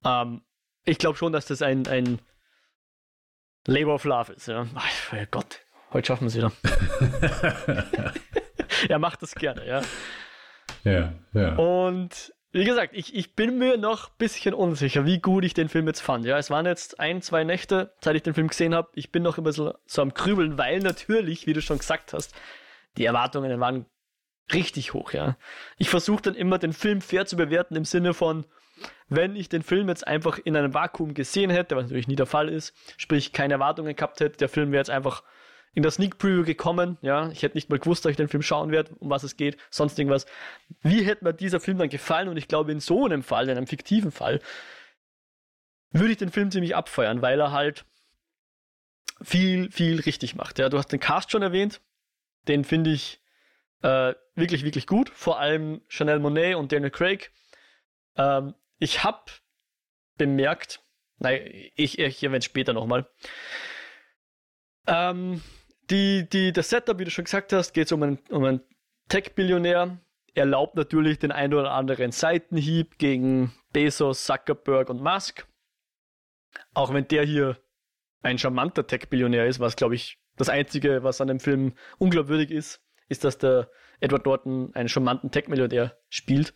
[0.05, 0.43] Ähm,
[0.89, 2.19] ich glaube schon, dass das ein, ein
[3.67, 4.49] Labor of Love ist.
[4.49, 4.67] Ja.
[4.75, 5.61] Ach, Gott,
[5.93, 6.53] Heute schaffen wir es wieder.
[8.89, 9.83] er macht das gerne, ja.
[10.85, 11.57] Ja, ja.
[11.57, 15.69] Und wie gesagt, ich, ich bin mir noch ein bisschen unsicher, wie gut ich den
[15.69, 16.25] Film jetzt fand.
[16.25, 18.89] Ja, es waren jetzt ein, zwei Nächte, seit ich den Film gesehen habe.
[18.95, 22.35] Ich bin noch ein bisschen so am Krübeln, weil natürlich, wie du schon gesagt hast,
[22.97, 23.87] die Erwartungen waren
[24.53, 25.37] richtig hoch, ja.
[25.77, 28.47] Ich versuche dann immer, den Film fair zu bewerten im Sinne von,
[29.09, 32.27] wenn ich den Film jetzt einfach in einem Vakuum gesehen hätte, was natürlich nie der
[32.27, 35.23] Fall ist, sprich keine Erwartungen gehabt hätte, der Film wäre jetzt einfach
[35.75, 36.99] in der Sneak Preview gekommen.
[37.03, 39.37] Ja, ich hätte nicht mal gewusst, dass ich den Film schauen werde, um was es
[39.37, 40.27] geht, sonst irgendwas.
[40.83, 42.29] Wie hätte mir dieser Film dann gefallen?
[42.29, 44.41] Und ich glaube, in so einem Fall, in einem fiktiven Fall,
[45.91, 47.85] würde ich den Film ziemlich abfeuern, weil er halt
[49.23, 50.59] viel, viel richtig macht.
[50.59, 51.81] Ja, du hast den Cast schon erwähnt.
[52.47, 53.21] Den finde ich
[53.83, 55.11] äh, wirklich, wirklich gut.
[55.11, 57.31] Vor allem Chanel Monet und Daniel Craig.
[58.17, 59.31] Ähm, ich habe
[60.17, 60.83] bemerkt,
[61.19, 61.41] nein,
[61.75, 63.09] ich, ich erwähne später nochmal.
[64.87, 65.43] Ähm,
[65.91, 68.61] die, die, das Setup, wie du schon gesagt hast, geht es um ein, um ein
[69.09, 69.99] Tech-Billionär
[70.35, 75.47] erlaubt natürlich den ein oder anderen Seitenhieb gegen Bezos, Zuckerberg und Musk.
[76.75, 77.59] Auch wenn der hier
[78.23, 82.81] ein charmanter Tech-Billionär ist, was glaube ich das Einzige, was an dem Film unglaubwürdig ist,
[83.09, 83.71] ist, dass der
[84.01, 86.55] Edward Norton einen charmanten Tech-Millionär spielt.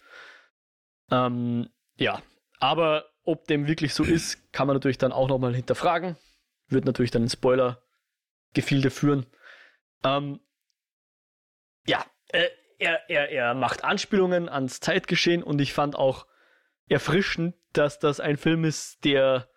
[1.10, 2.22] Ähm, ja,
[2.58, 6.16] aber ob dem wirklich so ist, kann man natürlich dann auch nochmal hinterfragen.
[6.68, 9.26] Wird natürlich dann in Spoiler-Gefilde führen.
[10.04, 10.40] Ähm,
[11.86, 16.26] ja, äh, er, er, er macht Anspielungen ans Zeitgeschehen und ich fand auch
[16.88, 19.48] erfrischend, dass das ein Film ist, der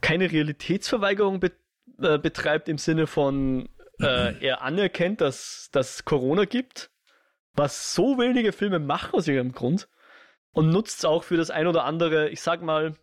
[0.00, 1.52] keine Realitätsverweigerung be
[2.00, 3.68] äh, betreibt im Sinne von,
[4.00, 6.90] äh, er anerkennt, dass es Corona gibt,
[7.54, 9.88] was so wenige Filme machen aus ihrem Grund
[10.58, 12.96] und nutzt es auch für das ein oder andere, ich sag mal,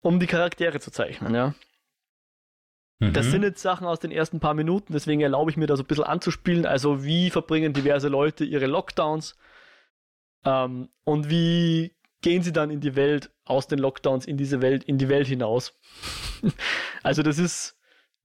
[0.00, 1.54] um die Charaktere zu zeichnen, ja.
[2.98, 3.30] Das mhm.
[3.30, 5.86] sind jetzt Sachen aus den ersten paar Minuten, deswegen erlaube ich mir da so ein
[5.86, 6.64] bisschen anzuspielen.
[6.64, 9.36] Also, wie verbringen diverse Leute ihre Lockdowns?
[10.46, 14.82] Ähm, und wie gehen sie dann in die Welt, aus den Lockdowns in diese Welt,
[14.84, 15.78] in die Welt hinaus?
[17.02, 17.76] also, das ist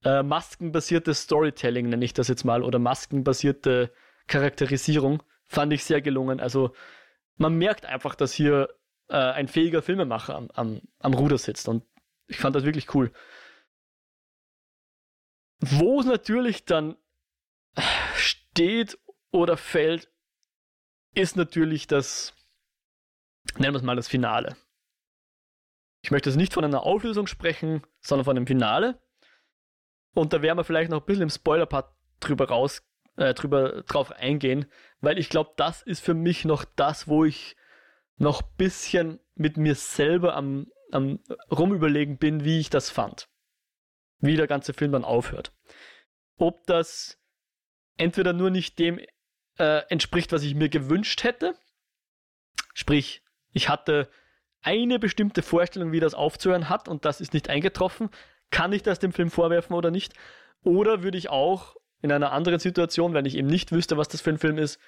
[0.04, 3.92] äh, maskenbasiertes Storytelling, nenne ich das jetzt mal, oder maskenbasierte
[4.26, 5.22] Charakterisierung.
[5.44, 6.40] Fand ich sehr gelungen.
[6.40, 6.72] Also,
[7.40, 8.68] man merkt einfach, dass hier
[9.08, 11.68] äh, ein fähiger Filmemacher am, am, am Ruder sitzt.
[11.68, 11.84] Und
[12.28, 13.10] ich fand das wirklich cool.
[15.60, 16.96] Wo es natürlich dann
[18.14, 18.98] steht
[19.30, 20.12] oder fällt,
[21.14, 22.34] ist natürlich das,
[23.56, 24.56] nennen wir es mal das Finale.
[26.02, 29.02] Ich möchte jetzt nicht von einer Auflösung sprechen, sondern von einem Finale.
[30.14, 32.82] Und da werden wir vielleicht noch ein bisschen im Spoiler-Part drüber raus,
[33.16, 34.70] äh, drüber drauf eingehen,
[35.00, 37.56] weil ich glaube, das ist für mich noch das, wo ich
[38.16, 41.20] noch bisschen mit mir selber am, am
[41.50, 43.30] rumüberlegen bin, wie ich das fand
[44.20, 45.52] wie der ganze Film dann aufhört.
[46.36, 47.18] Ob das
[47.96, 48.98] entweder nur nicht dem
[49.58, 51.54] äh, entspricht, was ich mir gewünscht hätte,
[52.74, 53.22] sprich,
[53.52, 54.08] ich hatte
[54.62, 58.10] eine bestimmte Vorstellung, wie das aufzuhören hat und das ist nicht eingetroffen,
[58.50, 60.14] kann ich das dem Film vorwerfen oder nicht?
[60.62, 64.20] Oder würde ich auch in einer anderen Situation, wenn ich eben nicht wüsste, was das
[64.20, 64.80] für ein Film ist,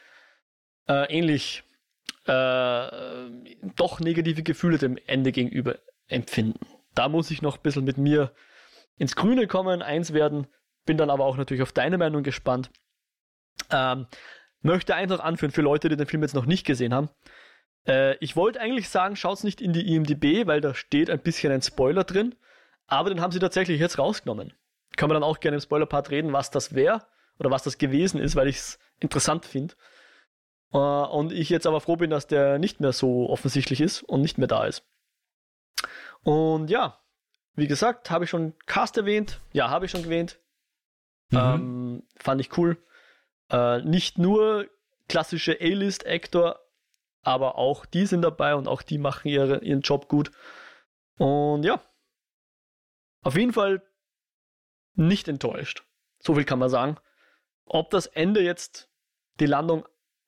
[0.88, 1.64] äh, ähnlich
[2.26, 3.30] äh,
[3.76, 6.60] doch negative Gefühle dem Ende gegenüber empfinden.
[6.94, 8.32] Da muss ich noch ein bisschen mit mir
[8.96, 10.46] ins Grüne kommen, eins werden.
[10.84, 12.70] Bin dann aber auch natürlich auf deine Meinung gespannt.
[13.70, 14.06] Ähm,
[14.60, 17.08] möchte eins noch anführen für Leute, die den Film jetzt noch nicht gesehen haben.
[17.86, 21.52] Äh, ich wollte eigentlich sagen, schaut's nicht in die IMDb, weil da steht ein bisschen
[21.52, 22.34] ein Spoiler drin.
[22.86, 24.52] Aber den haben sie tatsächlich jetzt rausgenommen.
[24.96, 27.06] Kann man dann auch gerne im Spoiler-Part reden, was das wäre
[27.38, 29.74] oder was das gewesen ist, weil ich es interessant finde.
[30.72, 34.20] Äh, und ich jetzt aber froh bin, dass der nicht mehr so offensichtlich ist und
[34.20, 34.84] nicht mehr da ist.
[36.22, 37.00] Und ja,
[37.54, 39.40] wie gesagt, habe ich schon Cast erwähnt.
[39.52, 40.38] Ja, habe ich schon erwähnt.
[41.30, 41.38] Mhm.
[41.38, 42.76] Ähm, fand ich cool.
[43.50, 44.66] Äh, nicht nur
[45.08, 46.58] klassische A-List-Actor,
[47.22, 50.30] aber auch die sind dabei und auch die machen ihre, ihren Job gut.
[51.18, 51.80] Und ja,
[53.22, 53.82] auf jeden Fall
[54.94, 55.84] nicht enttäuscht.
[56.20, 56.96] So viel kann man sagen.
[57.64, 58.90] Ob das Ende jetzt
[59.40, 59.86] die Landung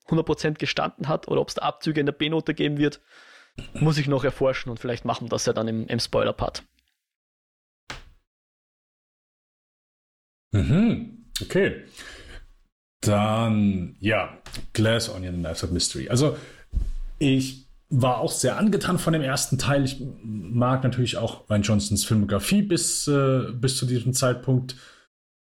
[0.08, 3.00] 100% gestanden hat oder ob es Abzüge in der B-Note geben wird,
[3.74, 6.64] muss ich noch erforschen und vielleicht machen das ja dann im, im Spoiler-Part.
[10.52, 11.26] Mhm.
[11.42, 11.84] Okay.
[13.00, 14.38] Dann, ja,
[14.72, 16.08] Glass Onion Knives of Mystery.
[16.08, 16.36] Also,
[17.18, 19.84] ich war auch sehr angetan von dem ersten Teil.
[19.84, 24.76] Ich mag natürlich auch Ryan Johnsons Filmografie bis, äh, bis zu diesem Zeitpunkt.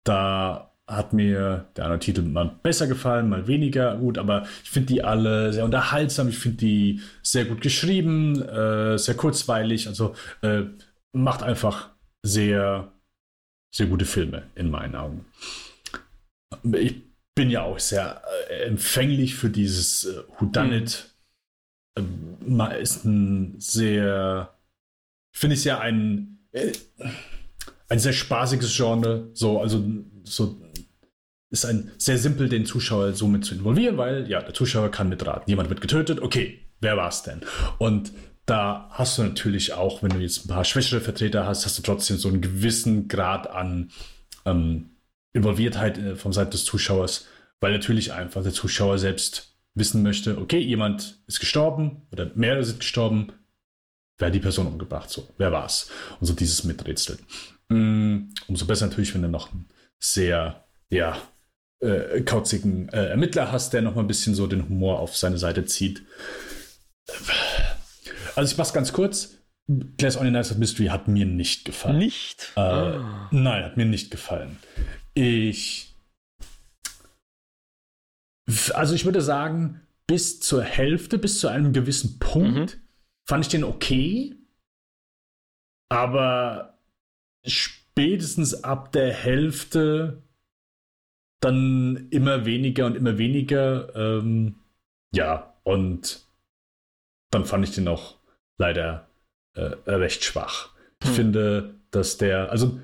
[0.04, 4.86] Da hat mir der andere Titel mal besser gefallen, mal weniger gut, aber ich finde
[4.86, 6.28] die alle sehr unterhaltsam.
[6.28, 9.86] Ich finde die sehr gut geschrieben, äh, sehr kurzweilig.
[9.86, 10.62] Also äh,
[11.12, 11.90] macht einfach
[12.22, 12.90] sehr
[13.74, 15.26] sehr gute Filme in meinen Augen.
[16.72, 17.02] Ich
[17.34, 21.04] bin ja auch sehr äh, empfänglich für dieses äh, Whodunit.
[21.04, 21.17] Mhm.
[21.96, 24.54] Äh, ist ein sehr,
[25.32, 26.72] finde ich ja ein, äh,
[27.88, 29.30] ein sehr spaßiges Genre.
[29.34, 29.84] So, also
[30.24, 30.60] so
[31.50, 35.08] ist ein sehr simpel, den Zuschauer so mit zu involvieren, weil ja, der Zuschauer kann
[35.08, 35.48] mitraten.
[35.48, 37.40] Jemand wird getötet, okay, wer war es denn?
[37.78, 38.12] Und
[38.44, 41.82] da hast du natürlich auch, wenn du jetzt ein paar schwächere Vertreter hast, hast du
[41.82, 43.90] trotzdem so einen gewissen Grad an
[44.44, 44.90] ähm,
[45.32, 47.26] Involviertheit äh, von Seite des Zuschauers,
[47.60, 52.80] weil natürlich einfach der Zuschauer selbst wissen möchte, okay, jemand ist gestorben oder mehrere sind
[52.80, 53.32] gestorben,
[54.18, 55.90] wer hat die Person umgebracht, so, wer war's?
[56.20, 57.18] Und so dieses Miträtseln.
[57.68, 59.68] Mm, umso besser natürlich, wenn du noch einen
[59.98, 61.16] sehr, ja,
[61.80, 65.38] äh, kauzigen äh, Ermittler hast, der noch mal ein bisschen so den Humor auf seine
[65.38, 66.02] Seite zieht.
[68.34, 69.36] Also ich mach's ganz kurz.
[69.96, 71.98] Glass Onion Nights of Mystery hat mir nicht gefallen.
[71.98, 72.52] Nicht?
[72.56, 73.28] Äh, ah.
[73.30, 74.56] Nein, hat mir nicht gefallen.
[75.14, 75.87] Ich
[78.74, 82.80] also ich würde sagen, bis zur Hälfte, bis zu einem gewissen Punkt mhm.
[83.26, 84.34] fand ich den okay.
[85.90, 86.78] Aber
[87.44, 90.22] spätestens ab der Hälfte
[91.40, 93.94] dann immer weniger und immer weniger.
[93.94, 94.56] Ähm,
[95.12, 96.26] ja, und
[97.30, 98.16] dann fand ich den auch
[98.58, 99.08] leider
[99.54, 100.70] äh, recht schwach.
[101.02, 101.14] Ich hm.
[101.14, 102.80] finde, dass der, also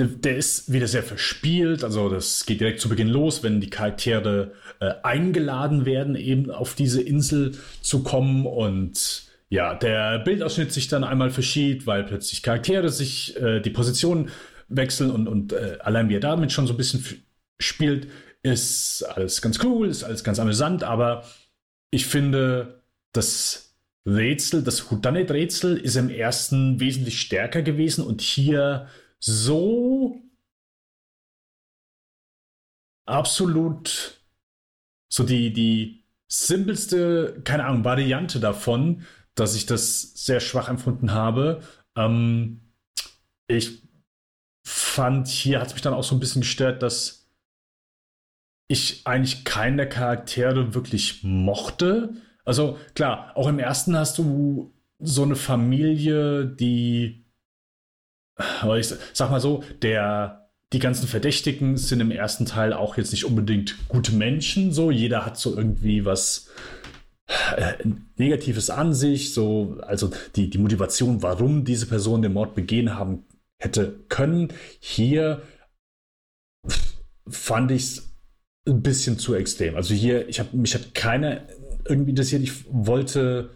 [0.00, 1.84] der, der, ist wieder sehr verspielt.
[1.84, 6.74] Also das geht direkt zu Beginn los, wenn die Charaktere äh, eingeladen werden, eben auf
[6.74, 7.52] diese Insel
[7.82, 8.46] zu kommen.
[8.46, 14.30] Und ja, der Bildausschnitt sich dann einmal verschiebt, weil plötzlich Charaktere sich äh, die Position
[14.68, 17.04] wechseln und, und äh, allein wie er damit schon so ein bisschen
[17.60, 18.08] spielt,
[18.42, 21.24] ist alles ganz cool, ist alles ganz amüsant, aber
[21.90, 22.82] ich finde,
[23.12, 23.74] das
[24.06, 28.04] Rätsel, das Houdanet-Rätsel ist im ersten wesentlich stärker gewesen.
[28.04, 28.88] Und hier
[29.20, 30.20] so
[33.06, 34.20] absolut
[35.12, 41.62] so die, die simpelste, keine Ahnung, Variante davon, dass ich das sehr schwach empfunden habe.
[41.96, 42.60] Ähm,
[43.48, 43.82] ich
[44.64, 47.28] fand, hier hat es mich dann auch so ein bisschen gestört, dass
[48.68, 52.14] ich eigentlich keinen der Charaktere wirklich mochte.
[52.44, 57.24] Also klar, auch im ersten hast du so eine Familie, die,
[58.78, 63.24] ich sag mal so, der, die ganzen Verdächtigen sind im ersten Teil auch jetzt nicht
[63.24, 64.72] unbedingt gute Menschen.
[64.72, 66.48] So, jeder hat so irgendwie was
[67.56, 67.74] äh,
[68.16, 69.34] Negatives an sich.
[69.34, 73.24] So, also die, die Motivation, warum diese Person den Mord begehen haben
[73.60, 74.52] hätte können.
[74.80, 75.42] Hier
[77.28, 78.10] fand ich es
[78.66, 79.76] ein bisschen zu extrem.
[79.76, 81.42] Also hier, ich habe mich hat keiner
[81.88, 82.42] irgendwie interessiert.
[82.42, 83.50] Ich wollte,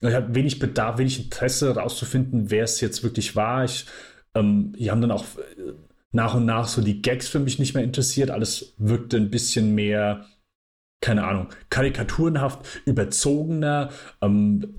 [0.00, 3.64] ich habe wenig Bedarf, wenig Interesse rauszufinden, wer es jetzt wirklich war.
[3.64, 3.86] Ich,
[4.34, 5.72] ähm, die haben dann auch äh,
[6.12, 8.30] nach und nach so die Gags für mich nicht mehr interessiert.
[8.30, 10.26] Alles wirkte ein bisschen mehr,
[11.00, 13.90] keine Ahnung, karikaturenhaft, überzogener.
[14.20, 14.74] Ähm,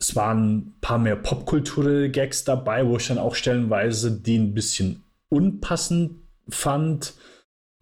[0.00, 4.54] es waren ein paar mehr popkulturelle Gags dabei, wo ich dann auch stellenweise die ein
[4.54, 7.14] bisschen unpassend fand.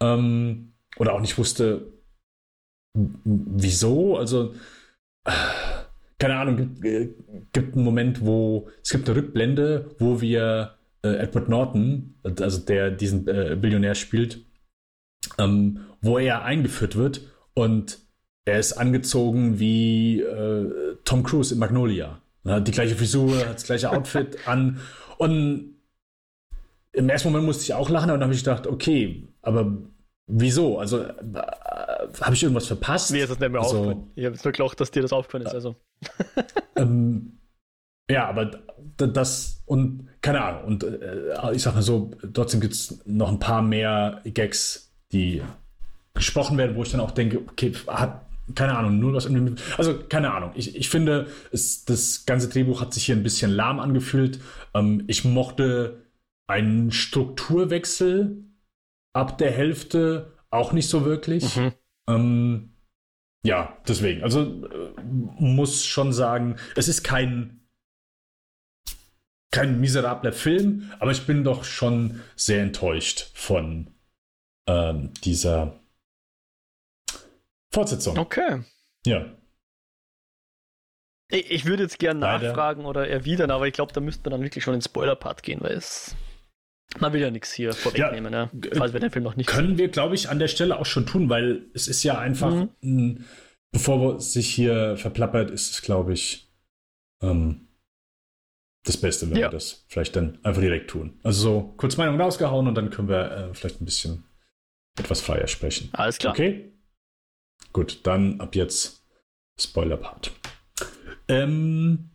[0.02, 1.92] Ähm, oder auch nicht wusste,
[3.24, 4.16] wieso.
[4.16, 4.54] Also,
[6.18, 7.14] keine Ahnung, gibt, äh,
[7.52, 12.90] gibt einen Moment, wo es gibt eine Rückblende, wo wir äh, Edward Norton, also der
[12.90, 14.44] diesen äh, Billionär spielt,
[15.38, 17.22] ähm, wo er eingeführt wird
[17.54, 17.98] und
[18.44, 22.20] er ist angezogen wie äh, Tom Cruise in Magnolia.
[22.44, 24.80] Er hat die gleiche Frisur, hat das gleiche Outfit an
[25.18, 25.74] und
[26.92, 29.76] im ersten Moment musste ich auch lachen und dann habe ich gedacht, okay, aber
[30.28, 30.78] Wieso?
[30.78, 31.12] Also äh,
[32.20, 33.12] habe ich irgendwas verpasst?
[33.12, 34.10] Mir ist das nicht mehr also, aufgefallen.
[34.16, 35.54] Ich habe jetzt nur gedacht, dass dir das aufgefallen ist.
[35.54, 35.76] Also.
[36.76, 37.38] ähm,
[38.10, 38.50] ja, aber
[38.96, 40.64] das und keine Ahnung.
[40.64, 45.40] Und äh, ich sag mal so, trotzdem gibt es noch ein paar mehr Gags, die
[46.14, 49.28] gesprochen werden, wo ich dann auch denke, okay, hat keine Ahnung, nur was.
[49.76, 50.52] Also, keine Ahnung.
[50.54, 54.40] Ich, ich finde, es, das ganze Drehbuch hat sich hier ein bisschen lahm angefühlt.
[54.74, 56.02] Ähm, ich mochte
[56.48, 58.44] einen Strukturwechsel
[59.12, 61.56] ab der Hälfte auch nicht so wirklich.
[61.56, 61.72] Mhm.
[62.08, 62.70] Ähm,
[63.44, 64.22] ja, deswegen.
[64.22, 65.02] Also äh,
[65.38, 67.65] muss schon sagen, es ist kein
[69.50, 73.88] kein miserabler Film, aber ich bin doch schon sehr enttäuscht von
[74.68, 75.78] ähm, dieser
[77.72, 78.18] Fortsetzung.
[78.18, 78.62] Okay.
[79.06, 79.26] Ja.
[81.28, 84.62] Ich, würde jetzt gerne nachfragen oder erwidern, aber ich glaube, da müsste man dann wirklich
[84.62, 86.14] schon ins Spoiler-Part gehen, weil es
[87.00, 88.50] man will ja nichts hier vorwegnehmen, ja, ne?
[88.74, 89.78] falls wir den Film noch nicht Können sehen.
[89.78, 92.70] wir, glaube ich, an der Stelle auch schon tun, weil es ist ja einfach, mhm.
[92.82, 93.24] ein,
[93.72, 96.48] bevor sich hier verplappert, ist es, glaube ich,
[97.22, 97.65] ähm,
[98.86, 99.46] das Beste, wenn ja.
[99.46, 101.18] wir das vielleicht dann einfach direkt tun.
[101.22, 104.24] Also so kurz Meinung rausgehauen und dann können wir äh, vielleicht ein bisschen
[104.98, 105.90] etwas freier sprechen.
[105.92, 106.32] Alles klar.
[106.32, 106.72] Okay?
[107.72, 109.04] Gut, dann ab jetzt
[109.58, 110.32] Spoiler-Part.
[111.28, 112.10] Ähm,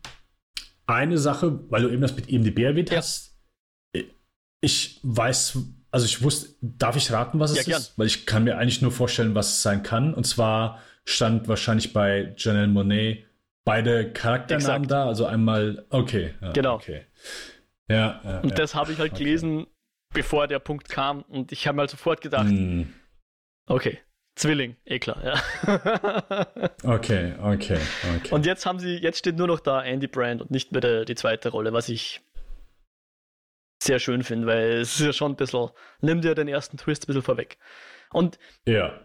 [0.86, 2.98] eine Sache, weil du eben das mit IMDb erwähnt ja.
[2.98, 3.32] hast,
[4.62, 5.58] ich weiß,
[5.90, 7.98] also ich wusste, darf ich raten, was es ja, ist?
[7.98, 10.14] Weil ich kann mir eigentlich nur vorstellen, was es sein kann.
[10.14, 13.26] Und zwar stand wahrscheinlich bei Janelle Monet
[13.64, 14.90] beide Charakternamen Exakt.
[14.90, 15.06] da.
[15.06, 16.34] Also einmal, okay.
[16.40, 16.74] Ja, genau.
[16.74, 17.06] Okay.
[17.88, 19.24] Ja, ja und das habe ich halt okay.
[19.24, 19.66] gelesen,
[20.12, 21.22] bevor der Punkt kam.
[21.22, 22.82] Und ich habe mal sofort gedacht, mm.
[23.66, 23.98] okay,
[24.34, 25.34] Zwilling, eh klar, ja.
[26.84, 27.78] okay, okay,
[28.16, 28.34] okay.
[28.34, 31.04] Und jetzt haben sie, jetzt steht nur noch da Andy Brand und nicht mehr die,
[31.04, 32.22] die zweite Rolle, was ich
[33.82, 35.68] sehr schön finde, weil es ist ja schon ein bisschen,
[36.00, 37.58] nimmt ja den ersten Twist ein bisschen vorweg.
[38.10, 39.00] Und ja.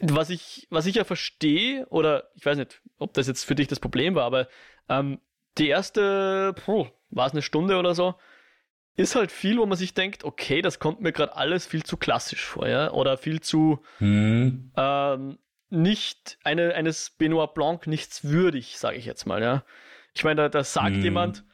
[0.00, 3.68] Was ich, was ich ja verstehe, oder ich weiß nicht, ob das jetzt für dich
[3.68, 4.48] das Problem war, aber
[4.88, 5.20] ähm,
[5.58, 6.54] die erste,
[7.10, 8.14] war es eine Stunde oder so,
[8.96, 11.96] ist halt viel, wo man sich denkt, okay, das kommt mir gerade alles viel zu
[11.96, 14.72] klassisch vor, ja, oder viel zu mhm.
[14.76, 19.64] ähm, nicht eine, eines Benoit Blanc nichts würdig, sage ich jetzt mal, ja.
[20.14, 21.02] Ich meine, da, da sagt mhm.
[21.02, 21.44] jemand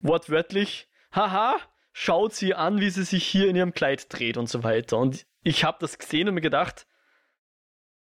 [0.00, 1.56] wortwörtlich, haha,
[1.92, 4.98] schaut sie an, wie sie sich hier in ihrem Kleid dreht und so weiter.
[4.98, 6.86] Und ich habe das gesehen und mir gedacht,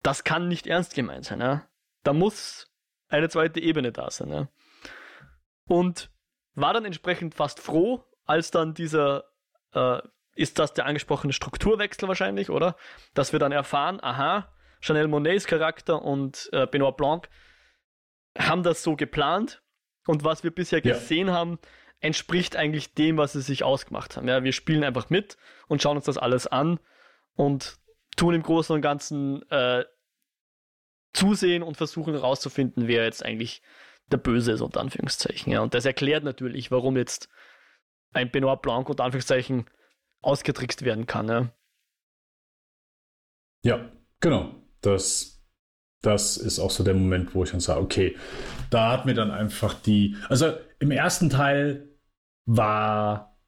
[0.05, 1.67] das kann nicht ernst gemeint sein, ja.
[2.05, 2.71] Da muss
[3.09, 4.49] eine zweite Ebene da sein, ja.
[5.67, 6.11] Und
[6.55, 9.25] war dann entsprechend fast froh, als dann dieser,
[9.73, 10.01] äh,
[10.37, 12.77] ist das der angesprochene Strukturwechsel wahrscheinlich, oder?
[13.15, 17.29] Dass wir dann erfahren, aha, Chanel Monets Charakter und äh, Benoit Blanc
[18.39, 19.63] haben das so geplant
[20.07, 20.93] und was wir bisher ja.
[20.93, 21.59] gesehen haben,
[22.01, 24.29] entspricht eigentlich dem, was sie sich ausgemacht haben.
[24.29, 26.79] Ja, wir spielen einfach mit und schauen uns das alles an
[27.37, 27.79] und
[28.17, 29.85] tun im Großen und Ganzen äh,
[31.15, 33.63] zusehen und versuchen herauszufinden, wer jetzt eigentlich
[34.11, 35.53] der Böse ist, unter Anführungszeichen.
[35.53, 35.61] Ja.
[35.61, 37.29] Und das erklärt natürlich, warum jetzt
[38.13, 39.65] ein Benoit Blanc unter Anführungszeichen
[40.21, 41.29] ausgetrickst werden kann.
[41.29, 41.51] Ja,
[43.63, 44.55] ja genau.
[44.81, 45.43] Das,
[46.03, 48.17] das ist auch so der Moment, wo ich dann sage, okay,
[48.71, 50.17] da hat mir dann einfach die.
[50.29, 51.89] Also im ersten Teil
[52.45, 53.39] war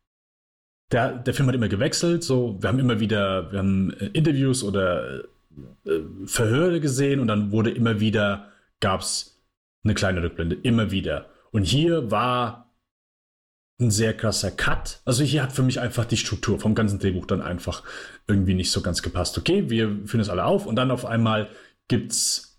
[0.92, 2.22] der, der Film hat immer gewechselt.
[2.22, 5.24] So, wir haben immer wieder, wir haben äh, Interviews oder
[5.84, 8.50] äh, Verhöre gesehen und dann wurde immer wieder,
[8.80, 9.42] gab es
[9.84, 11.30] eine kleine Rückblende, immer wieder.
[11.52, 12.66] Und hier war
[13.78, 15.00] ein sehr krasser Cut.
[15.04, 17.82] Also hier hat für mich einfach die Struktur vom ganzen Drehbuch dann einfach
[18.26, 19.36] irgendwie nicht so ganz gepasst.
[19.36, 21.48] Okay, wir führen das alle auf und dann auf einmal
[21.88, 22.58] gibt's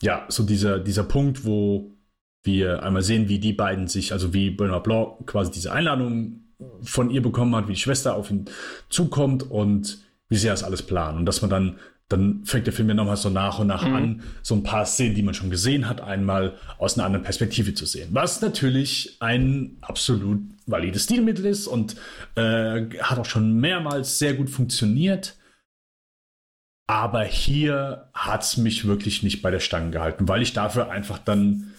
[0.00, 1.94] ja so dieser, dieser Punkt, wo
[2.42, 6.40] wir einmal sehen, wie die beiden sich, also wie Bernard Blanc quasi diese Einladung
[6.82, 8.46] von ihr bekommen hat, wie die Schwester auf ihn
[8.88, 9.98] zukommt und
[10.30, 11.18] wie sie das alles planen.
[11.18, 11.78] Und dass man dann
[12.10, 13.94] dann fängt der Film ja nochmal so nach und nach mhm.
[13.94, 17.72] an, so ein paar Szenen, die man schon gesehen hat, einmal aus einer anderen Perspektive
[17.72, 18.08] zu sehen.
[18.10, 21.94] Was natürlich ein absolut valides Stilmittel ist und
[22.34, 25.36] äh, hat auch schon mehrmals sehr gut funktioniert.
[26.88, 31.18] Aber hier hat es mich wirklich nicht bei der Stange gehalten, weil ich dafür einfach
[31.18, 31.74] dann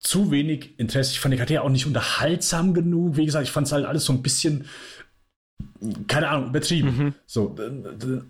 [0.00, 1.12] zu wenig Interesse.
[1.12, 3.16] Ich fand die Charaktere auch nicht unterhaltsam genug.
[3.16, 4.64] Wie gesagt, ich fand es halt alles so ein bisschen
[6.06, 6.96] keine Ahnung, übertrieben.
[6.96, 7.14] Mhm.
[7.26, 7.56] So,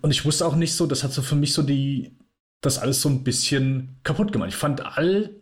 [0.01, 2.17] und ich wusste auch nicht so, das hat so für mich so die,
[2.61, 4.49] das alles so ein bisschen kaputt gemacht.
[4.49, 5.35] Ich fand all,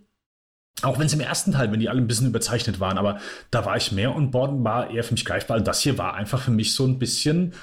[0.84, 3.20] auch wenn es im ersten Teil, wenn die alle ein bisschen überzeichnet waren, aber
[3.52, 5.58] da war ich mehr on board und war eher für mich greifbar.
[5.58, 7.54] Und das hier war einfach für mich so ein bisschen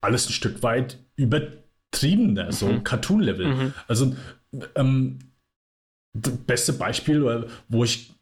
[0.00, 2.84] alles ein Stück weit übertriebener, so mhm.
[2.84, 3.46] Cartoon-Level.
[3.46, 3.74] Mhm.
[3.86, 4.14] Also,
[4.74, 5.18] ähm,
[6.14, 8.12] das beste Beispiel, wo ich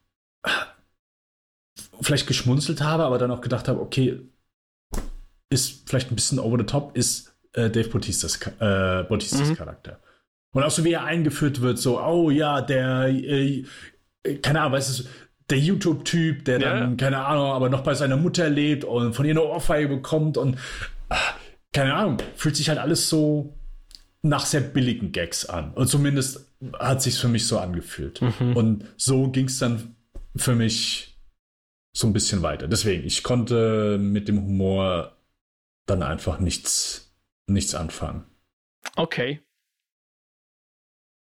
[2.00, 4.20] vielleicht geschmunzelt habe, aber dann auch gedacht habe, okay,
[5.52, 9.56] ist vielleicht ein bisschen over the top, ist äh, Dave Bautistas, äh, Bautistas mhm.
[9.56, 10.00] Charakter.
[10.52, 13.64] Und auch so wie er eingeführt wird, so, oh ja, der, äh,
[14.42, 15.04] keine Ahnung, weißt du,
[15.50, 16.96] der YouTube-Typ, der dann, ja.
[16.96, 20.56] keine Ahnung, aber noch bei seiner Mutter lebt und von ihr eine Ohrfeige bekommt und
[21.08, 21.34] ach,
[21.72, 23.54] keine Ahnung, fühlt sich halt alles so
[24.22, 25.72] nach sehr billigen Gags an.
[25.74, 26.46] Und zumindest
[26.78, 28.20] hat sich für mich so angefühlt.
[28.22, 28.56] Mhm.
[28.56, 29.96] Und so ging es dann
[30.36, 31.18] für mich
[31.92, 32.68] so ein bisschen weiter.
[32.68, 35.16] Deswegen, ich konnte mit dem Humor
[35.86, 37.14] dann einfach nichts,
[37.46, 38.26] nichts anfangen.
[38.96, 39.42] Okay.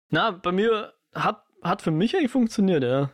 [0.09, 3.13] Na, bei mir hat, hat für mich eigentlich funktioniert, ja.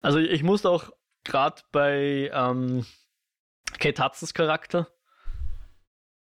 [0.00, 0.90] Also ich musste auch
[1.24, 2.86] gerade bei ähm,
[3.78, 4.88] Kate Hudsons Charakter,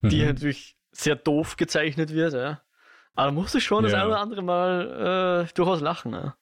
[0.01, 0.09] mhm.
[0.09, 2.63] die natürlich sehr doof gezeichnet wird, ja.
[3.15, 3.91] Aber da musste ich schon ja.
[3.91, 6.37] das eine oder andere Mal äh, durchaus lachen, ja.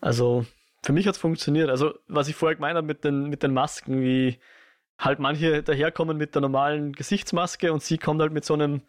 [0.00, 0.46] Also,
[0.82, 1.70] für mich hat es funktioniert.
[1.70, 4.38] Also, was ich vorher gemeint habe mit den, mit den Masken, wie
[4.98, 8.82] halt manche daherkommen mit der normalen Gesichtsmaske und sie kommt halt mit so einem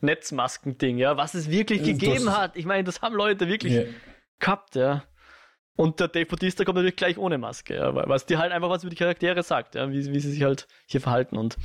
[0.00, 2.56] Netzmaskending, ja, was es wirklich gegeben das, hat.
[2.56, 3.86] Ich meine, das haben Leute wirklich yeah.
[4.38, 5.04] gehabt, ja.
[5.76, 8.82] Und der Dave Bautista kommt natürlich gleich ohne Maske, ja, was die halt einfach was
[8.82, 11.36] über die Charaktere sagt, ja, wie, wie sie sich halt hier verhalten.
[11.36, 11.58] Und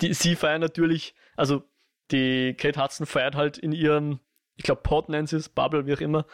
[0.00, 1.62] die, sie feiern natürlich, also
[2.10, 4.20] die Kate Hudson feiert halt in ihrem,
[4.56, 6.26] ich glaube, Pod nennt sie es, Bubble, wie auch immer,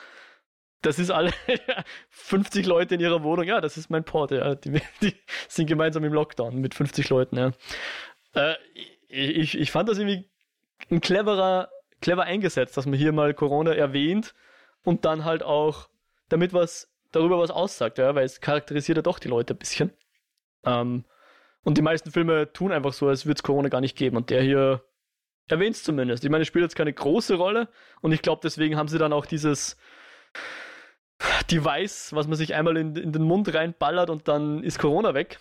[0.84, 1.32] das ist alle
[2.10, 3.46] 50 Leute in ihrer Wohnung.
[3.46, 4.30] Ja, das ist mein Port.
[4.30, 4.54] Ja.
[4.54, 5.14] Die, die
[5.48, 7.36] sind gemeinsam im Lockdown mit 50 Leuten.
[7.36, 7.52] Ja.
[8.34, 8.54] Äh,
[9.08, 10.28] ich, ich fand das irgendwie
[10.90, 11.70] ein cleverer,
[12.00, 14.34] clever eingesetzt, dass man hier mal Corona erwähnt
[14.82, 15.88] und dann halt auch
[16.28, 19.92] damit was darüber was aussagt, ja, weil es charakterisiert ja doch die Leute ein bisschen.
[20.64, 21.04] Ähm,
[21.62, 24.16] und die meisten Filme tun einfach so, als würde es Corona gar nicht geben.
[24.16, 24.82] Und der hier
[25.48, 26.24] erwähnt es zumindest.
[26.24, 27.68] Ich meine, es spielt jetzt keine große Rolle
[28.00, 29.76] und ich glaube, deswegen haben sie dann auch dieses
[31.50, 35.38] Device, was man sich einmal in, in den Mund reinballert und dann ist Corona weg.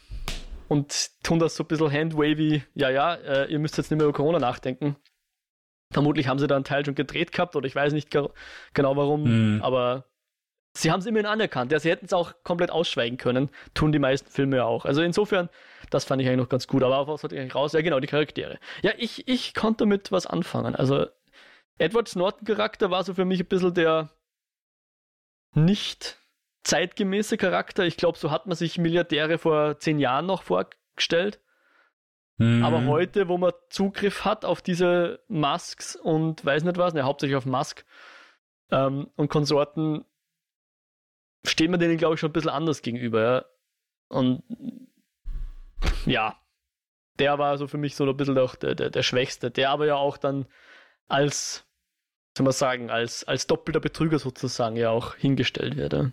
[0.69, 4.07] Und tun das so ein bisschen handwavy, ja, ja, äh, ihr müsst jetzt nicht mehr
[4.07, 4.95] über Corona nachdenken.
[5.91, 9.57] Vermutlich haben sie da einen Teil schon gedreht gehabt oder ich weiß nicht genau warum,
[9.57, 9.61] mm.
[9.61, 10.05] aber
[10.75, 11.71] sie haben es immerhin anerkannt.
[11.71, 13.49] Ja, sie hätten es auch komplett ausschweigen können.
[13.73, 14.85] Tun die meisten Filme ja auch.
[14.85, 15.49] Also insofern,
[15.89, 16.81] das fand ich eigentlich noch ganz gut.
[16.81, 17.73] Aber was hatte ich eigentlich raus?
[17.73, 18.59] Ja, genau, die Charaktere.
[18.81, 20.75] Ja, ich, ich konnte damit was anfangen.
[20.75, 21.05] Also
[21.77, 24.09] Edward Norton Charakter war so für mich ein bisschen der
[25.55, 26.19] nicht
[26.63, 27.85] zeitgemäße Charakter.
[27.85, 31.39] Ich glaube, so hat man sich Milliardäre vor zehn Jahren noch vorgestellt.
[32.38, 32.63] Mhm.
[32.63, 37.35] Aber heute, wo man Zugriff hat auf diese Masks und weiß nicht was, ne, hauptsächlich
[37.35, 37.85] auf Musk
[38.71, 40.05] ähm, und Konsorten,
[41.45, 43.21] steht man denen, glaube ich, schon ein bisschen anders gegenüber.
[43.21, 43.45] Ja?
[44.07, 44.43] Und
[46.05, 46.38] ja,
[47.19, 49.85] der war so für mich so ein bisschen auch der, der, der Schwächste, der aber
[49.85, 50.47] ja auch dann
[51.07, 51.65] als,
[52.35, 55.93] soll man sagen, als, als doppelter Betrüger sozusagen ja auch hingestellt wird.
[55.93, 56.11] Ja?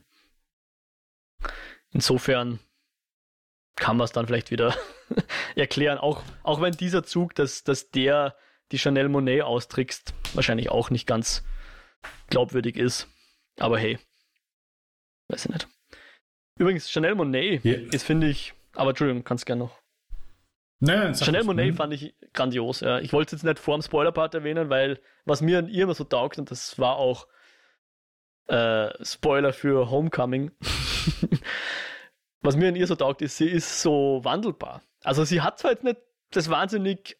[1.92, 2.60] Insofern
[3.76, 4.76] kann man es dann vielleicht wieder
[5.56, 8.36] erklären, auch, auch wenn dieser Zug, dass, dass der
[8.72, 11.42] die Chanel Monet austrickst, wahrscheinlich auch nicht ganz
[12.28, 13.08] glaubwürdig ist.
[13.58, 13.98] Aber hey,
[15.28, 15.68] weiß ich nicht.
[16.58, 17.80] Übrigens, Chanel Monet yeah.
[17.90, 19.79] ist, finde ich, aber Entschuldigung, kannst gerne noch.
[20.80, 21.76] Nein, Chanel Monet hm.
[21.76, 22.80] fand ich grandios.
[22.80, 22.98] Ja.
[23.00, 25.94] Ich wollte es jetzt nicht vor dem Spoiler-Part erwähnen, weil was mir an ihr immer
[25.94, 27.28] so taugt, und das war auch
[28.46, 30.50] äh, Spoiler für Homecoming,
[32.40, 34.82] was mir an ihr so taugt, ist, sie ist so wandelbar.
[35.02, 35.98] Also sie hat zwar jetzt nicht
[36.30, 37.18] das wahnsinnig,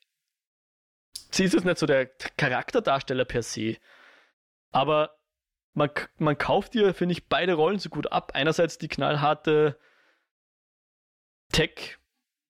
[1.30, 3.76] sie ist jetzt nicht so der Charakterdarsteller per se,
[4.72, 5.18] aber
[5.74, 8.32] man, man kauft ihr, finde ich, beide Rollen so gut ab.
[8.34, 9.78] Einerseits die knallharte
[11.52, 11.99] Tech-Frau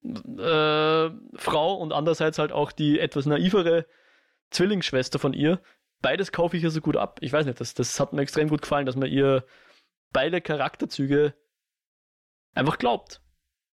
[0.03, 3.87] äh, und andererseits halt auch die etwas naivere
[4.51, 5.61] Zwillingsschwester von ihr.
[6.03, 7.19] Beides kaufe ich ihr so gut ab.
[7.21, 9.45] Ich weiß nicht, das, das hat mir extrem gut gefallen, dass man ihr
[10.13, 11.35] beide Charakterzüge
[12.55, 13.21] einfach glaubt.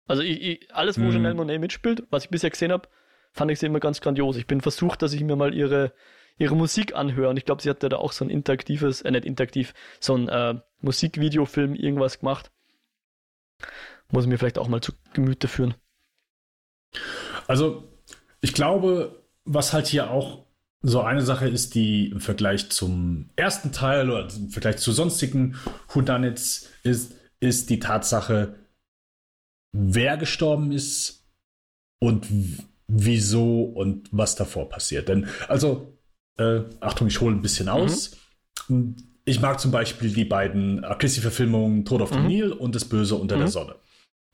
[0.07, 1.11] Also ich, ich, alles, wo mhm.
[1.11, 2.87] Janelle Monet mitspielt, was ich bisher gesehen habe,
[3.31, 4.37] fand ich sie immer ganz grandios.
[4.37, 5.93] Ich bin versucht, dass ich mir mal ihre,
[6.37, 7.29] ihre Musik anhöre.
[7.29, 10.29] Und ich glaube, sie hatte da auch so ein interaktives, äh, nicht interaktiv, so ein
[10.29, 12.51] äh, Musikvideofilm irgendwas gemacht.
[14.11, 15.75] Muss ich mir vielleicht auch mal zu Gemüte führen.
[17.47, 17.83] Also,
[18.41, 20.45] ich glaube, was halt hier auch
[20.81, 25.55] so eine Sache ist, die im Vergleich zum ersten Teil oder im Vergleich zu sonstigen
[25.87, 28.55] Whodunits ist, ist die Tatsache,
[29.71, 31.25] wer gestorben ist
[31.99, 32.27] und
[32.87, 35.09] wieso und was davor passiert.
[35.09, 35.97] Denn, also,
[36.37, 38.11] äh, Achtung, ich hole ein bisschen aus.
[38.67, 38.95] Mhm.
[39.25, 42.27] Ich mag zum Beispiel die beiden Christie-Verfilmungen Tod auf dem mhm.
[42.27, 43.39] Nil und Das Böse unter mhm.
[43.39, 43.75] der Sonne.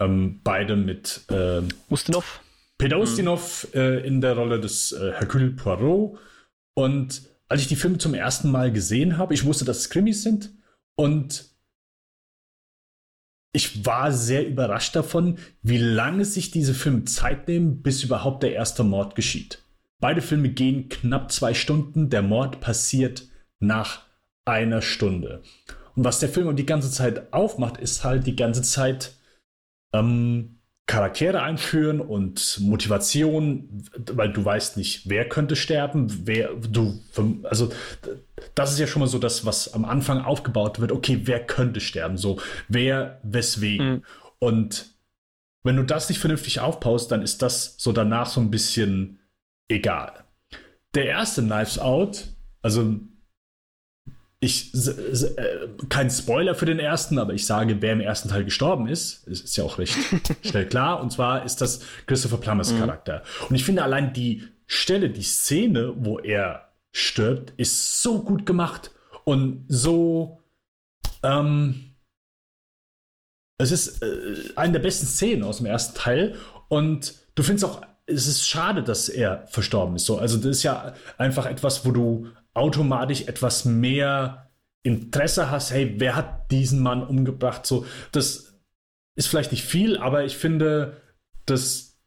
[0.01, 2.41] Ähm, beide mit äh, Ustinov.
[2.81, 2.99] Peter.
[2.99, 6.17] Ustinov äh, in der Rolle des äh, Hercule Poirot.
[6.73, 10.23] Und als ich die Filme zum ersten Mal gesehen habe, ich wusste, dass es Krimis
[10.23, 10.51] sind.
[10.95, 11.51] Und
[13.53, 18.53] ich war sehr überrascht davon, wie lange sich diese Filme Zeit nehmen, bis überhaupt der
[18.53, 19.63] erste Mord geschieht.
[19.99, 23.27] Beide Filme gehen knapp zwei Stunden, der Mord passiert
[23.59, 24.05] nach
[24.45, 25.43] einer Stunde.
[25.95, 29.15] Und was der Film die ganze Zeit aufmacht, ist halt die ganze Zeit
[29.93, 30.60] ähm,
[30.91, 36.99] Charaktere einführen und Motivation, weil du weißt nicht, wer könnte sterben, wer du,
[37.43, 37.71] also
[38.55, 40.91] das ist ja schon mal so das, was am Anfang aufgebaut wird.
[40.91, 42.17] Okay, wer könnte sterben?
[42.17, 43.89] So, wer, weswegen?
[43.89, 44.03] Mhm.
[44.39, 44.93] Und
[45.63, 49.21] wenn du das nicht vernünftig aufbaust, dann ist das so danach so ein bisschen
[49.69, 50.25] egal.
[50.93, 52.25] Der erste Knives Out,
[52.61, 52.99] also
[54.43, 58.87] ich, äh, kein Spoiler für den ersten, aber ich sage, wer im ersten Teil gestorben
[58.87, 59.95] ist, ist, ist ja auch recht
[60.41, 60.99] schnell klar.
[60.99, 62.79] Und zwar ist das Christopher Plummers mhm.
[62.79, 63.21] Charakter.
[63.47, 68.89] Und ich finde allein die Stelle, die Szene, wo er stirbt, ist so gut gemacht
[69.25, 70.41] und so.
[71.21, 71.93] Ähm,
[73.59, 76.35] es ist äh, eine der besten Szenen aus dem ersten Teil.
[76.67, 80.07] Und du findest auch, es ist schade, dass er verstorben ist.
[80.07, 84.49] So, also das ist ja einfach etwas, wo du automatisch etwas mehr
[84.83, 87.65] Interesse hast, hey, wer hat diesen Mann umgebracht?
[87.65, 88.59] So, das
[89.15, 91.01] ist vielleicht nicht viel, aber ich finde,
[91.45, 91.97] das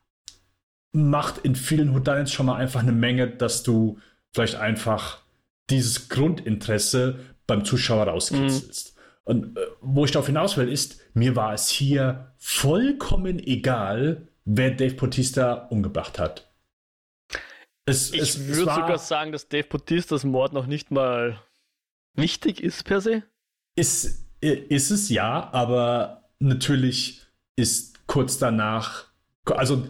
[0.93, 3.99] macht in vielen Houdanits schon mal einfach eine Menge, dass du
[4.33, 5.23] vielleicht einfach
[5.71, 8.97] dieses Grundinteresse beim Zuschauer rauskitzelst.
[8.97, 9.01] Mhm.
[9.25, 14.71] Und äh, wo ich darauf hinaus will, ist, mir war es hier vollkommen egal, wer
[14.71, 16.53] Dave Bautista umgebracht hat.
[17.87, 21.41] Es, ich es, würde es sogar sagen, dass Dave Bautistas Mord noch nicht mal
[22.15, 23.23] wichtig ist per se.
[23.77, 27.23] Ist, ist es ja, aber natürlich
[27.57, 29.07] ist kurz danach,
[29.47, 29.87] also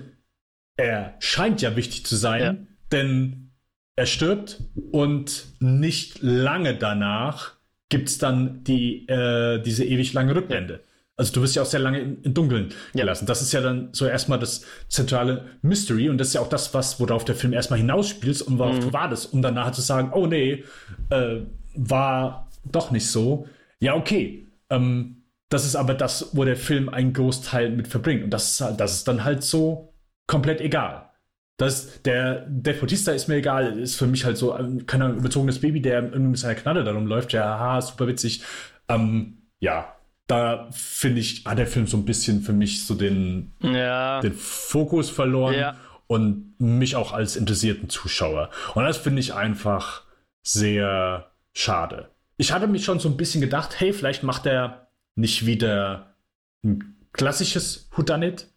[0.77, 2.57] er scheint ja wichtig zu sein, ja.
[2.91, 3.51] denn
[3.97, 4.61] er stirbt
[4.91, 7.53] und nicht lange danach
[7.89, 10.75] gibt es dann die, äh, diese ewig lange Rückblende.
[10.75, 10.94] Ja.
[11.16, 13.24] Also du wirst ja auch sehr lange im Dunkeln gelassen.
[13.24, 13.28] Ja.
[13.28, 16.74] Das ist ja dann so erstmal das zentrale Mystery und das ist ja auch das,
[16.74, 18.81] was, worauf der Film erstmal hinausspielt und worauf mhm.
[18.81, 20.65] du wartest, um danach zu sagen, oh nee,
[21.11, 21.41] äh,
[21.77, 23.47] war doch nicht so.
[23.78, 24.49] Ja, okay.
[24.70, 28.24] Ähm, das ist aber das, wo der Film einen Großteil mit verbringt.
[28.24, 29.95] Und das ist, halt, das ist dann halt so
[30.27, 31.11] komplett egal.
[31.59, 35.61] Das, der Dave Bautista ist mir egal, ist für mich halt so ein keine überzogenes
[35.61, 37.32] Baby, der mit seiner Knalle darum läuft.
[37.32, 38.43] Ja, haha, super witzig.
[38.89, 39.95] Ähm, ja,
[40.27, 44.21] da finde ich, hat der Film so ein bisschen für mich so den, ja.
[44.21, 45.77] den Fokus verloren ja.
[46.07, 48.51] und mich auch als interessierten Zuschauer.
[48.75, 50.05] Und das finde ich einfach
[50.43, 52.11] sehr schade.
[52.37, 56.17] Ich hatte mich schon so ein bisschen gedacht, hey, vielleicht macht er nicht wieder
[56.65, 58.49] ein klassisches Houdanit.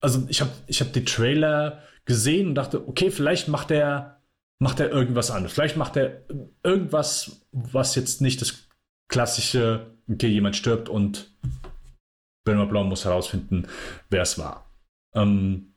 [0.00, 4.14] Also ich habe ich hab die Trailer gesehen und dachte, okay, vielleicht macht er
[4.58, 5.52] macht er irgendwas anderes.
[5.52, 6.22] Vielleicht macht er
[6.62, 8.68] irgendwas, was jetzt nicht das
[9.08, 11.30] klassische, okay, jemand stirbt und
[12.44, 13.66] Benoit Blanc muss herausfinden,
[14.10, 14.70] wer es war.
[15.14, 15.74] Ähm,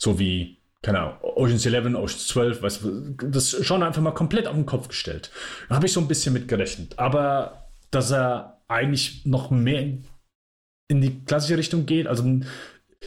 [0.00, 4.46] so wie, keine Ahnung, Ocean's 11, Ocean's 12, weißt du, das schon einfach mal komplett
[4.46, 5.30] auf den Kopf gestellt.
[5.68, 6.98] Da habe ich so ein bisschen mit gerechnet.
[6.98, 9.82] Aber dass er eigentlich noch mehr
[10.88, 12.40] in, die klassische Richtung geht, also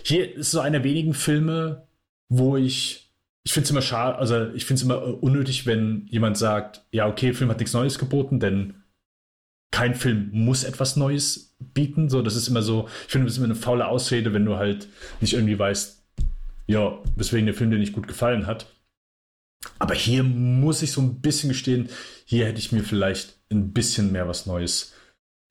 [0.04, 1.88] hier ist so einer wenigen Filme,
[2.30, 3.10] wo ich
[3.44, 7.08] ich finde es immer schade, also ich finde es immer unnötig, wenn jemand sagt, ja,
[7.08, 8.76] okay, Film hat nichts Neues geboten, denn
[9.72, 12.10] kein Film muss etwas Neues bieten.
[12.10, 14.56] So, das ist immer so, ich finde, das ist immer eine faule Ausrede, wenn du
[14.56, 14.88] halt
[15.22, 16.04] nicht irgendwie weißt,
[16.68, 18.74] ja, weswegen der Film dir nicht gut gefallen hat.
[19.78, 21.90] Aber hier muss ich so ein bisschen gestehen,
[22.26, 24.94] hier hätte ich mir vielleicht ein bisschen mehr was Neues,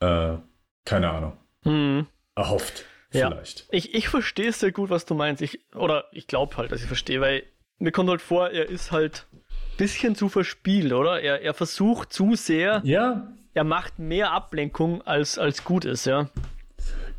[0.01, 0.37] äh,
[0.85, 2.07] keine Ahnung, hm.
[2.35, 2.85] erhofft.
[3.11, 3.61] Vielleicht.
[3.61, 3.67] Ja.
[3.71, 5.41] Ich, ich verstehe sehr gut, was du meinst.
[5.41, 7.43] Ich, oder ich glaube halt, dass ich verstehe, weil
[7.79, 9.41] mir kommt halt vor, er ist halt ein
[9.79, 11.21] bisschen zu verspielt, oder?
[11.21, 16.31] Er, er versucht zu sehr ja er macht mehr Ablenkung als, als gut ist, ja.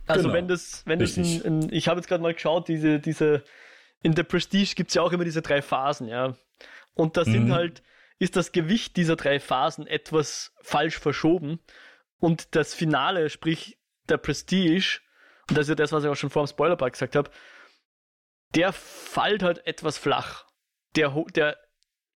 [0.07, 0.33] Also genau.
[0.33, 3.43] wenn das, wenn das ein, ein, ich habe jetzt gerade mal geschaut, diese, diese,
[4.03, 6.37] in der Prestige gibt es ja auch immer diese drei Phasen, ja.
[6.93, 7.31] Und da mhm.
[7.31, 7.83] sind halt,
[8.19, 11.59] ist das Gewicht dieser drei Phasen etwas falsch verschoben.
[12.21, 15.01] Und das Finale, sprich der Prestige,
[15.49, 17.29] und das ist ja das, was ich auch schon vor dem Spoilerpark gesagt habe,
[18.55, 20.45] der fällt halt etwas flach.
[20.95, 21.57] Der, der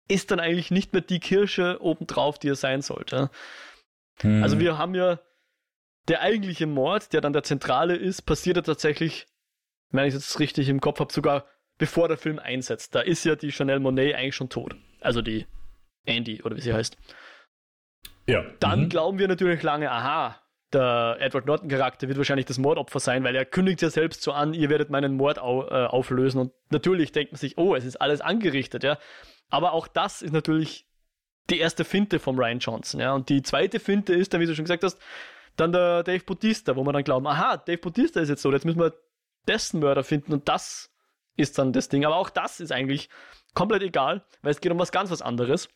[0.06, 3.28] ist dann eigentlich nicht mehr die Kirsche obendrauf, die er sein sollte.
[4.20, 4.42] Hm.
[4.42, 5.18] Also wir haben ja
[6.08, 9.26] der eigentliche Mord, der dann der zentrale ist, passiert ja tatsächlich,
[9.90, 11.46] wenn ich jetzt richtig im Kopf habe, sogar
[11.78, 12.94] bevor der Film einsetzt.
[12.94, 14.74] Da ist ja die Chanel Monet eigentlich schon tot.
[15.00, 15.46] Also die
[16.04, 16.96] Andy oder wie sie heißt.
[18.26, 18.44] Ja.
[18.60, 18.88] Dann mhm.
[18.88, 20.40] glauben wir natürlich lange, aha,
[20.72, 24.32] der Edward Norton Charakter wird wahrscheinlich das Mordopfer sein, weil er kündigt ja selbst so
[24.32, 27.84] an, ihr werdet meinen Mord au äh, auflösen und natürlich denkt man sich, oh, es
[27.84, 28.98] ist alles angerichtet, ja.
[29.50, 30.86] Aber auch das ist natürlich
[31.50, 33.00] die erste Finte vom Ryan Johnson.
[33.00, 33.12] Ja?
[33.14, 34.98] Und die zweite Finte ist dann, wie du schon gesagt hast,
[35.56, 38.64] dann der Dave Bautista, wo wir dann glauben, aha, Dave Bautista ist jetzt so, jetzt
[38.64, 38.94] müssen wir
[39.46, 40.90] dessen Mörder finden und das
[41.36, 42.04] ist dann das Ding.
[42.04, 43.08] Aber auch das ist eigentlich
[43.54, 45.68] komplett egal, weil es geht um was ganz was anderes.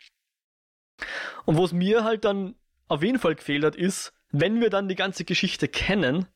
[1.45, 2.55] Und wo es mir halt dann
[2.89, 6.27] auf jeden Fall gefehlt hat, ist, wenn wir dann die ganze Geschichte kennen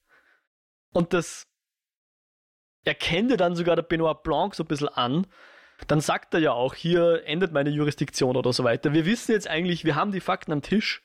[0.92, 1.46] und das
[2.84, 5.26] erkennt dann sogar der Benoit Blanc so ein bisschen an,
[5.86, 8.92] dann sagt er ja auch, hier endet meine Jurisdiktion oder so weiter.
[8.92, 11.02] Wir wissen jetzt eigentlich, wir haben die Fakten am Tisch.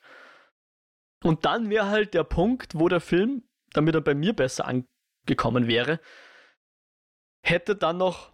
[1.22, 3.42] Und dann wäre halt der Punkt, wo der Film,
[3.72, 6.00] damit er bei mir besser angekommen wäre,
[7.42, 8.32] hätte dann noch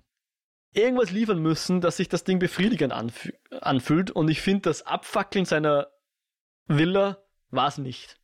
[0.74, 4.10] irgendwas liefern müssen, dass sich das Ding befriedigend anfü anfühlt.
[4.10, 5.88] Und ich finde, das Abfackeln seiner
[6.66, 8.18] Villa war es nicht.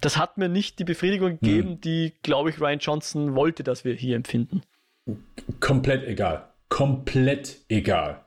[0.00, 1.80] Das hat mir nicht die Befriedigung gegeben, hm.
[1.80, 4.62] die, glaube ich, Ryan Johnson wollte, dass wir hier empfinden.
[5.60, 8.24] Komplett egal komplett egal.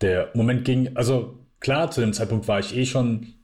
[0.00, 3.34] Der Moment ging, also klar, zu dem Zeitpunkt war ich eh schon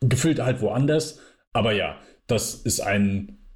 [0.00, 1.20] gefühlt halt woanders,
[1.52, 3.46] aber ja, das ist ein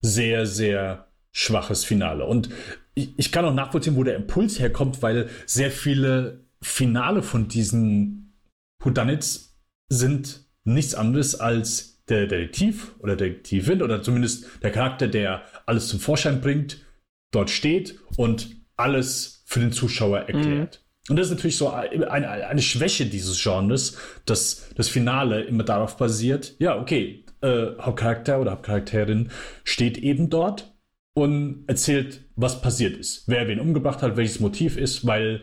[0.00, 2.24] sehr, sehr schwaches Finale.
[2.24, 2.50] Und
[2.94, 8.38] ich, ich kann auch nachvollziehen, wo der Impuls herkommt, weil sehr viele Finale von diesen
[8.84, 15.88] Houdanits sind nichts anderes als der Detektiv oder Detektivin oder zumindest der Charakter, der alles
[15.88, 16.86] zum Vorschein bringt,
[17.32, 20.80] dort steht und alles für den Zuschauer erklärt.
[20.82, 20.90] Mhm.
[21.10, 23.96] Und das ist natürlich so eine, eine, Schwäche dieses Genres,
[24.26, 29.30] dass das Finale immer darauf basiert, ja, okay, äh, Hauptcharakter oder Hauptcharakterin
[29.64, 30.72] steht eben dort
[31.14, 35.42] und erzählt, was passiert ist, wer wen umgebracht hat, welches Motiv ist, weil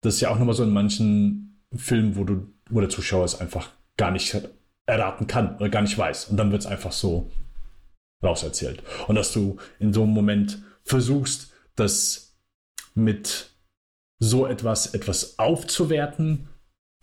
[0.00, 3.40] das ist ja auch nochmal so in manchen Filmen, wo du, wo der Zuschauer es
[3.40, 4.36] einfach gar nicht
[4.86, 6.26] erraten kann oder gar nicht weiß.
[6.26, 7.30] Und dann wird es einfach so
[8.22, 8.82] rauserzählt.
[9.06, 12.23] Und dass du in so einem Moment versuchst, das
[12.94, 13.50] mit
[14.18, 16.48] so etwas etwas aufzuwerten,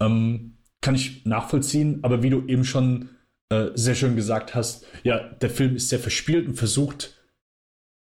[0.01, 1.99] ähm, kann ich nachvollziehen.
[2.03, 3.09] Aber wie du eben schon
[3.49, 7.21] äh, sehr schön gesagt hast, ja, der Film ist sehr verspielt und versucht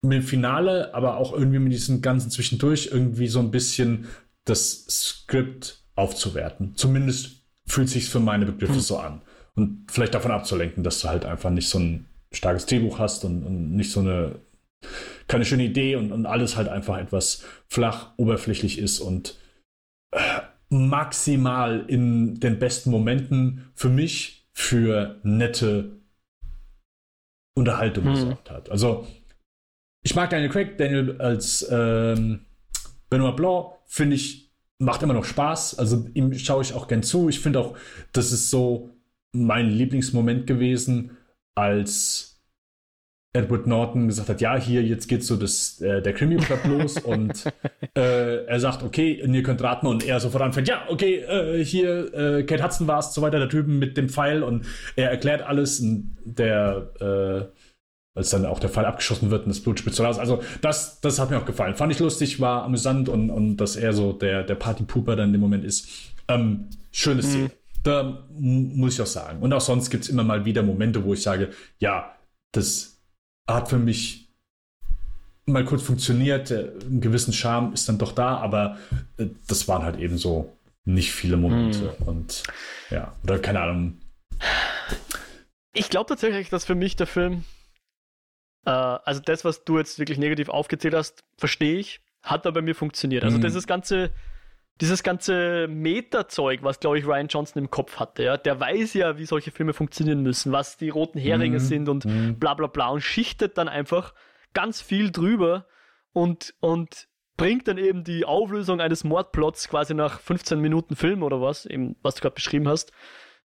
[0.02, 4.08] mit dem Finale, aber auch irgendwie mit diesem ganzen Zwischendurch irgendwie so ein bisschen
[4.46, 6.76] das Skript aufzuwerten.
[6.76, 8.80] Zumindest fühlt sich für meine Begriffe hm.
[8.80, 9.22] so an.
[9.56, 13.44] und vielleicht davon abzulenken, dass du halt einfach nicht so ein starkes Drehbuch hast und,
[13.44, 14.40] und nicht so eine
[15.30, 19.38] keine schöne Idee und, und alles halt einfach etwas flach, oberflächlich ist und
[20.12, 26.00] äh, maximal in den besten Momenten für mich für nette
[27.56, 28.14] Unterhaltung mhm.
[28.14, 28.70] gesorgt hat.
[28.70, 29.08] Also
[30.04, 32.46] ich mag Daniel Craig, Daniel als ähm,
[33.10, 35.78] Benoit Blanc, finde ich, macht immer noch Spaß.
[35.78, 37.30] Also ihm schaue ich auch gern zu.
[37.30, 37.78] Ich finde auch,
[38.14, 38.96] das ist so
[39.32, 41.18] mein Lieblingsmoment gewesen,
[41.56, 42.29] als
[43.32, 47.46] Edward Norton gesagt hat, ja, hier, jetzt geht so das, äh, der Krimi-Plot los und
[47.96, 52.14] äh, er sagt, okay, ihr könnt raten und er sofort anfängt, ja, okay, äh, hier,
[52.14, 54.66] äh, Kate Hudson war es, so weiter, der Typen mit dem Pfeil und
[54.96, 57.60] er erklärt alles und der, äh,
[58.16, 60.18] als dann auch der Pfeil abgeschossen wird und das Blut spitzt raus.
[60.18, 61.76] Also das, das hat mir auch gefallen.
[61.76, 65.40] Fand ich lustig, war amüsant und, und dass er so der, der Party-Pooper dann im
[65.40, 65.88] Moment ist.
[66.28, 67.44] Ähm, schöne Szene.
[67.46, 67.52] Mhm.
[67.84, 69.42] Da muss ich auch sagen.
[69.42, 72.14] Und auch sonst gibt es immer mal wieder Momente, wo ich sage, ja,
[72.52, 72.99] das
[73.56, 74.30] hat für mich
[75.46, 76.52] mal kurz funktioniert.
[76.52, 78.78] Ein gewissen Charme ist dann doch da, aber
[79.18, 80.56] äh, das waren halt eben so
[80.86, 81.96] nicht viele Momente.
[82.00, 82.08] Hm.
[82.08, 82.44] Und
[82.90, 83.98] ja, oder keine Ahnung.
[85.74, 87.44] Ich glaube tatsächlich, dass für mich der Film,
[88.66, 92.62] äh, also das, was du jetzt wirklich negativ aufgezählt hast, verstehe ich, hat aber bei
[92.62, 93.24] mir funktioniert.
[93.24, 93.42] Also mhm.
[93.42, 94.12] dieses ganze
[94.82, 99.18] dieses ganze Meta-Zeug, was, glaube ich, Ryan Johnson im Kopf hatte, ja, der weiß ja,
[99.18, 102.40] wie solche Filme funktionieren müssen, was die roten Heringe mm, sind und mm.
[102.40, 104.14] bla bla bla und schichtet dann einfach
[104.54, 105.68] ganz viel drüber
[106.14, 111.42] und, und bringt dann eben die Auflösung eines Mordplots quasi nach 15 Minuten Film oder
[111.42, 112.94] was, eben, was du gerade beschrieben hast,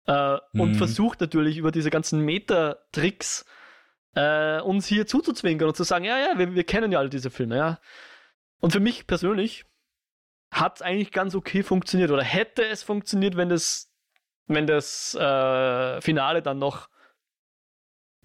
[0.06, 0.60] äh, mm.
[0.60, 0.74] und mhm.
[0.76, 3.44] versucht natürlich über diese ganzen Meta-Tricks
[4.16, 7.30] äh, uns hier zuzuzwinkern und zu sagen, ja, ja, wir, wir kennen ja alle diese
[7.30, 7.78] Filme, ja.
[8.58, 9.64] Und für mich persönlich
[10.50, 13.92] hat es eigentlich ganz okay funktioniert oder hätte es funktioniert, wenn das,
[14.46, 16.88] wenn das äh, Finale dann noch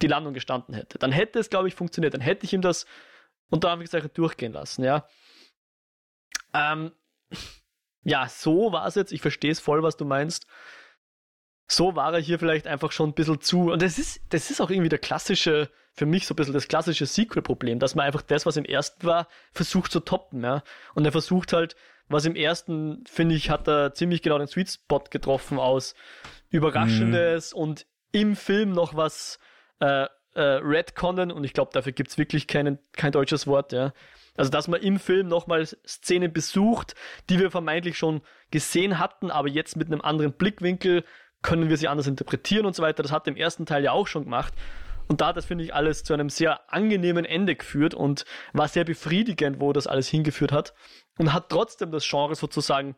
[0.01, 0.97] die Landung gestanden hätte.
[0.97, 2.13] Dann hätte es, glaube ich, funktioniert.
[2.13, 2.85] Dann hätte ich ihm das
[3.49, 5.07] unter Anführungszeichen durchgehen lassen, ja.
[6.53, 6.91] Ähm,
[8.03, 9.11] ja, so war es jetzt.
[9.11, 10.47] Ich verstehe es voll, was du meinst.
[11.67, 13.71] So war er hier vielleicht einfach schon ein bisschen zu.
[13.71, 16.67] Und das ist, das ist auch irgendwie der klassische, für mich so ein bisschen das
[16.67, 20.63] klassische Sequel-Problem, dass man einfach das, was im ersten war, versucht zu toppen, ja.
[20.93, 21.75] Und er versucht halt,
[22.07, 25.95] was im ersten, finde ich, hat er ziemlich genau den Sweet Spot getroffen aus
[26.49, 27.61] Überraschendes mhm.
[27.61, 29.39] und im Film noch was
[29.79, 30.05] äh,
[30.35, 33.93] äh, Redconnen und ich glaube, dafür gibt es wirklich keinen, kein deutsches Wort, ja.
[34.37, 36.93] Also, dass man im Film nochmal Szenen besucht,
[37.29, 38.21] die wir vermeintlich schon
[38.51, 41.05] gesehen hatten, aber jetzt mit einem anderen Blickwinkel
[41.41, 43.01] können wir sie anders interpretieren und so weiter.
[43.01, 44.53] Das hat im ersten Teil ja auch schon gemacht.
[45.07, 48.67] Und da hat das, finde ich, alles zu einem sehr angenehmen Ende geführt und war
[48.67, 50.73] sehr befriedigend, wo das alles hingeführt hat.
[51.17, 52.95] Und hat trotzdem das Genre sozusagen,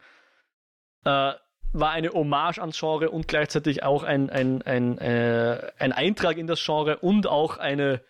[1.04, 1.34] äh,
[1.74, 6.48] war eine Hommage ans Genre und gleichzeitig auch ein, ein, ein, äh, ein Eintrag in
[6.48, 8.02] das Genre und auch eine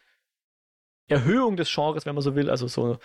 [1.07, 2.49] Erhöhung des Genres, wenn man so will.
[2.49, 2.99] Also so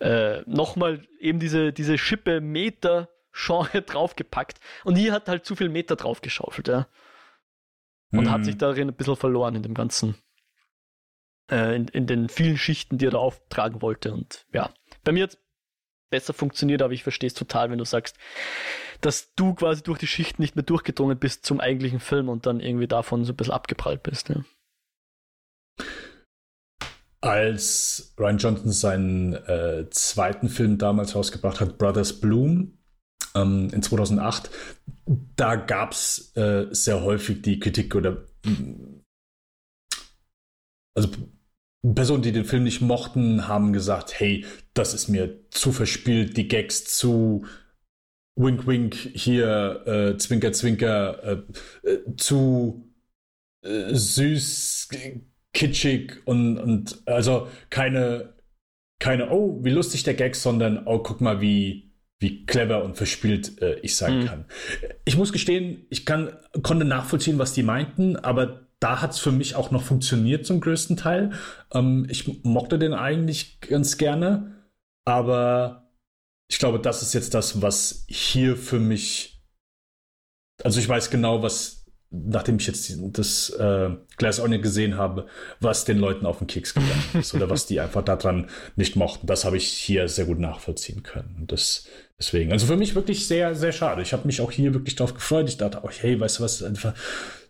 [0.00, 4.58] äh, nochmal eben diese, diese Schippe Meter Genre draufgepackt.
[4.84, 6.88] Und hier hat halt zu viel Meter draufgeschaufelt, ja
[8.12, 8.30] und mhm.
[8.30, 10.16] hat sich darin ein bisschen verloren in dem Ganzen.
[11.50, 14.12] Äh, in, in den vielen Schichten, die er da auftragen wollte.
[14.12, 14.70] Und ja,
[15.04, 15.38] bei mir hat es
[16.10, 18.16] besser funktioniert, aber ich verstehe es total, wenn du sagst,
[19.00, 22.60] dass du quasi durch die Schichten nicht mehr durchgedrungen bist zum eigentlichen Film und dann
[22.60, 24.28] irgendwie davon so ein bisschen abgeprallt bist.
[24.28, 24.44] Ja.
[27.20, 32.77] Als Ryan Johnson seinen äh, zweiten Film damals rausgebracht hat, Brothers Bloom,
[33.42, 34.50] ähm, in 2008,
[35.36, 38.24] da gab es äh, sehr häufig die Kritik oder
[40.94, 41.08] also
[41.94, 44.44] Personen, die den Film nicht mochten, haben gesagt, hey,
[44.74, 47.46] das ist mir zu verspielt, die Gags zu
[48.36, 52.92] Wink Wink hier, äh, Zwinker Zwinker, äh, äh, zu
[53.64, 54.88] äh, süß,
[55.52, 58.34] kitschig und, und also keine,
[59.00, 61.87] keine, oh, wie lustig der Gag, sondern oh, guck mal, wie,
[62.20, 64.26] wie clever und verspielt äh, ich sein mhm.
[64.26, 64.44] kann.
[65.04, 69.32] Ich muss gestehen, ich kann, konnte nachvollziehen, was die meinten, aber da hat es für
[69.32, 71.32] mich auch noch funktioniert zum größten Teil.
[71.72, 74.54] Ähm, ich mochte den eigentlich ganz gerne,
[75.04, 75.90] aber
[76.50, 79.42] ich glaube, das ist jetzt das, was hier für mich.
[80.64, 81.78] Also ich weiß genau, was
[82.10, 85.26] nachdem ich jetzt das äh, Glass Onion gesehen habe,
[85.60, 89.26] was den Leuten auf den Keks gegangen ist oder was die einfach daran nicht mochten.
[89.26, 91.36] Das habe ich hier sehr gut nachvollziehen können.
[91.38, 91.86] Und das
[92.18, 94.02] deswegen, also für mich wirklich sehr, sehr schade.
[94.02, 95.48] Ich habe mich auch hier wirklich darauf gefreut.
[95.48, 96.94] Ich dachte auch, hey, weißt du was, einfach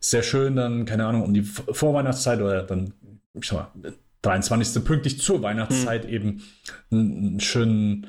[0.00, 2.92] sehr schön dann, keine Ahnung, um die Vorweihnachtszeit oder dann,
[3.34, 4.84] ich sag mal, 23.
[4.84, 6.10] pünktlich zur Weihnachtszeit hm.
[6.10, 6.42] eben
[6.90, 8.08] einen, schönen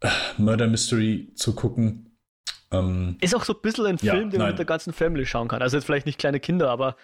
[0.00, 2.18] äh, Murder Mystery zu gucken.
[2.72, 5.24] Ähm, ist auch so ein bisschen ein ja, Film, den man mit der ganzen Family
[5.24, 5.62] schauen kann.
[5.62, 6.96] Also jetzt vielleicht nicht kleine Kinder, aber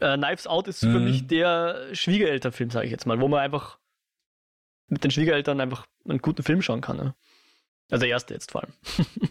[0.00, 1.04] äh, Knives Out ist für Mhm.
[1.04, 3.78] mich der Schwiegerelternfilm, sage ich jetzt mal, wo man einfach
[4.88, 6.96] mit den Schwiegereltern einfach einen guten Film schauen kann.
[6.96, 7.14] Ne?
[7.92, 8.72] Also der erste jetzt vor allem.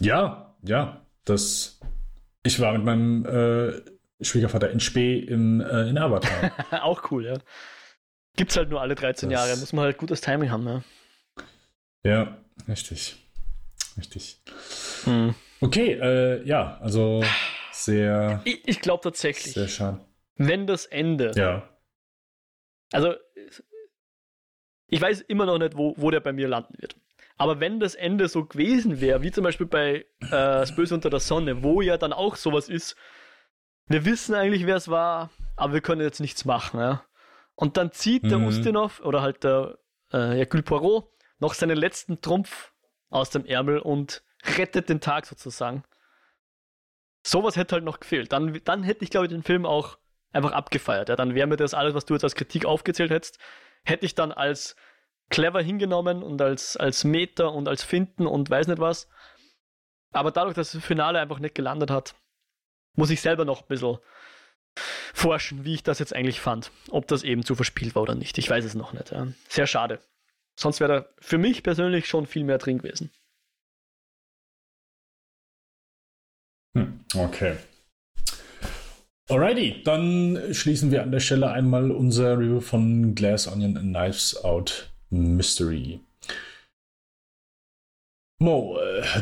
[0.00, 1.80] ja, ja, das.
[2.44, 3.80] Ich war mit meinem äh,
[4.24, 6.52] Schwiegervater in Spee im, äh, in Avatar.
[6.84, 7.38] auch cool, ja.
[8.36, 10.84] Gibt's halt nur alle 13 Das- Jahre, muss man halt gutes Timing haben, ne?
[12.04, 12.36] ja,
[12.68, 13.16] richtig.
[13.96, 14.40] Richtig.
[15.04, 15.34] Hm.
[15.60, 17.22] Okay, äh, ja, also
[17.72, 20.00] sehr, Ich, ich glaube tatsächlich, sehr schade.
[20.36, 21.68] wenn das Ende, Ja.
[22.92, 23.14] also
[24.88, 26.96] ich weiß immer noch nicht, wo, wo der bei mir landen wird.
[27.36, 31.10] Aber wenn das Ende so gewesen wäre, wie zum Beispiel bei äh, Das Böse unter
[31.10, 32.96] der Sonne, wo ja dann auch sowas ist,
[33.86, 36.78] wir wissen eigentlich, wer es war, aber wir können jetzt nichts machen.
[36.80, 37.04] Ja?
[37.54, 38.46] Und dann zieht der Mhm.
[38.46, 39.78] Ustinov oder halt der
[40.12, 42.72] äh, Hercule Poirot noch seinen letzten Trumpf
[43.10, 44.22] aus dem Ärmel und
[44.56, 45.84] rettet den Tag sozusagen.
[47.24, 48.32] Sowas hätte halt noch gefehlt.
[48.32, 49.98] Dann, dann hätte ich, glaube ich, den Film auch
[50.32, 51.08] einfach abgefeiert.
[51.08, 51.16] Ja?
[51.16, 53.38] Dann wäre mir das alles, was du jetzt als Kritik aufgezählt hättest,
[53.84, 54.76] hätte ich dann als
[55.32, 59.08] clever hingenommen und als, als Meter und als Finden und weiß nicht was.
[60.12, 62.14] Aber dadurch, dass das Finale einfach nicht gelandet hat,
[62.94, 63.98] muss ich selber noch ein bisschen
[65.14, 66.70] forschen, wie ich das jetzt eigentlich fand.
[66.90, 68.38] Ob das eben zu verspielt war oder nicht.
[68.38, 69.10] Ich weiß es noch nicht.
[69.10, 69.26] Ja.
[69.48, 70.00] Sehr schade.
[70.54, 73.10] Sonst wäre da für mich persönlich schon viel mehr drin gewesen.
[76.76, 77.56] Hm, okay.
[79.30, 84.36] Alrighty, dann schließen wir an der Stelle einmal unser Review von Glass Onion and Knives
[84.44, 86.00] Out Mystery.
[88.38, 88.76] Mo,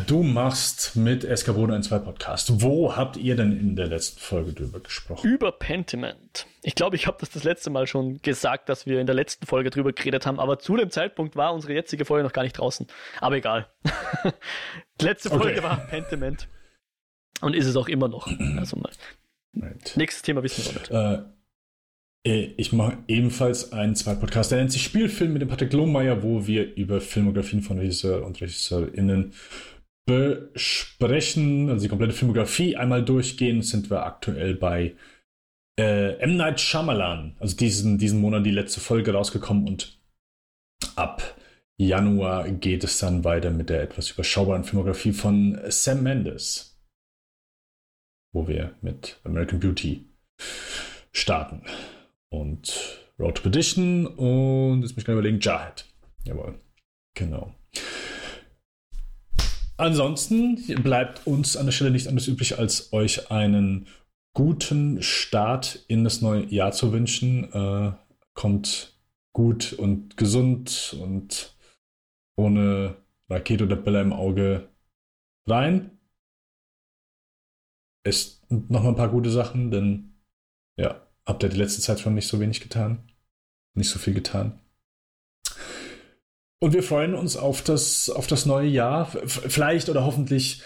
[0.07, 2.62] du machst mit Escabone ein 2 Podcast.
[2.62, 5.29] Wo habt ihr denn in der letzten Folge drüber gesprochen?
[5.29, 6.47] Über Pentiment.
[6.62, 9.45] Ich glaube, ich habe das das letzte Mal schon gesagt, dass wir in der letzten
[9.45, 12.57] Folge drüber geredet haben, aber zu dem Zeitpunkt war unsere jetzige Folge noch gar nicht
[12.57, 12.87] draußen.
[13.21, 13.67] Aber egal.
[15.01, 15.43] Die letzte Okay.
[15.43, 16.49] Folge war Pentiment.
[17.43, 18.27] Und ist es auch immer noch.
[18.57, 18.91] Also mal.
[19.55, 19.93] Right.
[19.97, 20.91] Nächstes Thema wissen wir noch nicht.
[21.29, 21.40] Äh,
[22.23, 26.47] ich mache ebenfalls einen zweiten Podcast, der nennt sich Spielfilm mit dem Patrick Lohmeier, wo
[26.47, 29.33] wir über Filmografien von Regisseur und RegisseurInnen
[30.07, 34.97] besprechen, also die komplette Filmografie einmal durchgehen, sind wir aktuell bei
[35.79, 36.37] äh, M.
[36.37, 39.99] Night Shyamalan, also diesen, diesen Monat die letzte Folge rausgekommen und
[40.97, 41.37] ab
[41.79, 46.79] Januar geht es dann weiter mit der etwas überschaubaren Filmografie von Sam Mendes,
[48.35, 50.05] wo wir mit American Beauty
[51.13, 51.63] starten.
[52.31, 55.85] Und Road to Perdition und jetzt muss ich gerade überlegen, Jarhead.
[56.24, 56.59] Jawohl.
[57.15, 57.55] Genau.
[59.77, 63.89] Ansonsten bleibt uns an der Stelle nicht anders übrig, als euch einen
[64.35, 67.52] guten Start in das neue Jahr zu wünschen.
[67.52, 67.93] Äh,
[68.35, 68.98] kommt
[69.32, 71.57] gut und gesund und
[72.36, 72.97] ohne
[73.28, 74.69] Rakete oder Bälle im Auge
[75.47, 75.98] rein.
[78.05, 80.15] Ist noch mal ein paar gute Sachen, denn
[80.78, 83.11] ja, habt ihr die letzte Zeit schon nicht so wenig getan.
[83.75, 84.61] Nicht so viel getan.
[86.63, 89.07] Und wir freuen uns auf das, auf das neue Jahr.
[89.07, 90.61] Vielleicht oder hoffentlich,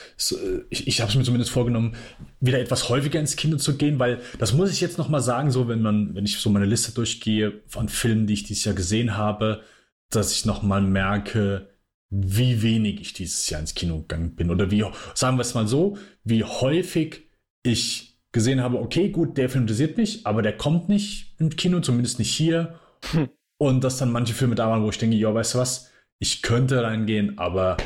[0.69, 1.95] ich, ich habe es mir zumindest vorgenommen,
[2.41, 5.53] wieder etwas häufiger ins Kino zu gehen, weil das muss ich jetzt noch mal sagen,
[5.53, 8.75] so wenn man, wenn ich so meine Liste durchgehe von Filmen, die ich dieses Jahr
[8.75, 9.63] gesehen habe,
[10.11, 11.69] dass ich noch mal merke,
[12.11, 15.69] wie wenig ich dieses Jahr ins Kino gegangen bin oder wie, sagen wir es mal
[15.69, 17.29] so, wie häufig
[17.63, 21.81] ich gesehen habe, okay, gut, der Film interessiert mich, aber der kommt nicht im Kino,
[21.81, 22.75] zumindest nicht hier.
[23.13, 23.31] Hm.
[23.59, 26.43] Und dass dann manche Filme da waren, wo ich denke, ja, weißt du was, ich
[26.43, 27.77] könnte reingehen, aber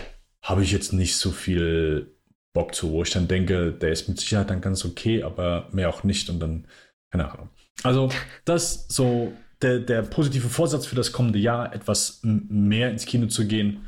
[0.43, 2.15] habe ich jetzt nicht so viel
[2.55, 5.91] Bock zu, wo ich dann denke, der ist mit Sicherheit dann ganz okay, aber mehr
[5.91, 6.67] auch nicht und dann,
[7.11, 7.51] keine Ahnung.
[7.83, 8.09] Also,
[8.47, 13.47] das so der, der positive Vorsatz für das kommende Jahr, etwas mehr ins Kino zu
[13.47, 13.85] gehen.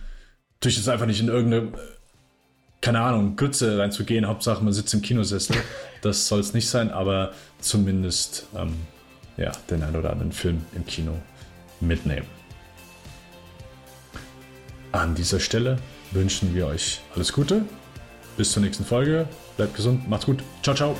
[0.56, 1.72] Natürlich ist es einfach nicht in irgendeine,
[2.82, 5.56] keine Ahnung, Grütze reinzugehen, Hauptsache man sitzt im Kinosessel.
[6.02, 8.74] Das soll es nicht sein, aber zumindest ähm,
[9.36, 11.12] ja, den einen oder anderen Film im Kino
[11.80, 12.26] mitnehmen.
[14.92, 15.78] An dieser Stelle
[16.10, 17.62] wünschen wir euch alles Gute.
[18.36, 19.28] Bis zur nächsten Folge.
[19.56, 20.08] Bleibt gesund.
[20.08, 20.42] Macht's gut.
[20.62, 20.96] Ciao, ciao.